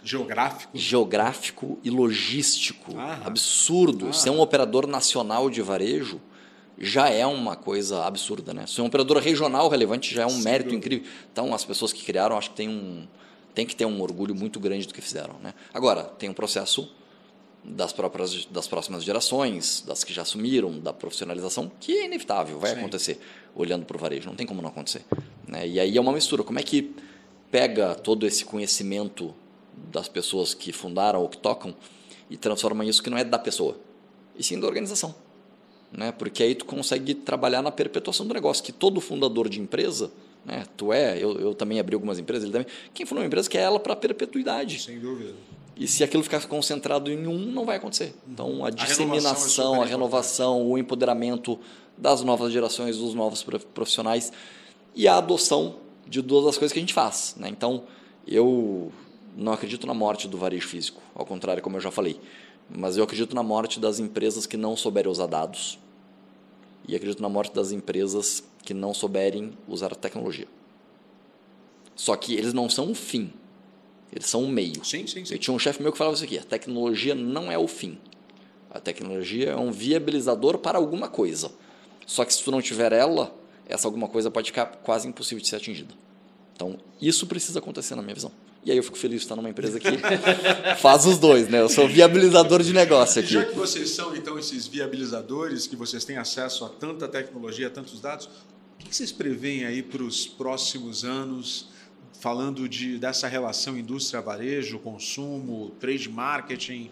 Geográfico. 0.04 0.78
Geográfico 0.78 1.80
e 1.84 1.90
logístico. 1.90 2.96
Ah, 2.98 3.22
absurdo. 3.24 4.10
Ah. 4.10 4.14
Ser 4.14 4.30
um 4.30 4.42
operador 4.42 4.88
nacional 4.88 5.50
de 5.50 5.62
varejo 5.62 6.20
já 6.78 7.10
é 7.10 7.26
uma 7.26 7.56
coisa 7.56 8.06
absurda, 8.06 8.54
né? 8.54 8.68
Ser 8.68 8.82
uma 8.82 8.88
operadora 8.88 9.20
regional 9.20 9.68
relevante 9.68 10.14
já 10.14 10.24
é 10.24 10.26
um 10.26 10.30
Sim, 10.30 10.44
mérito 10.44 10.76
incrível. 10.76 11.08
Então, 11.32 11.54
as 11.54 11.66
pessoas 11.66 11.92
que 11.92 12.04
criaram, 12.04 12.38
acho 12.38 12.52
que 12.52 12.56
tem 12.56 12.70
um 12.70 13.08
tem 13.56 13.66
que 13.66 13.76
ter 13.76 13.86
um 13.86 14.00
orgulho 14.04 14.36
muito 14.36 14.60
grande 14.60 14.88
do 14.88 14.94
que 14.94 15.02
fizeram, 15.02 15.40
né? 15.42 15.52
Agora, 15.74 16.04
tem 16.04 16.30
um 16.30 16.34
processo 16.34 16.94
das 17.64 17.92
próprias 17.92 18.46
das 18.46 18.68
próximas 18.68 19.04
gerações, 19.04 19.84
das 19.86 20.04
que 20.04 20.14
já 20.14 20.22
assumiram, 20.22 20.80
da 20.80 20.94
profissionalização, 20.94 21.72
que 21.80 21.98
é 21.98 22.06
inevitável, 22.06 22.60
vai 22.60 22.74
Sim. 22.74 22.78
acontecer, 22.78 23.20
olhando 23.56 23.84
para 23.84 23.98
o 23.98 24.00
varejo, 24.00 24.28
não 24.28 24.36
tem 24.36 24.46
como 24.46 24.62
não 24.62 24.70
acontecer, 24.70 25.04
né? 25.48 25.68
E 25.68 25.80
aí 25.80 25.98
é 25.98 26.00
uma 26.00 26.14
mistura, 26.14 26.44
como 26.44 26.60
é 26.60 26.64
que 26.64 26.96
pega 27.50 27.96
todo 27.96 28.28
esse 28.28 28.46
conhecimento 28.46 29.34
das 29.92 30.08
pessoas 30.08 30.54
que 30.54 30.72
fundaram 30.72 31.22
ou 31.22 31.28
que 31.28 31.38
tocam 31.38 31.76
e 32.30 32.38
transforma 32.38 32.86
isso 32.86 33.02
que 33.02 33.10
não 33.10 33.18
é 33.18 33.24
da 33.24 33.40
pessoa, 33.40 33.76
e 34.38 34.44
sim 34.44 34.60
da 34.60 34.68
organização 34.68 35.16
né? 35.92 36.12
Porque 36.12 36.44
aí 36.44 36.56
tu 36.56 36.66
consegue 36.66 37.14
trabalhar 37.14 37.62
na 37.62 37.72
perpetuação 37.72 38.26
do 38.26 38.34
negócio, 38.34 38.64
que 38.64 38.72
todo 38.72 39.00
fundador 39.00 39.50
de 39.50 39.60
empresa, 39.60 40.12
né? 40.46 40.66
Tu 40.76 40.94
é, 40.94 41.18
eu, 41.18 41.40
eu 41.40 41.54
também 41.54 41.80
abri 41.80 41.94
algumas 41.94 42.20
empresas, 42.20 42.44
ele 42.44 42.54
também. 42.54 42.68
Quem 42.94 43.06
fundou 43.06 43.22
uma 43.22 43.28
empresa 43.28 43.50
quer 43.50 43.60
ela 43.60 43.80
para 43.80 43.96
perpetuidade. 43.96 44.82
Sem 44.82 45.00
dúvida. 45.00 45.34
E 45.76 45.88
se 45.88 46.04
aquilo 46.04 46.24
ficar 46.24 46.44
concentrado 46.48 47.12
em 47.12 47.28
um, 47.28 47.38
não 47.38 47.66
vai 47.66 47.78
acontecer. 47.78 48.16
Então, 48.28 48.66
a, 48.66 48.70
a 48.70 48.72
disseminação, 48.72 49.74
renovação 49.74 49.76
é 49.76 49.80
a 49.80 49.86
renovação, 49.86 50.68
o 50.68 50.78
empoderamento 50.78 51.60
das 51.96 52.24
novas 52.24 52.52
gerações, 52.52 52.98
dos 52.98 53.14
novos 53.14 53.44
profissionais 53.44 54.32
e 54.96 55.08
a 55.08 55.18
adoção 55.18 55.76
de 56.08 56.22
duas 56.22 56.46
das 56.46 56.58
coisas 56.58 56.74
que 56.74 56.80
a 56.80 56.82
gente 56.82 56.94
faz. 56.94 57.36
Né? 57.38 57.50
Então, 57.50 57.84
eu 58.28 58.92
não 59.36 59.54
acredito 59.54 59.86
na 59.86 59.94
morte 59.94 60.28
do 60.28 60.38
varejo 60.38 60.68
físico, 60.68 61.02
ao 61.14 61.26
contrário, 61.26 61.62
como 61.62 61.78
eu 61.78 61.82
já 61.82 61.92
falei. 61.92 62.20
Mas 62.70 62.98
eu 62.98 63.04
acredito 63.04 63.36
na 63.36 63.44
morte 63.44 63.80
das 63.80 64.00
empresas 64.00 64.46
que 64.46 64.58
não 64.58 64.76
souberem 64.76 65.12
usar 65.12 65.28
dados. 65.28 65.80
E 66.88 66.96
acredito 66.96 67.22
na 67.22 67.30
morte 67.30 67.54
das 67.54 67.72
empresas 67.72 68.44
que 68.64 68.74
não 68.74 68.94
souberem 68.94 69.54
usar 69.68 69.92
a 69.92 69.96
tecnologia. 69.96 70.48
Só 71.96 72.16
que 72.16 72.36
eles 72.36 72.54
não 72.54 72.70
são 72.70 72.92
o 72.92 72.96
fim, 72.96 73.32
eles 74.12 74.28
são 74.28 74.44
o 74.44 74.48
meio. 74.48 74.84
Sim, 74.86 75.08
sim, 75.08 75.26
sim. 75.26 75.34
Eu 75.34 75.40
tinha 75.40 75.54
um 75.54 75.60
chefe 75.60 75.82
meu 75.82 75.92
que 75.92 75.98
falava 75.98 76.16
isso 76.16 76.24
aqui: 76.24 76.38
a 76.38 76.44
tecnologia 76.44 77.16
não 77.16 77.52
é 77.52 77.58
o 77.58 77.68
fim. 77.68 77.98
A 78.70 78.80
tecnologia 78.80 79.52
é 79.52 79.56
um 79.56 79.72
viabilizador 79.72 80.60
para 80.60 80.78
alguma 80.78 81.08
coisa. 81.08 81.52
Só 82.06 82.24
que 82.24 82.34
se 82.34 82.44
tu 82.44 82.52
não 82.52 82.62
tiver 82.62 82.94
ela, 82.94 83.36
essa 83.68 83.88
alguma 83.88 84.08
coisa 84.08 84.30
pode 84.30 84.48
ficar 84.52 84.66
quase 84.66 85.08
impossível 85.08 85.42
de 85.42 85.48
ser 85.48 85.58
atingida. 85.58 85.94
Então, 86.56 86.78
isso 87.02 87.28
precisa 87.28 87.60
acontecer 87.60 87.96
na 87.96 88.02
minha 88.02 88.16
visão. 88.16 88.32
E 88.68 88.72
aí 88.72 88.76
eu 88.76 88.84
fico 88.84 88.98
feliz 88.98 89.22
de 89.22 89.26
estar 89.26 89.38
numa 89.38 89.50
empresa 89.50 89.80
que 89.80 89.88
faz 90.82 91.06
os 91.06 91.18
dois, 91.18 91.48
né? 91.48 91.62
Eu 91.62 91.70
sou 91.70 91.88
viabilizador 91.88 92.62
de 92.62 92.74
negócio 92.74 93.22
aqui. 93.22 93.30
E 93.30 93.34
já 93.36 93.46
que 93.46 93.56
vocês 93.56 93.92
são, 93.92 94.14
então, 94.14 94.38
esses 94.38 94.68
viabilizadores, 94.68 95.66
que 95.66 95.78
vocês 95.78 96.04
têm 96.04 96.18
acesso 96.18 96.66
a 96.66 96.70
tanta 96.70 97.08
tecnologia, 97.08 97.68
a 97.68 97.70
tantos 97.70 98.02
dados, 98.02 98.26
o 98.26 98.84
que 98.84 98.94
vocês 98.94 99.10
preveem 99.10 99.64
aí 99.64 99.82
para 99.82 100.04
os 100.04 100.28
próximos 100.28 101.06
anos, 101.06 101.70
falando 102.20 102.68
de, 102.68 103.00
dessa 103.00 103.26
relação 103.26 103.78
indústria-varejo, 103.78 104.80
consumo, 104.80 105.72
trade 105.80 106.10
marketing? 106.10 106.92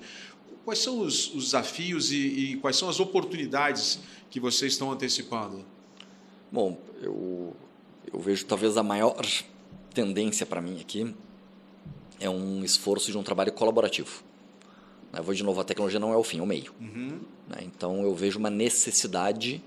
Quais 0.64 0.80
são 0.80 1.02
os, 1.02 1.28
os 1.36 1.44
desafios 1.44 2.10
e, 2.10 2.16
e 2.16 2.56
quais 2.56 2.78
são 2.78 2.88
as 2.88 3.02
oportunidades 3.02 4.00
que 4.30 4.40
vocês 4.40 4.72
estão 4.72 4.94
antecipando? 4.94 5.66
Bom, 6.50 6.80
eu, 7.02 7.54
eu 8.14 8.18
vejo 8.18 8.46
talvez 8.46 8.78
a 8.78 8.84
maior 8.84 9.26
tendência 9.94 10.46
para 10.46 10.62
mim 10.62 10.80
aqui 10.80 11.14
é 12.20 12.30
um 12.30 12.64
esforço 12.64 13.12
de 13.12 13.18
um 13.18 13.24
trabalho 13.24 13.52
colaborativo. 13.52 14.24
Eu 15.14 15.24
vou 15.24 15.34
de 15.34 15.44
novo, 15.44 15.62
a 15.62 15.64
tecnologia 15.64 16.00
não 16.00 16.12
é 16.12 16.18
o 16.18 16.24
fim, 16.24 16.40
é 16.40 16.42
o 16.42 16.46
meio. 16.46 16.74
Uhum. 16.80 17.20
Então 17.62 18.04
eu 18.04 18.14
vejo 18.14 18.38
uma 18.38 18.50
necessidade 18.50 19.64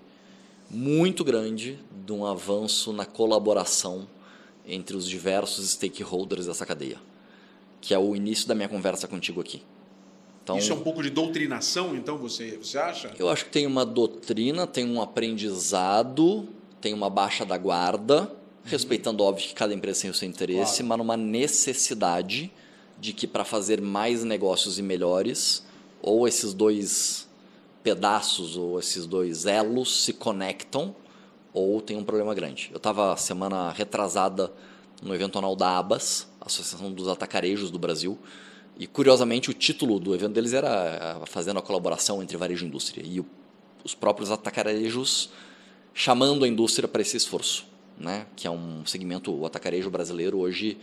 muito 0.70 1.24
grande 1.24 1.78
de 2.04 2.12
um 2.12 2.26
avanço 2.26 2.92
na 2.92 3.06
colaboração 3.06 4.06
entre 4.66 4.96
os 4.96 5.08
diversos 5.08 5.70
stakeholders 5.70 6.46
dessa 6.46 6.66
cadeia, 6.66 6.98
que 7.80 7.94
é 7.94 7.98
o 7.98 8.14
início 8.14 8.46
da 8.46 8.54
minha 8.54 8.68
conversa 8.68 9.08
contigo 9.08 9.40
aqui. 9.40 9.62
Então, 10.44 10.58
Isso 10.58 10.72
é 10.72 10.74
um 10.74 10.80
pouco 10.80 11.02
de 11.02 11.10
doutrinação, 11.10 11.94
então, 11.94 12.16
você, 12.16 12.56
você 12.56 12.78
acha? 12.78 13.12
Eu 13.18 13.28
acho 13.28 13.44
que 13.44 13.50
tem 13.50 13.66
uma 13.66 13.84
doutrina, 13.84 14.66
tem 14.66 14.86
um 14.86 15.00
aprendizado, 15.00 16.48
tem 16.80 16.94
uma 16.94 17.10
baixa 17.10 17.44
da 17.44 17.58
guarda. 17.58 18.32
Respeitando, 18.68 19.22
óbvio, 19.24 19.48
que 19.48 19.54
cada 19.54 19.74
empresa 19.74 20.02
tem 20.02 20.10
o 20.10 20.14
seu 20.14 20.28
interesse, 20.28 20.82
claro. 20.82 20.88
mas 20.88 20.98
numa 20.98 21.16
necessidade 21.16 22.50
de 23.00 23.12
que 23.12 23.26
para 23.26 23.44
fazer 23.44 23.80
mais 23.80 24.24
negócios 24.24 24.78
e 24.78 24.82
melhores, 24.82 25.64
ou 26.02 26.26
esses 26.26 26.52
dois 26.52 27.28
pedaços 27.82 28.56
ou 28.56 28.78
esses 28.78 29.06
dois 29.06 29.46
elos 29.46 30.04
se 30.04 30.12
conectam, 30.12 30.94
ou 31.52 31.80
tem 31.80 31.96
um 31.96 32.04
problema 32.04 32.34
grande. 32.34 32.68
Eu 32.70 32.76
estava 32.76 33.16
semana 33.16 33.70
retrasada 33.70 34.52
no 35.02 35.14
evento 35.14 35.38
anual 35.38 35.56
da 35.56 35.78
ABAS, 35.78 36.28
Associação 36.40 36.92
dos 36.92 37.08
Atacarejos 37.08 37.70
do 37.70 37.78
Brasil, 37.78 38.18
e 38.78 38.86
curiosamente 38.86 39.50
o 39.50 39.54
título 39.54 39.98
do 39.98 40.14
evento 40.14 40.32
deles 40.32 40.52
era 40.52 41.22
fazendo 41.26 41.58
a 41.58 41.62
colaboração 41.62 42.22
entre 42.22 42.36
varejo 42.36 42.64
e 42.64 42.68
indústria 42.68 43.02
e 43.04 43.18
o, 43.20 43.26
os 43.82 43.94
próprios 43.94 44.30
atacarejos 44.30 45.30
chamando 45.92 46.44
a 46.44 46.48
indústria 46.48 46.86
para 46.86 47.02
esse 47.02 47.16
esforço, 47.16 47.66
né? 47.98 48.26
Que 48.36 48.46
é 48.46 48.50
um 48.50 48.84
segmento 48.86 49.32
o 49.32 49.46
atacarejo 49.46 49.90
brasileiro 49.90 50.38
hoje 50.38 50.78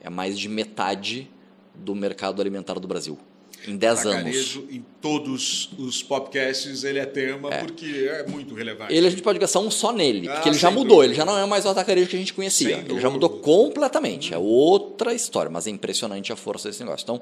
é 0.00 0.08
mais 0.08 0.38
de 0.38 0.48
metade 0.48 1.30
do 1.74 1.94
mercado 1.94 2.40
alimentar 2.40 2.78
do 2.78 2.88
Brasil 2.88 3.18
em 3.66 3.76
10 3.76 4.06
anos. 4.06 4.58
Em 4.70 4.84
todos 5.00 5.70
os 5.78 6.02
podcasts 6.02 6.84
ele 6.84 6.98
é 6.98 7.06
tema 7.06 7.52
é. 7.52 7.58
porque 7.58 8.08
é 8.10 8.26
muito 8.26 8.54
relevante. 8.54 8.94
Ele 8.94 9.06
a 9.06 9.10
gente 9.10 9.22
pode 9.22 9.38
gastar 9.38 9.60
um 9.60 9.70
só 9.70 9.92
nele, 9.92 10.28
ah, 10.28 10.34
porque 10.34 10.48
ele 10.48 10.58
já 10.58 10.70
mudou, 10.70 10.96
dúvida. 10.96 11.06
ele 11.06 11.14
já 11.14 11.24
não 11.24 11.38
é 11.38 11.46
mais 11.46 11.64
o 11.64 11.68
atacarejo 11.68 12.08
que 12.08 12.16
a 12.16 12.18
gente 12.18 12.34
conhecia. 12.34 12.68
Sem 12.68 12.78
ele 12.78 12.88
dúvida. 12.88 13.00
já 13.00 13.10
mudou 13.10 13.28
completamente, 13.28 14.32
é 14.32 14.38
outra 14.38 15.12
história, 15.12 15.50
mas 15.50 15.66
é 15.66 15.70
impressionante 15.70 16.32
a 16.32 16.36
força 16.36 16.68
desse 16.68 16.82
negócio. 16.82 17.04
Então, 17.04 17.20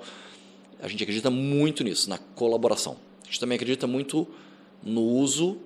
a 0.80 0.88
gente 0.88 1.02
acredita 1.02 1.30
muito 1.30 1.82
nisso, 1.82 2.08
na 2.08 2.18
colaboração. 2.18 2.96
A 3.22 3.26
gente 3.26 3.40
também 3.40 3.56
acredita 3.56 3.86
muito 3.86 4.26
no 4.82 5.02
uso 5.02 5.58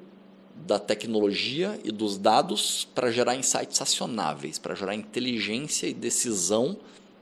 da 0.54 0.78
tecnologia 0.78 1.78
e 1.82 1.90
dos 1.90 2.18
dados 2.18 2.86
para 2.94 3.10
gerar 3.10 3.34
insights 3.36 3.80
acionáveis, 3.80 4.58
para 4.58 4.74
gerar 4.74 4.94
inteligência 4.94 5.86
e 5.86 5.94
decisão 5.94 6.76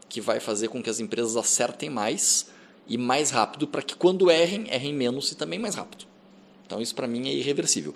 que 0.09 0.21
vai 0.21 0.41
fazer 0.41 0.69
com 0.69 0.83
que 0.83 0.91
as 0.91 1.01
empresas 1.01 1.37
acertem 1.37 1.89
mais 1.89 2.49
e 2.87 2.99
mais 2.99 3.31
rápido 3.31 3.69
para 3.69 3.83
que 3.83 3.95
quando 3.95 4.31
errem, 4.31 4.67
errem 4.69 4.93
menos 4.93 5.31
e 5.31 5.37
também 5.37 5.59
mais 5.59 5.77
rápido. 5.77 6.05
Então 6.67 6.81
isso 6.81 6.95
para 6.95 7.07
mim 7.07 7.29
é 7.29 7.33
irreversível. 7.33 7.95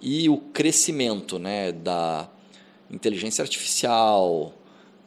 E 0.00 0.28
o 0.28 0.36
crescimento 0.36 1.38
né, 1.38 1.72
da 1.72 2.28
inteligência 2.90 3.42
artificial, 3.42 4.54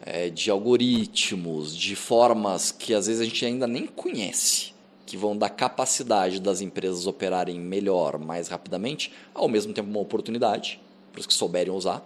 é, 0.02 0.30
de 0.30 0.50
algoritmos, 0.50 1.76
de 1.76 1.96
formas 1.96 2.72
que 2.72 2.94
às 2.94 3.08
vezes 3.08 3.22
a 3.22 3.26
gente 3.26 3.46
ainda 3.46 3.68
nem 3.68 3.86
conhece, 3.86 4.74
que 5.12 5.18
vão 5.18 5.36
dar 5.36 5.50
capacidade 5.50 6.40
das 6.40 6.62
empresas 6.62 7.06
operarem 7.06 7.60
melhor, 7.60 8.18
mais 8.18 8.48
rapidamente, 8.48 9.12
ao 9.34 9.50
mesmo 9.50 9.74
tempo 9.74 9.90
uma 9.90 10.00
oportunidade 10.00 10.80
para 11.12 11.20
os 11.20 11.28
que 11.28 11.34
souberem 11.34 11.74
usar, 11.74 12.02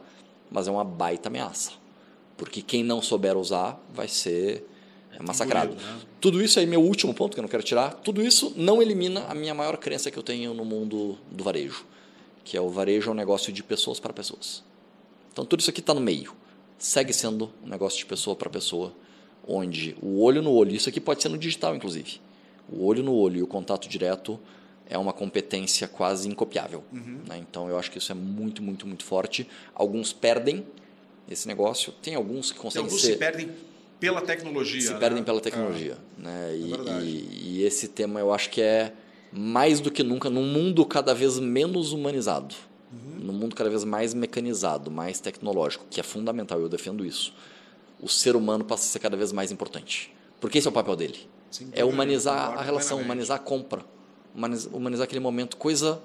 mas 0.49 0.67
é 0.67 0.71
uma 0.71 0.83
baita 0.83 1.29
ameaça. 1.29 1.73
Porque 2.35 2.63
quem 2.63 2.83
não 2.83 3.03
souber 3.03 3.37
usar 3.37 3.79
vai 3.93 4.07
ser 4.07 4.67
é 5.11 5.21
massacrado. 5.21 5.75
Bonito, 5.75 5.85
né? 5.85 5.99
Tudo 6.19 6.41
isso 6.41 6.59
aí, 6.59 6.65
meu 6.65 6.81
último 6.81 7.13
ponto 7.13 7.35
que 7.35 7.39
eu 7.39 7.43
não 7.43 7.47
quero 7.47 7.61
tirar, 7.61 7.93
tudo 7.93 8.23
isso 8.23 8.51
não 8.55 8.81
elimina 8.81 9.23
a 9.29 9.35
minha 9.35 9.53
maior 9.53 9.77
crença 9.77 10.09
que 10.09 10.17
eu 10.17 10.23
tenho 10.23 10.55
no 10.55 10.65
mundo 10.65 11.15
do 11.29 11.43
varejo, 11.43 11.85
que 12.43 12.57
é 12.57 12.61
o 12.61 12.69
varejo 12.69 13.09
é 13.09 13.11
um 13.11 13.15
negócio 13.15 13.53
de 13.53 13.61
pessoas 13.61 13.99
para 13.99 14.13
pessoas. 14.13 14.63
Então 15.31 15.45
tudo 15.45 15.59
isso 15.59 15.69
aqui 15.69 15.79
está 15.79 15.93
no 15.93 16.01
meio. 16.01 16.33
Segue 16.79 17.13
sendo 17.13 17.51
um 17.63 17.69
negócio 17.69 17.99
de 17.99 18.05
pessoa 18.07 18.35
para 18.35 18.49
pessoa, 18.49 18.91
onde 19.47 19.95
o 20.01 20.23
olho 20.23 20.41
no 20.41 20.51
olho, 20.51 20.75
isso 20.75 20.89
aqui 20.89 20.99
pode 20.99 21.21
ser 21.21 21.29
no 21.29 21.37
digital 21.37 21.75
inclusive, 21.75 22.19
o 22.69 22.85
olho 22.85 23.03
no 23.03 23.13
olho 23.13 23.37
e 23.37 23.43
o 23.43 23.47
contato 23.47 23.87
direto 23.87 24.39
é 24.87 24.97
uma 24.97 25.13
competência 25.13 25.87
quase 25.87 26.27
incopiável. 26.27 26.83
Uhum. 26.93 27.19
Né? 27.27 27.37
Então 27.37 27.69
eu 27.69 27.77
acho 27.77 27.91
que 27.91 27.97
isso 27.97 28.11
é 28.11 28.15
muito, 28.15 28.61
muito, 28.61 28.87
muito 28.87 29.03
forte. 29.03 29.47
Alguns 29.73 30.13
perdem 30.13 30.65
esse 31.29 31.47
negócio, 31.47 31.91
tem 32.01 32.15
alguns 32.15 32.51
que 32.51 32.59
conseguem 32.59 32.85
alguns 32.85 33.01
ser... 33.01 33.13
se 33.13 33.17
perdem 33.17 33.49
pela 33.99 34.21
tecnologia. 34.21 34.81
Se 34.81 34.93
né? 34.93 34.99
perdem 34.99 35.23
pela 35.23 35.41
tecnologia. 35.41 35.97
É. 36.19 36.21
Né? 36.21 36.51
É 36.51 36.55
e, 36.55 37.03
e, 37.03 37.59
e, 37.59 37.63
esse 37.63 37.87
tema 37.87 38.19
eu 38.19 38.31
acho 38.31 38.49
que 38.49 38.61
é 38.61 38.93
mais 39.31 39.79
do 39.79 39.89
que 39.91 40.03
nunca 40.03 40.29
num 40.29 40.45
mundo 40.45 40.85
cada 40.85 41.13
vez 41.13 41.39
menos 41.39 41.91
humanizado, 41.91 42.53
uhum. 42.91 43.25
num 43.25 43.33
mundo 43.33 43.55
cada 43.55 43.69
vez 43.69 43.83
mais 43.83 44.13
mecanizado, 44.13 44.91
mais 44.91 45.19
tecnológico, 45.19 45.85
que 45.89 45.99
é 45.99 46.03
fundamental, 46.03 46.59
eu 46.59 46.69
defendo 46.69 47.05
isso. 47.05 47.33
O 47.99 48.07
ser 48.07 48.35
humano 48.35 48.63
passa 48.63 48.83
a 48.83 48.87
ser 48.87 48.99
cada 48.99 49.17
vez 49.17 49.31
mais 49.31 49.51
importante. 49.51 50.13
Porque 50.39 50.59
esse 50.59 50.67
é 50.67 50.69
o 50.69 50.73
papel 50.73 50.95
dele. 50.95 51.27
É 51.71 51.83
humanizar 51.83 52.57
a 52.57 52.61
relação, 52.61 52.99
humanizar 52.99 53.37
a 53.37 53.39
compra, 53.39 53.83
humanizar, 54.33 54.75
humanizar 54.75 55.03
aquele 55.05 55.19
momento. 55.21 55.57
Coisa. 55.57 56.01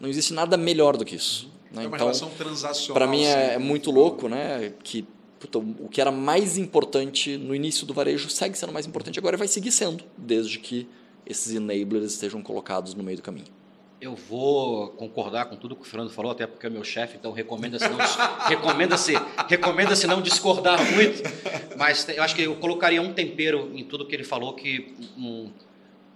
Não 0.00 0.08
existe 0.08 0.34
nada 0.34 0.56
melhor 0.56 0.96
do 0.96 1.04
que 1.04 1.14
isso. 1.14 1.46
Uhum. 1.46 1.50
Né? 1.76 1.84
É 1.84 1.86
uma 1.86 1.96
então, 1.96 2.06
relação 2.06 2.30
transacional. 2.30 2.94
Para 2.94 3.06
mim 3.06 3.24
é, 3.24 3.54
é 3.54 3.58
muito 3.58 3.90
louco, 3.90 4.28
né? 4.28 4.72
Que 4.82 5.06
puta, 5.38 5.58
o 5.58 5.88
que 5.88 6.00
era 6.00 6.10
mais 6.10 6.56
importante 6.56 7.36
no 7.36 7.54
início 7.54 7.86
do 7.86 7.92
varejo 7.92 8.30
segue 8.30 8.56
sendo 8.56 8.72
mais 8.72 8.86
importante 8.86 9.18
agora 9.18 9.36
e 9.36 9.38
vai 9.38 9.48
seguir 9.48 9.72
sendo, 9.72 10.04
desde 10.16 10.58
que 10.58 10.88
esses 11.26 11.54
enablers 11.54 12.12
estejam 12.12 12.42
colocados 12.42 12.94
no 12.94 13.02
meio 13.02 13.18
do 13.18 13.22
caminho. 13.22 13.46
Eu 14.04 14.14
vou 14.14 14.90
concordar 14.90 15.46
com 15.46 15.56
tudo 15.56 15.74
que 15.74 15.80
o 15.80 15.84
Fernando 15.86 16.10
falou, 16.10 16.30
até 16.30 16.46
porque 16.46 16.66
é 16.66 16.68
meu 16.68 16.84
chefe, 16.84 17.16
então 17.16 17.32
recomenda-se 17.32 17.88
não, 17.88 17.96
recomenda-se, 18.46 19.14
recomenda-se 19.48 20.06
não 20.06 20.20
discordar 20.20 20.78
muito, 20.92 21.22
mas 21.78 22.06
eu 22.10 22.22
acho 22.22 22.34
que 22.34 22.42
eu 22.42 22.54
colocaria 22.56 23.00
um 23.00 23.14
tempero 23.14 23.72
em 23.74 23.82
tudo 23.82 24.04
que 24.04 24.14
ele 24.14 24.22
falou, 24.22 24.52
que 24.52 24.94
um, 25.16 25.50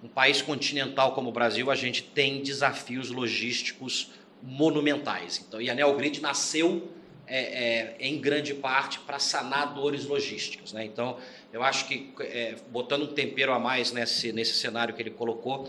um 0.05 0.09
país 0.09 0.43
continental 0.43 1.13
como 1.15 1.31
o 1.31 1.33
Brasil, 1.33 1.71
a 1.71 1.75
gente 1.75 2.03
tem 2.03 2.43
desafios 2.43 3.11
logísticos 3.11 4.11
monumentais. 4.43 5.43
Então, 5.49 5.59
e 5.59 5.71
a 5.71 5.75
Neogrid 5.75 6.21
nasceu 6.21 6.93
é, 7.27 7.39
é, 7.39 7.97
em 8.01 8.21
grande 8.21 8.53
parte 8.53 8.99
para 8.99 9.19
sanar 9.19 9.73
dores 9.73 10.05
logísticas. 10.05 10.75
Né? 10.75 10.85
Então, 10.85 11.17
eu 11.51 11.63
acho 11.63 11.89
que, 11.89 12.13
é, 12.21 12.55
botando 12.71 13.05
um 13.05 13.15
tempero 13.15 13.51
a 13.55 13.59
mais 13.59 13.93
nesse, 13.93 14.31
nesse 14.31 14.53
cenário 14.57 14.95
que 14.95 15.01
ele 15.01 15.11
colocou, 15.11 15.67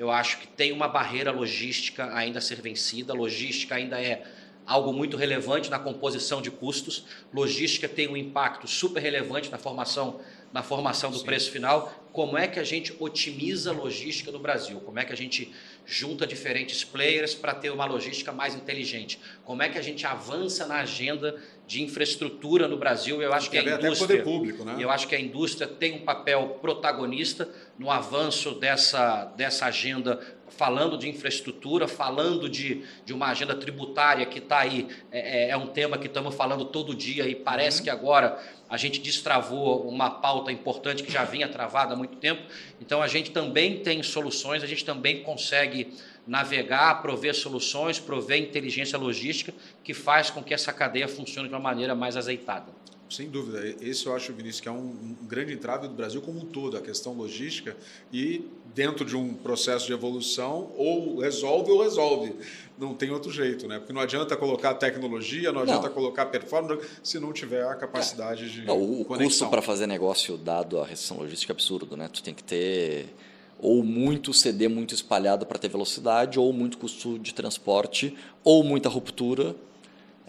eu 0.00 0.10
acho 0.10 0.38
que 0.38 0.46
tem 0.46 0.72
uma 0.72 0.88
barreira 0.88 1.30
logística 1.30 2.10
ainda 2.16 2.38
a 2.38 2.40
ser 2.40 2.62
vencida. 2.62 3.12
Logística 3.12 3.74
ainda 3.74 4.00
é 4.00 4.24
algo 4.64 4.94
muito 4.94 5.14
relevante 5.14 5.68
na 5.68 5.78
composição 5.78 6.40
de 6.40 6.50
custos. 6.50 7.04
Logística 7.30 7.86
tem 7.86 8.08
um 8.08 8.16
impacto 8.16 8.66
super 8.66 9.02
relevante 9.02 9.50
na 9.50 9.58
formação, 9.58 10.18
na 10.52 10.62
formação 10.62 11.10
do 11.10 11.18
Sim. 11.18 11.24
preço 11.24 11.50
final. 11.50 11.92
Como 12.12 12.36
é 12.36 12.48
que 12.48 12.58
a 12.58 12.64
gente 12.64 12.94
otimiza 12.98 13.70
a 13.70 13.72
logística 13.72 14.32
no 14.32 14.38
Brasil? 14.38 14.80
Como 14.80 14.98
é 14.98 15.04
que 15.04 15.12
a 15.12 15.16
gente 15.16 15.52
junta 15.90 16.24
diferentes 16.24 16.84
players 16.84 17.34
para 17.34 17.52
ter 17.52 17.70
uma 17.70 17.84
logística 17.84 18.30
mais 18.30 18.54
inteligente. 18.54 19.18
Como 19.44 19.60
é 19.60 19.68
que 19.68 19.76
a 19.76 19.82
gente 19.82 20.06
avança 20.06 20.64
na 20.64 20.76
agenda 20.76 21.36
de 21.66 21.82
infraestrutura 21.82 22.68
no 22.68 22.76
Brasil? 22.76 23.20
Eu 23.20 23.32
acho 23.32 23.50
que 23.50 23.58
a 23.58 23.62
indústria, 23.62 24.22
público, 24.22 24.64
né? 24.64 24.76
eu 24.78 24.88
acho 24.88 25.08
que 25.08 25.16
a 25.16 25.20
indústria 25.20 25.66
tem 25.66 25.94
um 25.94 26.04
papel 26.04 26.58
protagonista 26.60 27.48
no 27.76 27.90
avanço 27.90 28.52
dessa, 28.52 29.24
dessa 29.36 29.66
agenda 29.66 30.20
falando 30.60 30.98
de 30.98 31.08
infraestrutura, 31.08 31.88
falando 31.88 32.46
de, 32.46 32.84
de 33.06 33.14
uma 33.14 33.28
agenda 33.28 33.54
tributária 33.54 34.26
que 34.26 34.38
está 34.38 34.58
aí, 34.58 34.86
é, 35.10 35.46
é, 35.46 35.50
é, 35.52 35.56
um 35.56 35.68
tema 35.68 35.96
que 35.96 36.06
estamos 36.06 36.34
falando 36.34 36.66
todo 36.66 36.94
dia 36.94 37.26
e 37.26 37.34
parece 37.34 37.78
uhum. 37.78 37.84
que 37.84 37.88
agora 37.88 38.38
a 38.68 38.76
gente 38.76 39.00
destravou 39.00 39.88
uma 39.88 40.10
pauta 40.10 40.52
importante 40.52 41.02
que 41.02 41.10
já 41.10 41.24
vinha 41.24 41.48
travada 41.48 41.94
há 41.94 41.96
muito 41.96 42.16
tempo. 42.16 42.42
Então 42.78 43.00
a 43.00 43.08
gente 43.08 43.30
também 43.30 43.78
tem 43.78 44.02
soluções, 44.02 44.62
a 44.62 44.66
gente 44.66 44.84
também 44.84 45.22
consegue 45.22 45.94
navegar, 46.26 47.00
prover 47.00 47.34
soluções, 47.34 47.98
prover 47.98 48.38
inteligência 48.38 48.98
logística 48.98 49.54
que 49.82 49.94
faz 49.94 50.28
com 50.28 50.42
que 50.42 50.52
essa 50.52 50.74
cadeia 50.74 51.08
funcione 51.08 51.48
de 51.48 51.54
uma 51.54 51.60
maneira 51.60 51.94
mais 51.94 52.18
azeitada. 52.18 52.79
Sem 53.10 53.28
dúvida. 53.28 53.74
Esse 53.80 54.06
eu 54.06 54.14
acho, 54.14 54.32
Vinícius, 54.32 54.60
que 54.60 54.68
é 54.68 54.72
um, 54.72 54.76
um, 54.76 55.16
grande 55.26 55.52
entrave 55.52 55.88
do 55.88 55.94
Brasil 55.94 56.22
como 56.22 56.38
um 56.38 56.44
todo, 56.44 56.76
a 56.76 56.80
questão 56.80 57.12
logística. 57.12 57.76
E 58.12 58.48
dentro 58.72 59.04
de 59.04 59.16
um 59.16 59.34
processo 59.34 59.86
de 59.86 59.92
evolução, 59.92 60.70
ou 60.76 61.18
resolve 61.18 61.72
ou 61.72 61.82
resolve. 61.82 62.32
Não 62.78 62.94
tem 62.94 63.10
outro 63.10 63.30
jeito, 63.32 63.66
né? 63.66 63.80
Porque 63.80 63.92
não 63.92 64.00
adianta 64.00 64.36
colocar 64.36 64.74
tecnologia, 64.74 65.50
não 65.50 65.62
adianta 65.62 65.88
não. 65.88 65.94
colocar 65.94 66.26
performance 66.26 66.86
se 67.02 67.18
não 67.18 67.32
tiver 67.32 67.64
a 67.64 67.74
capacidade 67.74 68.44
é. 68.44 68.48
de. 68.48 68.64
Não, 68.64 68.80
o 68.80 69.04
conexão. 69.04 69.28
custo 69.28 69.48
para 69.48 69.60
fazer 69.60 69.88
negócio 69.88 70.38
dado 70.38 70.78
a 70.78 70.86
restrição 70.86 71.18
logística 71.18 71.52
é 71.52 71.54
absurdo, 71.54 71.96
né? 71.96 72.08
Tu 72.08 72.22
tem 72.22 72.32
que 72.32 72.44
ter 72.44 73.12
ou 73.58 73.82
muito 73.82 74.32
CD 74.32 74.68
muito 74.68 74.94
espalhado 74.94 75.44
para 75.44 75.58
ter 75.58 75.68
velocidade, 75.68 76.38
ou 76.38 76.52
muito 76.52 76.78
custo 76.78 77.18
de 77.18 77.34
transporte, 77.34 78.16
ou 78.42 78.62
muita 78.62 78.88
ruptura 78.88 79.54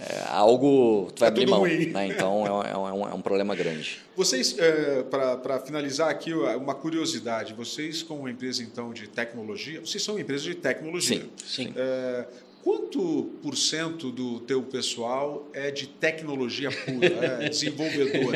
é 0.09 0.25
algo 0.29 1.11
tu 1.15 1.19
vai 1.19 1.29
é 1.29 1.31
abrir 1.31 1.47
mão. 1.47 1.63
Né? 1.63 2.07
Então 2.07 2.63
é, 2.63 2.71
é, 2.71 2.77
um, 2.77 3.07
é 3.07 3.13
um 3.13 3.21
problema 3.21 3.55
grande. 3.55 3.99
Vocês, 4.15 4.57
é, 4.57 5.03
para 5.03 5.59
finalizar 5.59 6.09
aqui, 6.09 6.33
uma 6.33 6.73
curiosidade, 6.73 7.53
vocês 7.53 8.01
como 8.01 8.27
empresa 8.27 8.63
então 8.63 8.91
de 8.93 9.07
tecnologia, 9.07 9.79
vocês 9.79 10.03
são 10.03 10.15
uma 10.15 10.21
empresa 10.21 10.43
de 10.43 10.55
tecnologia. 10.55 11.21
Sim, 11.37 11.65
sim. 11.65 11.73
Quanto 12.63 13.31
por 13.41 13.57
cento 13.57 14.11
do 14.11 14.39
teu 14.41 14.61
pessoal 14.61 15.49
é 15.51 15.71
de 15.71 15.87
tecnologia 15.87 16.69
pura, 16.71 17.37
é 17.41 17.49
desenvolvedor? 17.49 18.33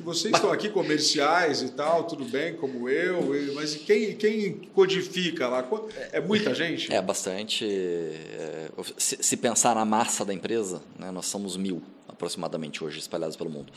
Vocês 0.00 0.34
estão 0.34 0.50
aqui 0.50 0.70
comerciais 0.70 1.60
e 1.60 1.70
tal, 1.72 2.04
tudo 2.04 2.24
bem, 2.24 2.54
como 2.54 2.88
eu, 2.88 3.52
mas 3.54 3.74
quem, 3.74 4.14
quem 4.16 4.52
codifica 4.74 5.48
lá? 5.48 5.68
É 6.12 6.20
muita 6.20 6.54
gente? 6.54 6.90
É 6.92 7.02
bastante. 7.02 7.66
É, 7.66 8.70
se 8.96 9.36
pensar 9.36 9.74
na 9.74 9.84
massa 9.84 10.24
da 10.24 10.32
empresa, 10.32 10.82
né, 10.98 11.10
nós 11.10 11.26
somos 11.26 11.56
mil 11.56 11.82
aproximadamente 12.08 12.82
hoje 12.82 12.98
espalhados 12.98 13.36
pelo 13.36 13.50
mundo 13.50 13.70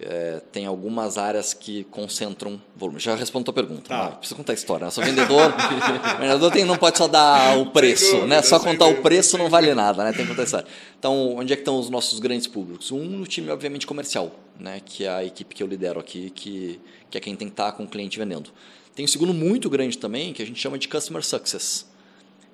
é, 0.00 0.40
tem 0.52 0.64
algumas 0.64 1.18
áreas 1.18 1.52
que 1.52 1.84
concentram 1.84 2.60
volume. 2.76 3.00
Já 3.00 3.16
respondo 3.16 3.42
a 3.42 3.44
tua 3.46 3.54
pergunta. 3.54 3.88
Tá. 3.88 4.10
Precisa 4.12 4.36
contar 4.36 4.52
a 4.52 4.54
história. 4.54 4.84
Né? 4.84 4.90
Sou 4.90 5.02
vendedor. 5.02 5.52
o 6.16 6.20
vendedor 6.20 6.52
tem, 6.52 6.64
não 6.64 6.76
pode 6.76 6.98
só 6.98 7.08
dar 7.08 7.58
o 7.58 7.66
preço. 7.66 8.12
Dúvida, 8.12 8.26
né? 8.26 8.42
Só 8.42 8.60
contar 8.60 8.86
o 8.86 9.02
preço 9.02 9.36
não 9.36 9.50
vale 9.50 9.74
nada. 9.74 10.04
Né? 10.04 10.12
Tem 10.12 10.22
que 10.22 10.28
contar 10.28 10.42
a 10.42 10.44
história. 10.44 10.66
Então, 10.98 11.34
onde 11.36 11.52
é 11.52 11.56
que 11.56 11.62
estão 11.62 11.78
os 11.78 11.90
nossos 11.90 12.20
grandes 12.20 12.46
públicos? 12.46 12.92
Um 12.92 13.04
no 13.04 13.26
time, 13.26 13.50
obviamente, 13.50 13.86
comercial, 13.86 14.30
né? 14.58 14.80
que 14.84 15.04
é 15.04 15.08
a 15.08 15.24
equipe 15.24 15.52
que 15.54 15.62
eu 15.62 15.66
lidero 15.66 15.98
aqui, 15.98 16.30
que, 16.30 16.80
que 17.10 17.18
é 17.18 17.20
quem 17.20 17.34
tem 17.34 17.48
que 17.48 17.54
estar 17.54 17.72
com 17.72 17.82
o 17.82 17.88
cliente 17.88 18.18
vendendo. 18.18 18.50
Tem 18.94 19.04
um 19.04 19.08
segundo 19.08 19.34
muito 19.34 19.68
grande 19.68 19.98
também, 19.98 20.32
que 20.32 20.42
a 20.42 20.46
gente 20.46 20.60
chama 20.60 20.78
de 20.78 20.86
Customer 20.86 21.24
Success. 21.24 21.86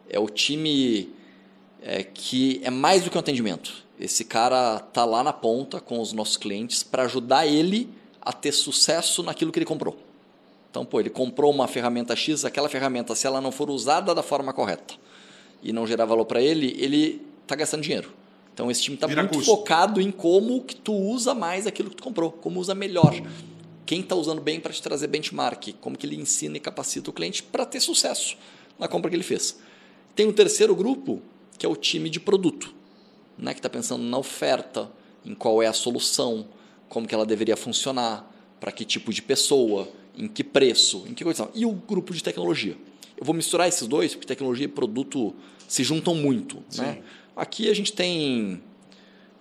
É 0.09 0.19
o 0.19 0.29
time 0.29 1.11
é, 1.83 2.03
que 2.03 2.61
é 2.65 2.71
mais 2.71 3.05
do 3.05 3.11
que 3.11 3.17
um 3.17 3.21
atendimento 3.21 3.84
esse 3.99 4.25
cara 4.25 4.81
tá 4.81 5.05
lá 5.05 5.23
na 5.23 5.33
ponta 5.33 5.81
com 5.81 6.01
os 6.01 6.13
nossos 6.13 6.37
clientes 6.37 6.83
para 6.83 7.05
ajudar 7.05 7.47
ele 7.47 7.89
a 8.21 8.33
ter 8.33 8.53
sucesso 8.53 9.23
naquilo 9.23 9.53
que 9.53 9.59
ele 9.59 9.67
comprou. 9.67 9.97
Então, 10.71 10.85
pô, 10.85 10.99
ele 10.99 11.11
comprou 11.11 11.53
uma 11.53 11.69
ferramenta 11.69 12.17
X, 12.17 12.45
aquela 12.45 12.69
ferramenta, 12.69 13.15
se 13.15 13.27
ela 13.27 13.41
não 13.41 13.53
for 13.53 13.71
usada 13.71 14.15
da 14.15 14.23
forma 14.23 14.53
correta 14.53 14.95
e 15.63 15.73
não 15.73 15.87
gerar 15.87 16.05
valor 16.05 16.25
para 16.25 16.43
ele, 16.43 16.75
ele 16.79 17.23
está 17.43 17.55
gastando 17.55 17.83
dinheiro. 17.83 18.13
Então, 18.53 18.71
esse 18.71 18.83
time 18.83 18.97
está 18.97 19.07
muito 19.07 19.35
custo. 19.35 19.45
focado 19.45 20.01
em 20.01 20.11
como 20.11 20.63
que 20.63 20.75
tu 20.75 20.93
usa 20.93 21.35
mais 21.35 21.67
aquilo 21.67 21.91
que 21.91 21.97
tu 21.97 22.03
comprou, 22.03 22.33
como 22.33 22.59
usa 22.59 22.75
melhor. 22.75 23.15
Quem 23.87 24.01
está 24.01 24.17
usando 24.17 24.41
bem 24.41 24.59
para 24.59 24.73
te 24.73 24.83
trazer 24.83 25.07
benchmark, 25.07 25.75
como 25.81 25.97
que 25.97 26.07
ele 26.07 26.17
ensina 26.17 26.57
e 26.57 26.61
capacita 26.61 27.11
o 27.11 27.13
cliente 27.13 27.43
para 27.43 27.67
ter 27.67 27.81
sucesso 27.81 28.37
na 28.79 28.89
compra 28.89 29.11
que 29.11 29.17
ele 29.17 29.23
fez. 29.23 29.59
Tem 30.17 30.27
um 30.27 30.33
terceiro 30.33 30.75
grupo, 30.75 31.21
que 31.59 31.67
é 31.67 31.69
o 31.69 31.77
time 31.77 32.09
de 32.09 32.19
produto 32.19 32.75
né, 33.37 33.53
que 33.53 33.59
está 33.59 33.69
pensando 33.69 34.03
na 34.03 34.19
oferta, 34.19 34.91
em 35.25 35.35
qual 35.35 35.63
é 35.63 35.67
a 35.67 35.73
solução, 35.73 36.47
como 36.89 37.07
que 37.07 37.15
ela 37.15 37.27
deveria 37.27 37.57
funcionar, 37.57 38.31
para 38.61 38.71
que 38.71 38.85
tipo 38.85 39.13
de 39.13 39.21
pessoa, 39.21 39.89
em 40.17 40.29
que 40.29 40.45
preço, 40.45 41.05
em 41.09 41.15
que 41.15 41.25
condição. 41.25 41.51
E 41.55 41.67
o 41.67 41.73
grupo 41.73 42.15
de 42.15 42.23
tecnologia. 42.23 42.77
Eu 43.17 43.25
vou 43.25 43.35
misturar 43.35 43.69
esses 43.69 43.87
dois, 43.87 44.15
porque 44.15 44.27
tecnologia 44.27 44.65
e 44.65 44.69
produto 44.69 45.35
se 45.69 45.83
juntam 45.85 46.15
muito. 46.15 46.63
Né? 46.77 47.03
Aqui 47.37 47.69
a 47.69 47.75
gente 47.75 47.93
tem, 47.93 48.63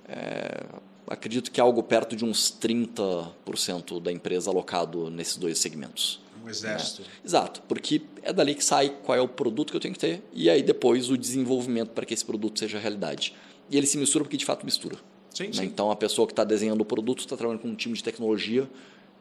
é, 0.08 0.66
acredito 1.08 1.52
que 1.52 1.60
algo 1.60 1.82
perto 1.84 2.16
de 2.16 2.26
uns 2.26 2.52
30% 2.52 4.02
da 4.02 4.12
empresa 4.12 4.50
alocado 4.50 5.10
nesses 5.10 5.38
dois 5.38 5.58
segmentos. 5.60 6.22
Um 6.44 6.50
exército. 6.50 7.04
Né? 7.04 7.08
Exato, 7.24 7.62
porque 7.68 8.02
é 8.22 8.34
dali 8.34 8.56
que 8.56 8.64
sai 8.64 8.90
qual 9.04 9.18
é 9.18 9.22
o 9.22 9.28
produto 9.28 9.72
que 9.72 9.78
eu 9.78 9.82
tenho 9.82 9.94
que 9.94 10.00
ter 10.00 10.22
e 10.34 10.50
aí 10.50 10.62
depois 10.62 11.10
o 11.10 11.18
desenvolvimento 11.18 11.92
para 11.92 12.06
que 12.06 12.14
esse 12.14 12.26
produto 12.26 12.60
seja 12.60 12.78
realidade 12.78 13.34
e 13.70 13.78
ele 13.78 13.88
se 13.88 13.98
mistura 13.98 14.24
porque 14.24 14.38
de 14.38 14.46
fato 14.46 14.66
mistura. 14.66 14.98
Sim, 15.34 15.48
né? 15.48 15.54
sim. 15.54 15.64
Então 15.66 15.92
a 15.92 15.96
pessoa 15.96 16.28
que 16.28 16.34
está 16.34 16.44
desenhando 16.44 16.82
o 16.82 16.86
produto 16.86 17.20
está 17.20 17.36
trabalhando 17.36 17.62
com 17.62 17.70
um 17.70 17.76
time 17.76 17.96
de 17.96 18.04
tecnologia 18.04 18.70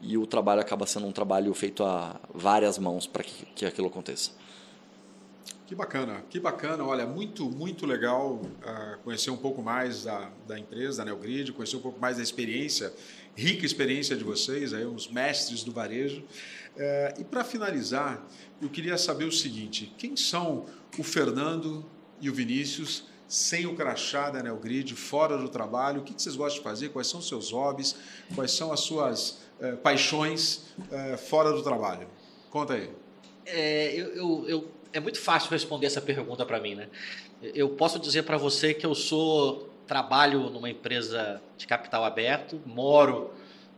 e 0.00 0.18
o 0.18 0.26
trabalho 0.26 0.60
acaba 0.60 0.86
sendo 0.86 1.06
um 1.06 1.12
trabalho 1.12 1.52
feito 1.54 1.84
a 1.84 2.20
várias 2.34 2.78
mãos 2.78 3.06
para 3.06 3.22
que, 3.22 3.46
que 3.54 3.64
aquilo 3.64 3.86
aconteça. 3.86 4.32
Que 5.72 5.76
bacana, 5.76 6.22
que 6.28 6.38
bacana. 6.38 6.84
Olha, 6.84 7.06
muito, 7.06 7.48
muito 7.48 7.86
legal 7.86 8.34
uh, 8.34 8.98
conhecer 9.04 9.30
um 9.30 9.38
pouco 9.38 9.62
mais 9.62 10.04
da, 10.04 10.30
da 10.46 10.58
empresa, 10.58 10.98
da 10.98 11.06
Neogrid, 11.06 11.50
conhecer 11.52 11.76
um 11.76 11.80
pouco 11.80 11.98
mais 11.98 12.18
da 12.18 12.22
experiência, 12.22 12.92
rica 13.34 13.64
experiência 13.64 14.14
de 14.14 14.22
vocês, 14.22 14.74
aí, 14.74 14.84
os 14.84 15.08
mestres 15.08 15.64
do 15.64 15.72
varejo. 15.72 16.20
Uh, 16.20 17.20
e 17.20 17.24
para 17.24 17.42
finalizar, 17.42 18.22
eu 18.60 18.68
queria 18.68 18.98
saber 18.98 19.24
o 19.24 19.32
seguinte: 19.32 19.94
quem 19.96 20.14
são 20.14 20.66
o 20.98 21.02
Fernando 21.02 21.82
e 22.20 22.28
o 22.28 22.34
Vinícius 22.34 23.04
sem 23.32 23.64
o 23.64 23.74
crachá 23.74 24.28
da 24.28 24.42
Neogrid, 24.42 24.94
fora 24.94 25.38
do 25.38 25.48
trabalho? 25.48 26.02
O 26.02 26.04
que 26.04 26.12
vocês 26.12 26.36
gostam 26.36 26.58
de 26.58 26.64
fazer? 26.64 26.90
Quais 26.90 27.06
são 27.06 27.18
os 27.18 27.26
seus 27.26 27.50
hobbies? 27.50 27.96
Quais 28.34 28.52
são 28.52 28.70
as 28.70 28.80
suas 28.80 29.38
eh, 29.58 29.72
paixões 29.72 30.64
eh, 30.90 31.16
fora 31.16 31.50
do 31.50 31.62
trabalho? 31.62 32.06
Conta 32.50 32.74
aí. 32.74 32.90
É, 33.46 33.94
eu, 33.94 34.14
eu, 34.14 34.48
eu, 34.48 34.68
é 34.92 35.00
muito 35.00 35.18
fácil 35.18 35.50
responder 35.50 35.86
essa 35.86 36.02
pergunta 36.02 36.44
para 36.44 36.60
mim, 36.60 36.74
né? 36.74 36.90
Eu 37.40 37.70
posso 37.70 37.98
dizer 37.98 38.24
para 38.24 38.36
você 38.36 38.74
que 38.74 38.84
eu 38.84 38.94
sou 38.94 39.70
trabalho 39.86 40.50
numa 40.50 40.68
empresa 40.68 41.40
de 41.56 41.66
capital 41.66 42.04
aberto, 42.04 42.60
moro 42.66 43.32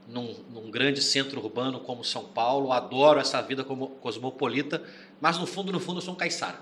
num, 0.09 0.35
num, 0.53 0.69
grande 0.69 1.01
centro 1.01 1.41
urbano 1.41 1.79
como 1.79 2.03
São 2.03 2.25
Paulo, 2.25 2.73
adoro 2.73 3.21
essa 3.21 3.41
vida 3.41 3.63
como 3.63 3.91
cosmopolita, 4.01 4.83
mas 5.21 5.39
no 5.39 5.47
fundo, 5.47 5.71
no 5.71 5.79
fundo, 5.79 5.99
eu 5.99 6.03
sou 6.03 6.13
um 6.13 6.17
caiçara. 6.17 6.59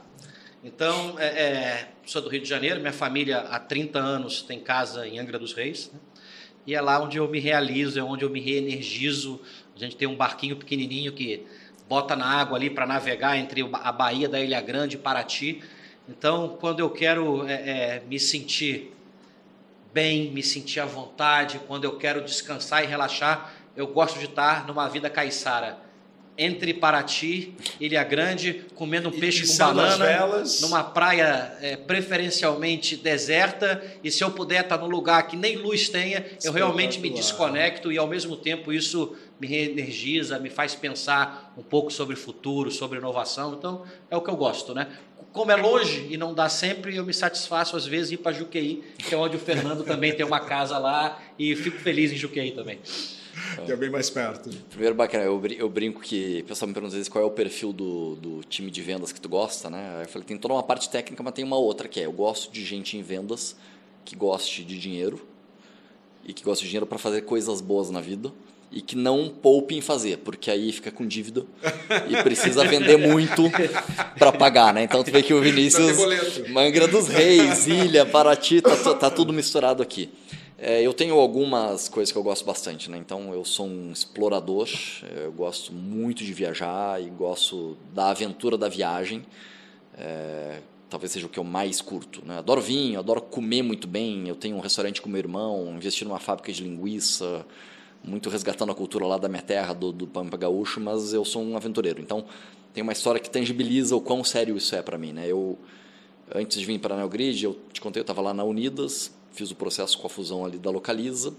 Então, 0.65 1.19
é, 1.19 1.27
é, 1.27 1.89
sou 2.07 2.23
do 2.23 2.29
Rio 2.29 2.41
de 2.41 2.49
Janeiro, 2.49 2.79
minha 2.79 2.93
família 2.93 3.41
há 3.41 3.59
30 3.59 3.99
anos 3.99 4.43
tem 4.43 4.61
casa 4.61 5.05
em 5.09 5.19
Angra 5.19 5.37
dos 5.37 5.53
Reis, 5.53 5.91
né? 5.93 5.99
e 6.65 6.73
é 6.73 6.81
lá 6.81 7.03
onde 7.03 7.17
eu 7.19 7.29
me 7.29 7.41
realizo, 7.41 7.99
é 7.99 8.03
onde 8.03 8.25
eu 8.25 8.31
me 8.31 8.41
reenergizo. 8.41 9.41
A 9.75 9.79
gente 9.81 9.97
tem 9.97 10.07
um 10.07 10.15
barquinho 10.15 10.55
pequenininho 10.55 11.13
que 11.13 11.45
bota 11.89 12.15
na 12.15 12.27
água 12.27 12.57
ali 12.57 12.71
para 12.71 12.87
navegar 12.87 13.37
entre 13.37 13.69
a 13.73 13.91
Baía 13.91 14.29
da 14.29 14.41
Ilha 14.41 14.61
Grande 14.61 14.95
e 14.95 14.99
Paraty. 15.01 15.65
Então, 16.09 16.57
quando 16.61 16.79
eu 16.79 16.91
quero 16.91 17.45
é, 17.49 17.55
é, 17.55 18.03
me 18.07 18.21
sentir 18.21 18.95
bem, 19.93 20.31
me 20.31 20.45
sentir 20.45 20.79
à 20.79 20.87
vontade, 20.87 21.61
quando 21.67 21.85
eu 21.85 21.99
quero 21.99 22.25
descansar 22.25 22.85
e 22.85 22.87
relaxar, 22.87 23.53
eu 23.77 23.89
gosto 23.89 24.17
de 24.21 24.27
estar 24.27 24.65
numa 24.65 24.89
vida 24.89 25.11
caiçara 25.11 25.91
entre 26.37 26.73
Paraty, 26.73 27.55
Ilha 27.79 28.03
Grande, 28.03 28.65
comendo 28.75 29.11
um 29.11 29.13
peixe 29.13 29.47
com 29.47 29.75
banana, 29.75 30.43
numa 30.61 30.83
praia 30.83 31.57
é, 31.61 31.77
preferencialmente 31.77 32.97
deserta, 32.97 33.83
e 34.03 34.11
se 34.11 34.25
eu 34.25 34.31
puder 34.31 34.63
estar 34.63 34.79
num 34.79 34.89
lugar 34.89 35.27
que 35.27 35.37
nem 35.37 35.57
luz 35.57 35.89
tenha, 35.89 36.25
eu 36.43 36.53
realmente 36.53 36.99
me 36.99 37.11
desconecto 37.11 37.93
e 37.93 37.99
ao 37.99 38.07
mesmo 38.07 38.37
tempo 38.37 38.73
isso 38.73 39.15
me 39.39 39.47
reenergiza, 39.47 40.39
me 40.39 40.49
faz 40.49 40.75
pensar 40.75 41.53
um 41.57 41.63
pouco 41.63 41.93
sobre 41.93 42.17
futuro, 42.17 42.71
sobre 42.71 42.99
inovação. 42.99 43.55
Então, 43.55 43.83
é 44.11 44.17
o 44.17 44.21
que 44.21 44.31
eu 44.31 44.37
gosto, 44.37 44.75
né? 44.75 44.89
Como 45.33 45.51
é 45.51 45.57
longe 45.57 46.07
e 46.11 46.17
não 46.17 46.35
dá 46.35 46.49
sempre, 46.49 46.97
eu 46.97 47.05
me 47.05 47.13
satisfaço 47.13 47.77
às 47.77 47.87
vezes 47.87 48.13
ir 48.13 48.19
para 48.19 48.33
Juqueí, 48.33 48.83
que 48.99 49.15
é 49.15 49.19
onde 49.19 49.37
o 49.37 49.41
Fernando 49.41 49.83
também 49.83 50.15
tem 50.15 50.25
uma 50.25 50.41
casa 50.41 50.79
lá 50.79 51.21
e 51.39 51.55
fico 51.57 51.79
feliz 51.79 52.13
em 52.13 52.17
Juqueí 52.17 52.53
também 52.53 52.81
é 53.69 53.77
bem 53.77 53.91
mais 53.91 54.11
perto. 54.11 54.51
Primeiro, 54.71 54.95
bacana, 54.95 55.25
eu, 55.25 55.69
brinco 55.69 56.01
que 56.01 56.41
o 56.43 56.49
pessoal 56.49 56.69
me 56.69 56.75
pergunta 56.75 56.93
às 56.93 56.95
vezes 56.95 57.09
qual 57.09 57.25
é 57.25 57.27
o 57.27 57.31
perfil 57.31 57.73
do, 57.73 58.17
do 58.17 58.41
time 58.45 58.71
de 58.71 58.83
vendas 58.83 59.13
que 59.13 59.21
tu 59.21 59.29
gosta, 59.29 59.71
né? 59.71 60.03
Eu 60.03 60.09
falei, 60.09 60.27
tem 60.27 60.37
toda 60.37 60.55
uma 60.55 60.63
parte 60.63 60.89
técnica, 60.89 61.23
mas 61.23 61.33
tem 61.33 61.45
uma 61.45 61.57
outra 61.57 61.89
que 61.89 62.01
é, 62.01 62.07
eu 62.07 62.13
gosto 62.13 62.53
de 62.53 62.65
gente 62.65 62.97
em 62.97 63.03
vendas 63.03 63.57
que 64.05 64.17
goste 64.17 64.65
de 64.65 64.79
dinheiro 64.79 65.27
e 66.25 66.33
que 66.33 66.43
gosta 66.43 66.63
de 66.63 66.69
dinheiro 66.69 66.87
para 66.87 66.99
fazer 66.99 67.23
coisas 67.23 67.61
boas 67.61 67.91
na 67.91 68.01
vida 68.01 68.33
e 68.71 68.81
que 68.81 68.97
não 68.97 69.29
poupe 69.29 69.75
em 69.75 69.83
fazer, 69.83 70.19
porque 70.19 70.51
aí 70.51 70.73
fica 70.73 70.91
com 70.91 71.07
dívida 71.07 71.45
e 72.09 72.23
precisa 72.23 72.65
vender 72.65 72.97
muito 72.97 73.45
para 74.19 74.33
pagar, 74.33 74.73
né? 74.73 74.83
Então 74.83 75.05
tu 75.05 75.11
vê 75.11 75.23
que 75.23 75.35
o 75.35 75.41
Vinícius, 75.43 75.99
Mangra 76.49 76.89
dos 76.89 77.07
Reis, 77.07 77.67
Ilha, 77.67 78.07
Paraty, 78.07 78.63
tá, 78.63 78.95
tá 78.95 79.11
tudo 79.11 79.33
misturado 79.33 79.83
aqui. 79.83 80.11
É, 80.65 80.81
eu 80.81 80.95
tenho 80.95 81.19
algumas 81.19 81.89
coisas 81.89 82.13
que 82.13 82.17
eu 82.17 82.23
gosto 82.23 82.45
bastante, 82.45 82.89
né? 82.89 82.97
Então 82.97 83.35
eu 83.35 83.45
sou 83.45 83.67
um 83.67 83.91
explorador, 83.91 84.69
eu 85.25 85.33
gosto 85.33 85.73
muito 85.73 86.23
de 86.23 86.33
viajar 86.33 87.03
e 87.03 87.11
gosto 87.11 87.77
da 87.93 88.11
aventura 88.11 88.57
da 88.57 88.69
viagem. 88.69 89.27
É, 89.99 90.61
talvez 90.89 91.11
seja 91.11 91.27
o 91.27 91.29
que 91.29 91.41
eu 91.41 91.43
mais 91.43 91.81
curto. 91.81 92.25
Né? 92.25 92.39
Adoro 92.39 92.61
vinho, 92.61 93.01
adoro 93.01 93.21
comer 93.21 93.63
muito 93.63 93.89
bem. 93.89 94.29
Eu 94.29 94.37
tenho 94.37 94.55
um 94.55 94.61
restaurante 94.61 95.03
com 95.03 95.09
meu 95.09 95.19
irmão, 95.19 95.75
investi 95.75 96.05
numa 96.05 96.21
fábrica 96.21 96.53
de 96.53 96.63
linguiça 96.63 97.45
muito 98.05 98.31
resgatando 98.31 98.71
a 98.71 98.75
cultura 98.77 99.05
lá 99.05 99.19
da 99.19 99.29
minha 99.29 99.43
terra, 99.43 99.75
do, 99.75 99.91
do 99.91 100.07
Pampa 100.07 100.37
Gaúcho, 100.37 100.81
mas 100.81 101.13
eu 101.13 101.25
sou 101.25 101.43
um 101.43 101.57
aventureiro. 101.57 102.01
Então, 102.01 102.25
tem 102.73 102.85
uma 102.85 102.93
história 102.93 103.21
que 103.21 103.29
tangibiliza 103.29 103.97
o 103.97 104.01
quão 104.01 104.23
sério 104.23 104.57
isso 104.57 104.77
é 104.77 104.83
para 104.83 104.97
mim. 104.97 105.13
Né? 105.13 105.27
Eu, 105.27 105.59
antes 106.33 106.61
de 106.61 106.65
vir 106.65 106.79
para 106.79 106.95
a 106.95 106.99
Neogrid, 106.99 107.43
eu 107.43 107.59
te 107.73 107.81
contei, 107.81 107.99
eu 107.99 108.05
estava 108.05 108.21
lá 108.21 108.33
na 108.33 108.45
Unidas, 108.45 109.13
fiz 109.33 109.51
o 109.51 109.55
processo 109.55 109.99
com 109.99 110.07
a 110.07 110.11
fusão 110.11 110.45
ali 110.45 110.59
da 110.59 110.71
Localiza, 110.71 111.35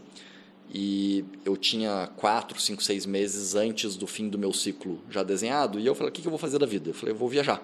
e 0.73 1.23
eu 1.45 1.55
tinha 1.55 2.09
quatro, 2.17 2.59
cinco, 2.59 2.83
seis 2.83 3.05
meses 3.05 3.55
antes 3.55 3.95
do 3.95 4.07
fim 4.07 4.27
do 4.27 4.39
meu 4.39 4.51
ciclo 4.53 4.99
já 5.09 5.23
desenhado, 5.23 5.79
e 5.79 5.85
eu 5.85 5.93
falei, 5.93 6.09
o 6.09 6.11
que, 6.11 6.21
que 6.21 6.27
eu 6.27 6.31
vou 6.31 6.39
fazer 6.39 6.57
da 6.57 6.65
vida? 6.65 6.89
Eu 6.89 6.93
falei, 6.93 7.13
eu 7.13 7.17
vou 7.17 7.29
viajar. 7.29 7.61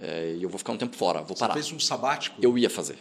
É, 0.00 0.34
e 0.38 0.42
eu 0.42 0.48
vou 0.48 0.58
ficar 0.58 0.72
um 0.72 0.76
tempo 0.76 0.96
fora, 0.96 1.20
vou 1.20 1.36
Você 1.36 1.40
parar. 1.40 1.54
Você 1.54 1.60
fez 1.60 1.72
um 1.72 1.78
sabático? 1.78 2.36
Eu 2.40 2.56
ia 2.56 2.70
fazer. 2.70 2.96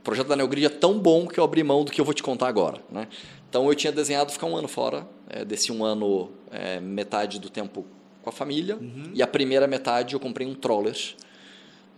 O 0.00 0.04
projeto 0.04 0.28
da 0.28 0.36
Neogrid 0.36 0.66
é 0.66 0.68
tão 0.68 0.98
bom 0.98 1.26
que 1.26 1.38
eu 1.38 1.44
abri 1.44 1.62
mão 1.64 1.84
do 1.84 1.90
que 1.90 2.00
eu 2.00 2.04
vou 2.04 2.14
te 2.14 2.22
contar 2.22 2.46
agora. 2.46 2.80
Né? 2.90 3.08
Então 3.48 3.68
eu 3.68 3.74
tinha 3.74 3.92
desenhado 3.92 4.30
ficar 4.32 4.46
um 4.46 4.56
ano 4.56 4.68
fora, 4.68 5.06
é, 5.28 5.44
desse 5.44 5.72
um 5.72 5.84
ano, 5.84 6.30
é, 6.50 6.80
metade 6.80 7.38
do 7.40 7.48
tempo 7.48 7.84
com 8.22 8.30
a 8.30 8.32
família, 8.32 8.76
uhum. 8.76 9.10
e 9.12 9.22
a 9.22 9.26
primeira 9.26 9.66
metade 9.66 10.14
eu 10.14 10.20
comprei 10.20 10.46
um 10.46 10.54
Troller, 10.54 10.96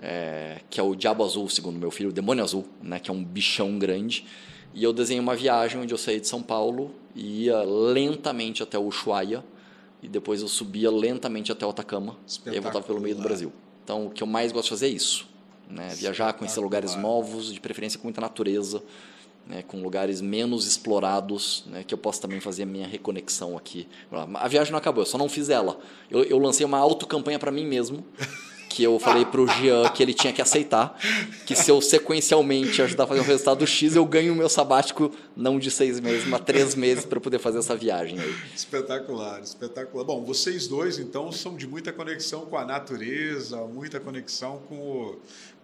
é, 0.00 0.60
que 0.68 0.80
é 0.80 0.82
o 0.82 0.94
Diabo 0.94 1.24
Azul, 1.24 1.48
segundo 1.48 1.78
meu 1.78 1.90
filho, 1.90 2.10
o 2.10 2.12
Demônio 2.12 2.42
Azul, 2.42 2.64
né, 2.82 2.98
que 2.98 3.10
é 3.10 3.14
um 3.14 3.24
bichão 3.24 3.78
grande. 3.78 4.26
E 4.74 4.84
eu 4.84 4.92
desenhei 4.92 5.20
uma 5.20 5.34
viagem 5.34 5.80
onde 5.80 5.92
eu 5.92 5.98
saí 5.98 6.20
de 6.20 6.28
São 6.28 6.42
Paulo 6.42 6.94
e 7.14 7.44
ia 7.44 7.62
lentamente 7.62 8.62
até 8.62 8.78
o 8.78 8.82
Ushuaia, 8.82 9.44
e 10.02 10.08
depois 10.08 10.42
eu 10.42 10.48
subia 10.48 10.90
lentamente 10.90 11.50
até 11.50 11.64
o 11.64 11.70
Atacama, 11.70 12.16
e 12.44 12.50
aí 12.50 12.60
voltava 12.60 12.84
pelo 12.84 13.00
meio 13.00 13.16
do 13.16 13.22
Brasil. 13.22 13.52
Então 13.82 14.06
o 14.06 14.10
que 14.10 14.22
eu 14.22 14.26
mais 14.26 14.52
gosto 14.52 14.64
de 14.64 14.70
fazer 14.70 14.86
é 14.86 14.90
isso 14.90 15.36
né? 15.68 15.88
Viajar, 15.94 16.32
conhecer 16.32 16.60
lugares 16.60 16.94
novos, 16.94 17.52
de 17.52 17.60
preferência 17.60 17.98
com 17.98 18.06
muita 18.06 18.20
natureza, 18.20 18.82
né? 19.46 19.62
com 19.62 19.82
lugares 19.82 20.20
menos 20.20 20.66
explorados, 20.66 21.64
né? 21.66 21.84
que 21.84 21.92
eu 21.92 21.98
possa 21.98 22.20
também 22.22 22.40
fazer 22.40 22.62
a 22.62 22.66
minha 22.66 22.86
reconexão 22.86 23.56
aqui. 23.56 23.88
A 24.34 24.48
viagem 24.48 24.72
não 24.72 24.78
acabou, 24.78 25.02
eu 25.02 25.06
só 25.06 25.18
não 25.18 25.28
fiz 25.28 25.48
ela. 25.48 25.78
Eu, 26.10 26.22
eu 26.24 26.38
lancei 26.38 26.64
uma 26.64 26.78
autocampanha 26.78 27.38
para 27.38 27.50
mim 27.50 27.66
mesmo. 27.66 28.04
Que 28.68 28.82
eu 28.82 28.98
falei 28.98 29.24
para 29.24 29.40
o 29.40 29.46
Jean 29.46 29.88
que 29.90 30.02
ele 30.02 30.12
tinha 30.12 30.32
que 30.32 30.42
aceitar, 30.42 30.98
que 31.46 31.54
se 31.54 31.70
eu 31.70 31.80
sequencialmente 31.80 32.82
ajudar 32.82 33.04
a 33.04 33.06
fazer 33.06 33.20
o 33.20 33.24
resultado 33.24 33.66
X, 33.66 33.96
eu 33.96 34.04
ganho 34.04 34.32
o 34.32 34.36
meu 34.36 34.48
sabático 34.48 35.10
não 35.36 35.58
de 35.58 35.70
seis 35.70 36.00
meses, 36.00 36.26
mas 36.26 36.40
três 36.42 36.74
meses 36.74 37.04
para 37.04 37.20
poder 37.20 37.38
fazer 37.38 37.58
essa 37.58 37.76
viagem 37.76 38.18
aí. 38.18 38.34
Espetacular, 38.54 39.40
espetacular. 39.42 40.04
Bom, 40.04 40.24
vocês 40.24 40.66
dois 40.66 40.98
então 40.98 41.30
são 41.32 41.56
de 41.56 41.66
muita 41.66 41.92
conexão 41.92 42.46
com 42.46 42.56
a 42.56 42.64
natureza, 42.64 43.56
muita 43.66 44.00
conexão 44.00 44.60
com 44.68 44.76
o, 44.76 45.18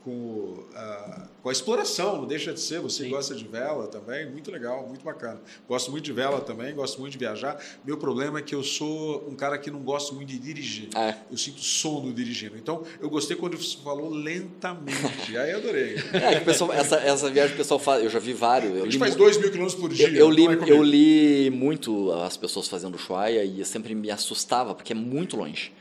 com, 0.04 0.10
uh, 0.10 1.28
com 1.42 1.48
a 1.48 1.52
exploração, 1.52 2.18
não 2.18 2.26
deixa 2.26 2.52
de 2.52 2.60
ser. 2.60 2.80
Você 2.80 3.04
Sim. 3.04 3.10
gosta 3.10 3.34
de 3.34 3.44
vela 3.44 3.86
também, 3.86 4.28
muito 4.28 4.50
legal, 4.50 4.86
muito 4.86 5.04
bacana. 5.04 5.40
Gosto 5.68 5.90
muito 5.90 6.04
de 6.04 6.12
vela 6.12 6.40
também, 6.40 6.74
gosto 6.74 7.00
muito 7.00 7.12
de 7.12 7.18
viajar. 7.18 7.62
Meu 7.84 7.96
problema 7.96 8.38
é 8.38 8.42
que 8.42 8.54
eu 8.54 8.62
sou 8.62 9.28
um 9.28 9.34
cara 9.34 9.56
que 9.58 9.70
não 9.70 9.80
gosto 9.80 10.14
muito 10.14 10.28
de 10.28 10.38
dirigir. 10.38 10.88
É. 10.96 11.14
Eu 11.30 11.36
sinto 11.36 11.60
sono 11.60 12.12
dirigindo. 12.12 12.56
Então, 12.56 12.82
eu 13.00 13.08
gostei 13.08 13.36
quando 13.36 13.56
você 13.56 13.76
falou 13.78 14.10
lentamente. 14.10 15.36
Aí 15.36 15.52
eu 15.52 15.58
adorei. 15.58 15.96
É, 16.12 16.40
pessoal, 16.40 16.72
essa, 16.72 16.96
essa 16.96 17.30
viagem 17.30 17.54
o 17.54 17.56
pessoal 17.56 17.78
faz, 17.78 18.02
eu 18.02 18.10
já 18.10 18.18
vi 18.18 18.32
vários. 18.32 18.74
Eu 18.74 18.82
a 18.82 18.84
gente 18.84 18.98
faz 18.98 19.14
dois 19.14 19.36
mil 19.36 19.50
quilômetros 19.50 19.80
por 19.80 19.92
dia. 19.92 20.08
Eu, 20.08 20.14
eu 20.14 20.30
li, 20.30 20.46
é 20.46 20.70
eu 20.70 20.82
li 20.82 21.50
muito 21.50 22.12
as 22.12 22.36
pessoas 22.36 22.68
fazendo 22.68 22.96
Ushuaia 22.96 23.44
e 23.44 23.64
sempre 23.64 23.94
me 23.94 24.10
assustava, 24.10 24.74
porque 24.74 24.92
é 24.92 24.96
muito 24.96 25.36
longe. 25.36 25.72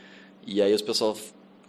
E 0.45 0.61
aí 0.61 0.73
os 0.73 0.81
pessoal 0.81 1.15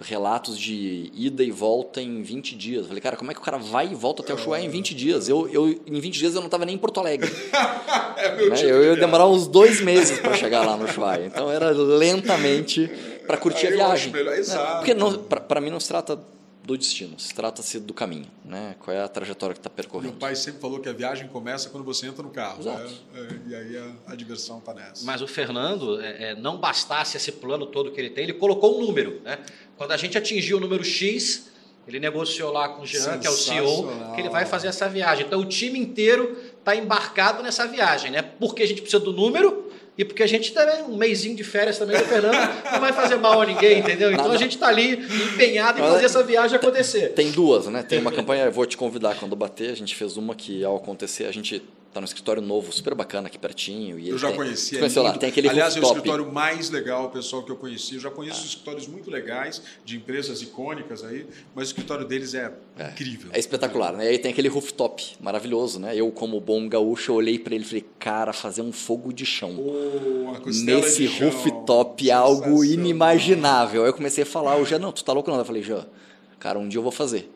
relatos 0.09 0.59
de 0.59 1.11
ida 1.15 1.43
e 1.43 1.51
volta 1.51 2.01
em 2.01 2.23
20 2.23 2.57
dias. 2.57 2.87
Falei, 2.87 3.01
cara, 3.01 3.17
como 3.17 3.31
é 3.31 3.35
que 3.35 3.41
o 3.41 3.43
cara 3.43 3.59
vai 3.59 3.89
e 3.91 3.95
volta 3.95 4.23
até 4.23 4.35
o 4.35 4.39
Chuá 4.39 4.61
em 4.61 4.69
20 4.69 4.95
dias? 4.95 5.29
Eu, 5.29 5.49
eu, 5.49 5.69
em 5.87 6.01
20 6.01 6.19
dias 6.19 6.35
eu 6.35 6.41
não 6.41 6.47
estava 6.47 6.65
nem 6.65 6.75
em 6.75 6.79
Porto 6.79 7.01
Alegre. 7.01 7.31
é 8.17 8.49
né? 8.49 8.57
Tipo 8.57 8.69
eu 8.69 8.85
ia 8.85 8.97
demorar 8.97 9.27
uns 9.27 9.47
dois 9.47 9.81
meses 9.81 10.19
para 10.19 10.35
chegar 10.35 10.65
lá 10.65 10.77
no 10.77 10.89
Chuá. 10.89 11.21
Então 11.21 11.51
era 11.51 11.71
lentamente 11.71 12.91
para 13.27 13.37
curtir 13.37 13.69
Aí 13.69 13.75
a 13.75 13.77
viagem. 13.77 14.13
Exato. 14.37 14.85
Porque 14.85 14.95
para 15.49 15.61
mim 15.61 15.71
não 15.71 15.81
se 15.81 15.89
trata 15.89 16.19
do 16.65 16.79
destino, 16.79 17.19
se 17.19 17.35
trata-se 17.35 17.81
do 17.81 17.93
caminho, 17.93 18.27
né? 18.45 18.77
Qual 18.79 18.97
é 18.97 19.03
a 19.03 19.09
trajetória 19.09 19.53
que 19.53 19.59
está 19.59 19.69
percorrendo. 19.69 20.13
Meu 20.13 20.19
pai 20.19 20.37
sempre 20.37 20.61
falou 20.61 20.79
que 20.79 20.89
a 20.89 20.93
viagem 20.93 21.27
começa 21.27 21.69
quando 21.69 21.83
você 21.83 22.07
entra 22.07 22.23
no 22.23 22.31
carro, 22.31 22.63
né? 22.63 22.89
é, 23.15 23.29
e 23.49 23.55
aí 23.55 23.77
a, 23.77 24.13
a 24.13 24.15
diversão 24.15 24.59
está 24.59 24.73
nessa. 24.73 25.05
Mas 25.05 25.21
o 25.21 25.27
Fernando, 25.27 26.01
é, 26.01 26.31
é, 26.31 26.35
não 26.37 26.59
bastasse 26.59 27.17
esse 27.17 27.33
plano 27.33 27.67
todo 27.67 27.91
que 27.91 28.01
ele 28.01 28.11
tem, 28.11 28.25
ele 28.25 28.35
colocou 28.35 28.79
um 28.79 28.87
número, 28.87 29.21
né? 29.25 29.41
Quando 29.77 29.91
a 29.91 29.97
gente 29.97 30.17
atingiu 30.17 30.59
o 30.59 30.61
número 30.61 30.85
X, 30.85 31.51
ele 31.87 31.99
negociou 31.99 32.53
lá 32.53 32.69
com 32.69 32.83
o 32.83 32.87
Jean, 32.87 33.19
que 33.19 33.27
é 33.27 33.31
o 33.31 33.33
CEO, 33.33 34.15
que 34.15 34.21
ele 34.21 34.29
vai 34.29 34.47
fazer 34.47 34.69
essa 34.69 34.89
viagem. 34.89 35.27
Então 35.27 35.41
o 35.41 35.45
time 35.45 35.81
inteiro 35.81 36.39
está 36.57 36.77
embarcado 36.77 37.43
nessa 37.43 37.67
viagem, 37.67 38.13
né? 38.13 38.23
Porque 38.23 38.63
a 38.63 38.67
gente 38.67 38.83
precisa 38.83 39.03
do 39.03 39.13
número 39.13 39.69
e 39.97 40.05
porque 40.05 40.23
a 40.23 40.27
gente 40.27 40.53
também, 40.53 40.83
um 40.85 40.97
mêsinho 40.97 41.37
de 41.37 41.45
férias 41.45 41.79
também 41.79 41.99
do 41.99 42.05
Fernando, 42.05 42.35
não 42.73 42.81
vai 42.81 42.93
fazer 42.93 43.17
mal 43.17 43.43
a 43.43 43.47
ninguém, 43.47 43.81
entendeu? 43.81 44.11
Então 44.11 44.31
a 44.31 44.37
gente 44.37 44.53
está 44.53 44.69
ali 44.69 44.93
empenhado 44.93 45.79
em 45.79 45.83
fazer 45.83 46.07
essa 46.07 46.23
viagem 46.23 46.57
acontecer. 46.57 47.09
Tem 47.11 47.31
duas, 47.31 47.67
né? 47.67 47.83
Tem 47.83 47.99
uma 47.99 48.11
campanha, 48.11 48.45
eu 48.45 48.53
vou 48.53 48.65
te 48.65 48.77
convidar 48.77 49.15
quando 49.17 49.37
bater, 49.37 49.71
a 49.71 49.77
gente 49.77 49.95
fez 49.95 50.17
uma 50.17 50.35
que 50.35 50.65
ao 50.65 50.77
acontecer, 50.77 51.27
a 51.27 51.33
gente 51.33 51.63
Está 51.93 52.01
no 52.01 52.07
escritório 52.07 52.41
novo, 52.41 52.73
super 52.73 52.95
bacana 52.95 53.27
aqui 53.27 53.39
pertinho. 53.39 53.99
E 53.99 54.09
eu 54.09 54.17
já 54.17 54.29
tem, 54.29 54.37
conheci. 54.39 54.79
É 54.79 55.01
lá, 55.03 55.13
tem 55.13 55.29
aquele 55.29 55.51
Aliás, 55.51 55.75
rooftop. 55.75 55.93
é 55.93 55.93
o 55.93 55.99
escritório 55.99 56.33
mais 56.33 56.71
legal, 56.71 57.11
pessoal, 57.11 57.43
que 57.43 57.53
eu 57.53 57.57
conheci. 57.57 57.97
Eu 57.97 58.01
já 58.01 58.11
conheço 58.11 58.41
ah. 58.41 58.47
escritórios 58.47 58.87
muito 58.87 59.11
legais, 59.11 59.61
de 59.85 59.99
empresas 59.99 60.41
icônicas 60.41 61.05
aí, 61.05 61.27
mas 61.55 61.65
o 61.65 61.69
escritório 61.69 62.07
deles 62.07 62.33
é, 62.33 62.51
é 62.79 62.89
incrível. 62.89 63.31
É 63.35 63.39
espetacular, 63.39 63.93
né? 63.93 64.07
E 64.07 64.09
aí 64.09 64.19
tem 64.19 64.33
aquele 64.33 64.49
rooftop 64.49 65.05
maravilhoso, 65.21 65.79
né? 65.79 65.95
Eu, 65.95 66.11
como 66.11 66.41
bom 66.41 66.67
gaúcho, 66.67 67.13
olhei 67.13 67.39
para 67.39 67.55
ele 67.55 67.65
e 67.65 67.67
falei, 67.67 67.85
cara, 67.99 68.33
fazer 68.33 68.63
um 68.63 68.73
fogo 68.73 69.13
de 69.13 69.27
chão. 69.27 69.55
Oh, 69.59 70.49
Nesse 70.49 71.05
rooftop 71.05 72.09
é 72.09 72.15
algo 72.15 72.65
inimaginável. 72.65 73.83
Aí 73.83 73.91
eu 73.91 73.95
comecei 73.95 74.23
a 74.23 74.27
falar, 74.27 74.57
o 74.57 74.65
já 74.65 74.79
não, 74.79 74.93
tu 74.93 75.05
tá 75.05 75.13
louco 75.13 75.31
não? 75.31 75.37
Eu 75.37 75.45
falei, 75.45 75.63
já, 75.63 75.85
cara, 76.41 76.59
um 76.59 76.67
dia 76.67 76.79
eu 76.79 76.83
vou 76.83 76.91
fazer. 76.91 77.31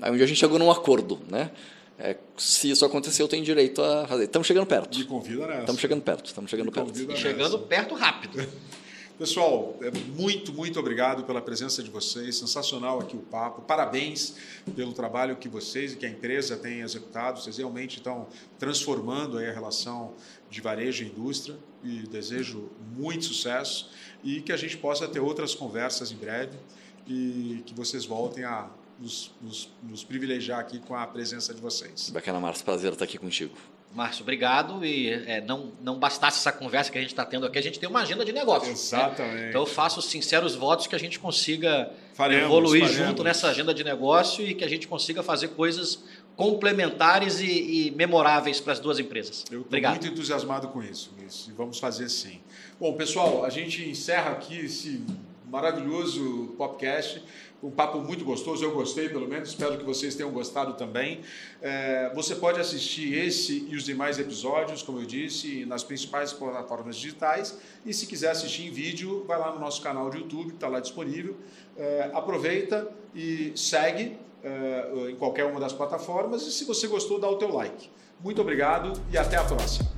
Aí 0.00 0.12
um 0.12 0.14
dia 0.14 0.24
a 0.24 0.28
gente 0.28 0.38
chegou 0.38 0.60
num 0.60 0.70
acordo, 0.70 1.18
né? 1.28 1.50
É, 1.98 2.16
se 2.36 2.70
isso 2.70 2.84
acontecer, 2.84 3.22
eu 3.22 3.28
tenho 3.28 3.44
direito 3.44 3.82
a 3.82 4.06
fazer. 4.06 4.24
Estamos 4.24 4.46
chegando 4.46 4.66
perto. 4.66 4.98
Me 4.98 5.04
convida 5.04 5.46
nessa. 5.46 5.60
Estamos 5.60 5.80
chegando 5.80 6.02
perto. 6.02 6.26
Estamos 6.26 6.50
chegando 6.50 6.72
perto. 6.72 7.12
E 7.12 7.16
chegando 7.16 7.58
perto 7.60 7.94
rápido. 7.94 8.46
Pessoal, 9.18 9.78
é 9.80 9.90
muito, 10.14 10.52
muito 10.52 10.78
obrigado 10.78 11.24
pela 11.24 11.40
presença 11.40 11.82
de 11.82 11.88
vocês. 11.90 12.36
Sensacional 12.36 13.00
aqui 13.00 13.16
o 13.16 13.20
papo. 13.20 13.62
Parabéns 13.62 14.34
pelo 14.74 14.92
trabalho 14.92 15.36
que 15.36 15.48
vocês 15.48 15.94
e 15.94 15.96
que 15.96 16.04
a 16.04 16.08
empresa 16.10 16.54
tem 16.54 16.80
executado. 16.80 17.40
Vocês 17.40 17.56
realmente 17.56 17.96
estão 17.96 18.26
transformando 18.58 19.38
aí 19.38 19.48
a 19.48 19.52
relação 19.52 20.12
de 20.50 20.60
varejo 20.60 21.02
e 21.02 21.06
indústria 21.06 21.56
e 21.82 22.00
desejo 22.00 22.68
muito 22.94 23.24
sucesso 23.24 23.90
e 24.22 24.42
que 24.42 24.52
a 24.52 24.56
gente 24.56 24.76
possa 24.76 25.08
ter 25.08 25.20
outras 25.20 25.54
conversas 25.54 26.12
em 26.12 26.16
breve 26.16 26.58
e 27.06 27.62
que 27.64 27.72
vocês 27.72 28.04
voltem 28.04 28.44
a 28.44 28.68
nos, 28.98 29.30
nos, 29.40 29.70
nos 29.82 30.04
privilegiar 30.04 30.60
aqui 30.60 30.78
com 30.78 30.94
a 30.94 31.06
presença 31.06 31.52
de 31.52 31.60
vocês. 31.60 32.10
Bacana, 32.10 32.40
Márcio. 32.40 32.64
Prazer 32.64 32.92
estar 32.92 33.04
aqui 33.04 33.18
contigo. 33.18 33.54
Márcio, 33.94 34.22
obrigado. 34.22 34.84
E 34.84 35.10
é, 35.10 35.40
não, 35.40 35.72
não 35.82 35.98
bastasse 35.98 36.38
essa 36.38 36.52
conversa 36.52 36.92
que 36.92 36.98
a 36.98 37.00
gente 37.00 37.10
está 37.10 37.24
tendo 37.24 37.46
aqui, 37.46 37.58
a 37.58 37.62
gente 37.62 37.78
tem 37.78 37.88
uma 37.88 38.00
agenda 38.00 38.24
de 38.24 38.32
negócios. 38.32 38.68
Né? 38.68 38.74
Exatamente. 38.74 39.34
Né? 39.36 39.48
Então 39.48 39.62
eu 39.62 39.66
faço 39.66 40.02
sinceros 40.02 40.54
votos 40.54 40.86
que 40.86 40.94
a 40.94 40.98
gente 40.98 41.18
consiga 41.18 41.90
faremos, 42.12 42.44
evoluir 42.44 42.82
faremos. 42.82 43.06
junto 43.06 43.24
nessa 43.24 43.48
agenda 43.48 43.72
de 43.72 43.82
negócio 43.82 44.46
e 44.46 44.54
que 44.54 44.64
a 44.64 44.68
gente 44.68 44.86
consiga 44.86 45.22
fazer 45.22 45.48
coisas 45.48 46.04
complementares 46.36 47.40
e, 47.40 47.86
e 47.86 47.90
memoráveis 47.92 48.60
para 48.60 48.74
as 48.74 48.78
duas 48.78 48.98
empresas. 48.98 49.44
Eu 49.50 49.62
estou 49.62 49.80
muito 49.80 50.06
entusiasmado 50.06 50.68
com 50.68 50.82
isso, 50.82 51.14
isso, 51.26 51.50
e 51.50 51.54
vamos 51.54 51.78
fazer 51.78 52.10
sim. 52.10 52.40
Bom, 52.78 52.92
pessoal, 52.92 53.46
a 53.46 53.48
gente 53.48 53.88
encerra 53.88 54.32
aqui 54.32 54.58
esse 54.58 55.02
maravilhoso 55.48 56.54
podcast 56.58 57.22
um 57.62 57.70
papo 57.70 57.98
muito 57.98 58.24
gostoso, 58.24 58.64
eu 58.64 58.72
gostei 58.72 59.08
pelo 59.08 59.26
menos, 59.26 59.50
espero 59.50 59.78
que 59.78 59.84
vocês 59.84 60.14
tenham 60.14 60.30
gostado 60.30 60.74
também. 60.74 61.20
É, 61.62 62.12
você 62.14 62.34
pode 62.34 62.60
assistir 62.60 63.14
esse 63.14 63.66
e 63.68 63.74
os 63.74 63.84
demais 63.84 64.18
episódios, 64.18 64.82
como 64.82 65.00
eu 65.00 65.06
disse, 65.06 65.64
nas 65.64 65.82
principais 65.82 66.32
plataformas 66.32 66.96
digitais. 66.96 67.58
E 67.84 67.94
se 67.94 68.06
quiser 68.06 68.30
assistir 68.30 68.66
em 68.66 68.70
vídeo, 68.70 69.24
vai 69.26 69.38
lá 69.38 69.52
no 69.52 69.58
nosso 69.58 69.80
canal 69.82 70.10
de 70.10 70.18
YouTube, 70.18 70.54
está 70.54 70.68
lá 70.68 70.80
disponível. 70.80 71.36
É, 71.76 72.10
aproveita 72.12 72.90
e 73.14 73.52
segue 73.56 74.18
é, 74.42 75.10
em 75.10 75.16
qualquer 75.16 75.44
uma 75.46 75.58
das 75.58 75.72
plataformas. 75.72 76.46
E 76.46 76.52
se 76.52 76.64
você 76.64 76.86
gostou, 76.86 77.18
dá 77.18 77.28
o 77.28 77.36
teu 77.36 77.52
like. 77.52 77.90
Muito 78.22 78.40
obrigado 78.40 78.92
e 79.10 79.18
até 79.18 79.36
a 79.36 79.44
próxima. 79.44 79.95